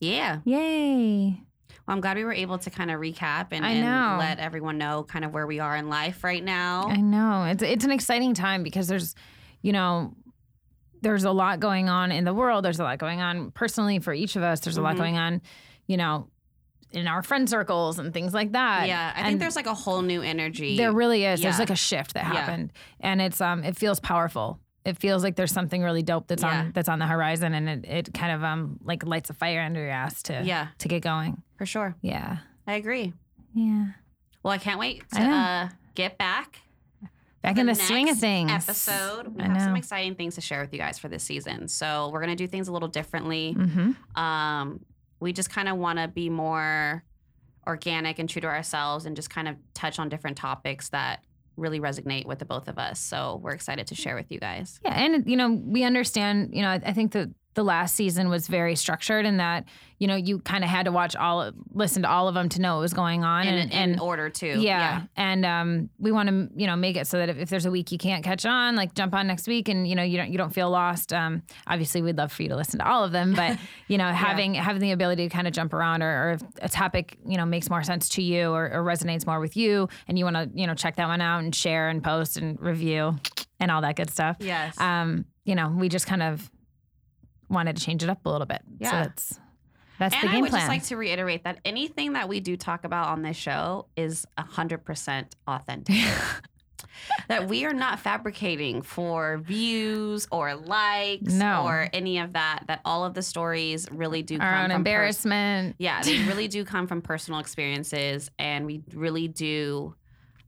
Yeah. 0.00 0.40
yay 0.44 1.40
Well, 1.86 1.94
I'm 1.94 2.00
glad 2.00 2.16
we 2.16 2.24
were 2.24 2.32
able 2.32 2.58
to 2.58 2.70
kind 2.70 2.90
of 2.90 3.00
recap 3.00 3.48
and, 3.52 3.64
and 3.64 4.18
let 4.18 4.38
everyone 4.38 4.78
know 4.78 5.04
kind 5.04 5.24
of 5.24 5.32
where 5.32 5.46
we 5.46 5.60
are 5.60 5.76
in 5.76 5.88
life 5.88 6.22
right 6.24 6.42
now. 6.44 6.88
i 6.90 6.96
know 7.00 7.44
it's 7.44 7.62
it's 7.62 7.84
an 7.84 7.90
exciting 7.90 8.34
time 8.34 8.62
because 8.62 8.86
there's 8.88 9.14
you 9.62 9.72
know 9.72 10.14
there's 11.02 11.24
a 11.24 11.30
lot 11.30 11.60
going 11.60 11.88
on 11.88 12.10
in 12.12 12.24
the 12.24 12.34
world 12.34 12.64
there's 12.64 12.80
a 12.80 12.82
lot 12.82 12.98
going 12.98 13.20
on 13.20 13.50
personally 13.52 13.98
for 13.98 14.12
each 14.14 14.36
of 14.36 14.42
us 14.42 14.60
there's 14.60 14.76
a 14.76 14.82
lot 14.82 14.94
Mhm. 14.94 14.98
going 14.98 15.18
on 15.18 15.42
you 15.86 15.96
know 15.96 16.28
in 16.92 17.06
our 17.08 17.22
friend 17.22 17.48
circles 17.50 17.98
and 17.98 18.12
things 18.14 18.32
like 18.32 18.52
that 18.52 18.86
yeah, 18.86 19.12
I 19.14 19.24
think 19.24 19.40
there's 19.40 19.56
like 19.56 19.66
a 19.66 19.74
whole 19.74 20.02
new 20.02 20.22
energy. 20.22 20.76
There 20.76 20.92
really 20.92 21.24
is. 21.24 21.40
There's 21.42 21.58
like 21.58 21.70
a 21.70 21.76
shift 21.76 22.14
that 22.14 22.24
Yeah. 22.24 22.40
happened, 22.40 22.72
and 23.00 23.20
it's 23.20 23.40
um 23.40 23.64
it 23.64 23.76
feels 23.76 23.98
powerful. 24.00 24.60
It 24.84 24.96
feels 24.98 25.24
like 25.24 25.34
there's 25.34 25.50
something 25.52 25.82
really 25.82 26.02
dope 26.04 26.28
that's 26.28 26.44
Yeah. 26.44 26.60
on 26.60 26.72
that's 26.72 26.88
on 26.88 27.00
the 27.00 27.06
horizon, 27.06 27.54
and 27.54 27.68
it, 27.68 27.84
it 27.84 28.14
kind 28.14 28.32
of 28.32 28.44
um 28.44 28.78
like 28.82 29.04
lights 29.04 29.28
a 29.30 29.34
fire 29.34 29.60
under 29.60 29.80
your 29.80 29.90
ass 29.90 30.22
to 30.24 30.42
yeah, 30.44 30.68
to 30.78 30.88
get 30.88 31.02
going. 31.02 31.42
For 31.56 31.66
sure. 31.66 31.96
Yeah, 32.00 32.38
I 32.66 32.74
agree. 32.74 33.12
yeah. 33.54 33.86
Well, 34.42 34.52
I 34.52 34.58
can't 34.58 34.78
wait 34.78 35.02
to 35.10 35.20
uh, 35.20 35.68
get 35.94 36.18
back 36.18 36.60
Back 37.46 37.58
in 37.58 37.66
the 37.66 37.76
swing 37.76 38.08
of 38.08 38.18
things. 38.18 38.50
Episode. 38.50 39.28
We 39.28 39.40
I 39.40 39.46
have 39.46 39.62
some 39.62 39.76
exciting 39.76 40.16
things 40.16 40.34
to 40.34 40.40
share 40.40 40.60
with 40.62 40.72
you 40.72 40.80
guys 40.80 40.98
for 40.98 41.06
this 41.06 41.22
season. 41.22 41.68
So 41.68 42.10
we're 42.12 42.18
gonna 42.18 42.34
do 42.34 42.48
things 42.48 42.66
a 42.66 42.72
little 42.72 42.88
differently. 42.88 43.54
Mm-hmm. 43.56 44.20
Um, 44.20 44.84
we 45.20 45.32
just 45.32 45.48
kind 45.48 45.68
of 45.68 45.76
want 45.76 46.00
to 46.00 46.08
be 46.08 46.28
more 46.28 47.04
organic 47.64 48.18
and 48.18 48.28
true 48.28 48.40
to 48.40 48.48
ourselves, 48.48 49.06
and 49.06 49.14
just 49.14 49.30
kind 49.30 49.46
of 49.46 49.54
touch 49.74 50.00
on 50.00 50.08
different 50.08 50.36
topics 50.36 50.88
that 50.88 51.22
really 51.56 51.78
resonate 51.78 52.26
with 52.26 52.40
the 52.40 52.44
both 52.44 52.66
of 52.66 52.78
us. 52.78 52.98
So 52.98 53.40
we're 53.40 53.52
excited 53.52 53.86
to 53.86 53.94
share 53.94 54.16
with 54.16 54.32
you 54.32 54.40
guys. 54.40 54.80
Yeah, 54.84 54.94
and 54.94 55.28
you 55.30 55.36
know 55.36 55.50
we 55.52 55.84
understand. 55.84 56.50
You 56.52 56.62
know, 56.62 56.70
I, 56.70 56.80
I 56.84 56.92
think 56.92 57.12
that 57.12 57.30
the 57.56 57.64
last 57.64 57.96
season 57.96 58.28
was 58.28 58.46
very 58.46 58.76
structured 58.76 59.26
in 59.26 59.38
that 59.38 59.64
you 59.98 60.06
know 60.06 60.14
you 60.14 60.38
kind 60.40 60.62
of 60.62 60.68
had 60.68 60.84
to 60.84 60.92
watch 60.92 61.16
all, 61.16 61.50
listen 61.72 62.02
to 62.02 62.08
all 62.10 62.28
of 62.28 62.34
them 62.34 62.50
to 62.50 62.60
know 62.60 62.74
what 62.74 62.82
was 62.82 62.92
going 62.92 63.24
on, 63.24 63.46
In, 63.48 63.54
and 63.54 63.72
in 63.72 63.78
and 63.92 64.00
order 64.00 64.28
to, 64.28 64.46
Yeah. 64.60 65.02
And 65.16 65.46
um, 65.46 65.88
we 65.98 66.12
want 66.12 66.28
to, 66.28 66.50
you 66.54 66.66
know, 66.66 66.76
make 66.76 66.96
it 66.96 67.06
so 67.06 67.16
that 67.16 67.30
if, 67.30 67.38
if 67.38 67.48
there's 67.48 67.64
a 67.64 67.70
week 67.70 67.90
you 67.92 67.96
can't 67.96 68.22
catch 68.22 68.44
on, 68.44 68.76
like 68.76 68.94
jump 68.94 69.14
on 69.14 69.26
next 69.26 69.48
week, 69.48 69.70
and 69.70 69.88
you 69.88 69.94
know, 69.94 70.02
you 70.02 70.18
don't 70.18 70.30
you 70.30 70.36
don't 70.36 70.52
feel 70.52 70.68
lost. 70.68 71.14
Um, 71.14 71.42
obviously, 71.66 72.02
we'd 72.02 72.18
love 72.18 72.30
for 72.30 72.42
you 72.42 72.50
to 72.50 72.56
listen 72.56 72.78
to 72.80 72.86
all 72.86 73.04
of 73.04 73.12
them, 73.12 73.32
but 73.32 73.58
you 73.88 73.96
know, 73.96 74.08
having 74.12 74.52
having 74.54 74.82
the 74.82 74.92
ability 74.92 75.28
to 75.28 75.34
kind 75.34 75.46
of 75.46 75.54
jump 75.54 75.72
around, 75.72 76.02
or, 76.02 76.06
or 76.10 76.30
if 76.32 76.42
a 76.60 76.68
topic 76.68 77.16
you 77.26 77.38
know 77.38 77.46
makes 77.46 77.70
more 77.70 77.82
sense 77.82 78.10
to 78.10 78.22
you 78.22 78.50
or, 78.50 78.70
or 78.70 78.84
resonates 78.84 79.26
more 79.26 79.40
with 79.40 79.56
you, 79.56 79.88
and 80.08 80.18
you 80.18 80.24
want 80.26 80.36
to 80.36 80.50
you 80.54 80.66
know 80.66 80.74
check 80.74 80.96
that 80.96 81.08
one 81.08 81.22
out 81.22 81.38
and 81.42 81.54
share 81.54 81.88
and 81.88 82.04
post 82.04 82.36
and 82.36 82.60
review 82.60 83.18
and 83.60 83.70
all 83.70 83.80
that 83.80 83.96
good 83.96 84.10
stuff. 84.10 84.36
yes, 84.40 84.78
Um, 84.78 85.24
you 85.46 85.54
know, 85.54 85.68
we 85.74 85.88
just 85.88 86.06
kind 86.06 86.22
of 86.22 86.50
wanted 87.48 87.76
to 87.76 87.82
change 87.84 88.02
it 88.02 88.10
up 88.10 88.24
a 88.26 88.30
little 88.30 88.46
bit. 88.46 88.62
So 88.64 88.74
Yeah. 88.80 88.90
that's 89.04 89.40
that's 89.98 90.14
the 90.14 90.20
game 90.22 90.28
plan. 90.28 90.34
and 90.34 90.36
I 90.36 90.40
would 90.42 90.50
plan. 90.50 90.60
just 90.60 90.68
like 90.68 90.82
to 90.84 90.96
reiterate 90.96 91.44
that 91.44 91.58
anything 91.64 92.12
that 92.12 92.28
we 92.28 92.40
do 92.40 92.56
talk 92.56 92.84
about 92.84 93.08
on 93.08 93.22
this 93.22 93.36
show 93.36 93.86
is 93.96 94.26
100% 94.38 95.24
authentic. 95.48 95.96
that 97.28 97.48
we 97.48 97.64
are 97.64 97.72
not 97.72 97.98
fabricating 98.00 98.82
for 98.82 99.38
views 99.38 100.28
or 100.30 100.54
likes 100.54 101.32
No. 101.32 101.64
or 101.64 101.88
any 101.92 102.18
of 102.18 102.34
that. 102.34 102.64
That 102.68 102.80
all 102.84 103.04
of 103.04 103.14
the 103.14 103.22
stories 103.22 103.86
really 103.90 104.22
do 104.22 104.38
Our 104.38 104.40
come 104.40 104.54
own 104.54 104.60
from 104.64 104.70
pers- 104.70 104.76
embarrassment. 104.76 105.76
yeah, 105.78 106.02
they 106.02 106.18
really 106.26 106.48
do 106.48 106.64
come 106.64 106.86
from 106.86 107.00
personal 107.02 107.40
experiences, 107.40 108.30
and 108.38 108.66
we 108.66 108.82
really 108.92 109.28
do 109.28 109.94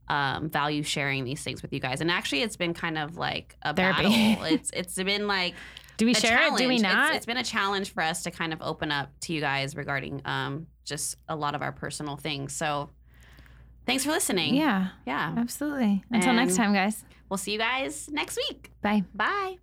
um, 0.09 0.49
value 0.49 0.81
sharing 0.83 1.23
these 1.23 1.43
things 1.43 1.61
with 1.61 1.71
you 1.71 1.79
guys. 1.79 2.01
And 2.01 2.09
actually, 2.09 2.41
it's 2.41 2.55
been 2.55 2.73
kind 2.73 2.97
of 2.97 3.15
like 3.17 3.55
a 3.61 3.73
Therapy. 3.75 4.03
battle. 4.03 4.43
It's 4.53 4.71
it's 4.73 4.95
been 4.95 5.27
like 5.27 5.53
Do 5.99 6.05
we 6.05 6.13
share 6.13 6.41
it? 6.47 6.55
Do 6.57 6.67
we 6.69 6.77
not? 6.77 7.09
It's, 7.09 7.17
it's 7.17 7.25
been 7.25 7.35
a 7.37 7.43
challenge 7.43 7.93
for 7.93 8.01
us 8.01 8.23
to 8.23 8.31
kind 8.31 8.53
of 8.53 8.61
open 8.61 8.89
up 8.89 9.11
to 9.21 9.33
you 9.33 9.41
guys 9.41 9.75
regarding 9.75 10.21
um, 10.23 10.67
just 10.85 11.17
a 11.27 11.35
lot 11.35 11.55
of 11.55 11.61
our 11.61 11.73
personal 11.73 12.15
things. 12.15 12.53
So 12.53 12.89
thanks 13.85 14.05
for 14.05 14.11
listening. 14.11 14.55
yeah. 14.55 14.91
Yeah. 15.05 15.35
Absolutely. 15.37 16.01
Until 16.09 16.33
next 16.33 16.55
time, 16.55 16.73
guys. 16.73 17.03
We'll 17.27 17.37
see 17.37 17.51
you 17.51 17.59
guys 17.59 18.09
next 18.09 18.37
week. 18.37 18.71
Bye. 18.81 19.03
Bye. 19.13 19.57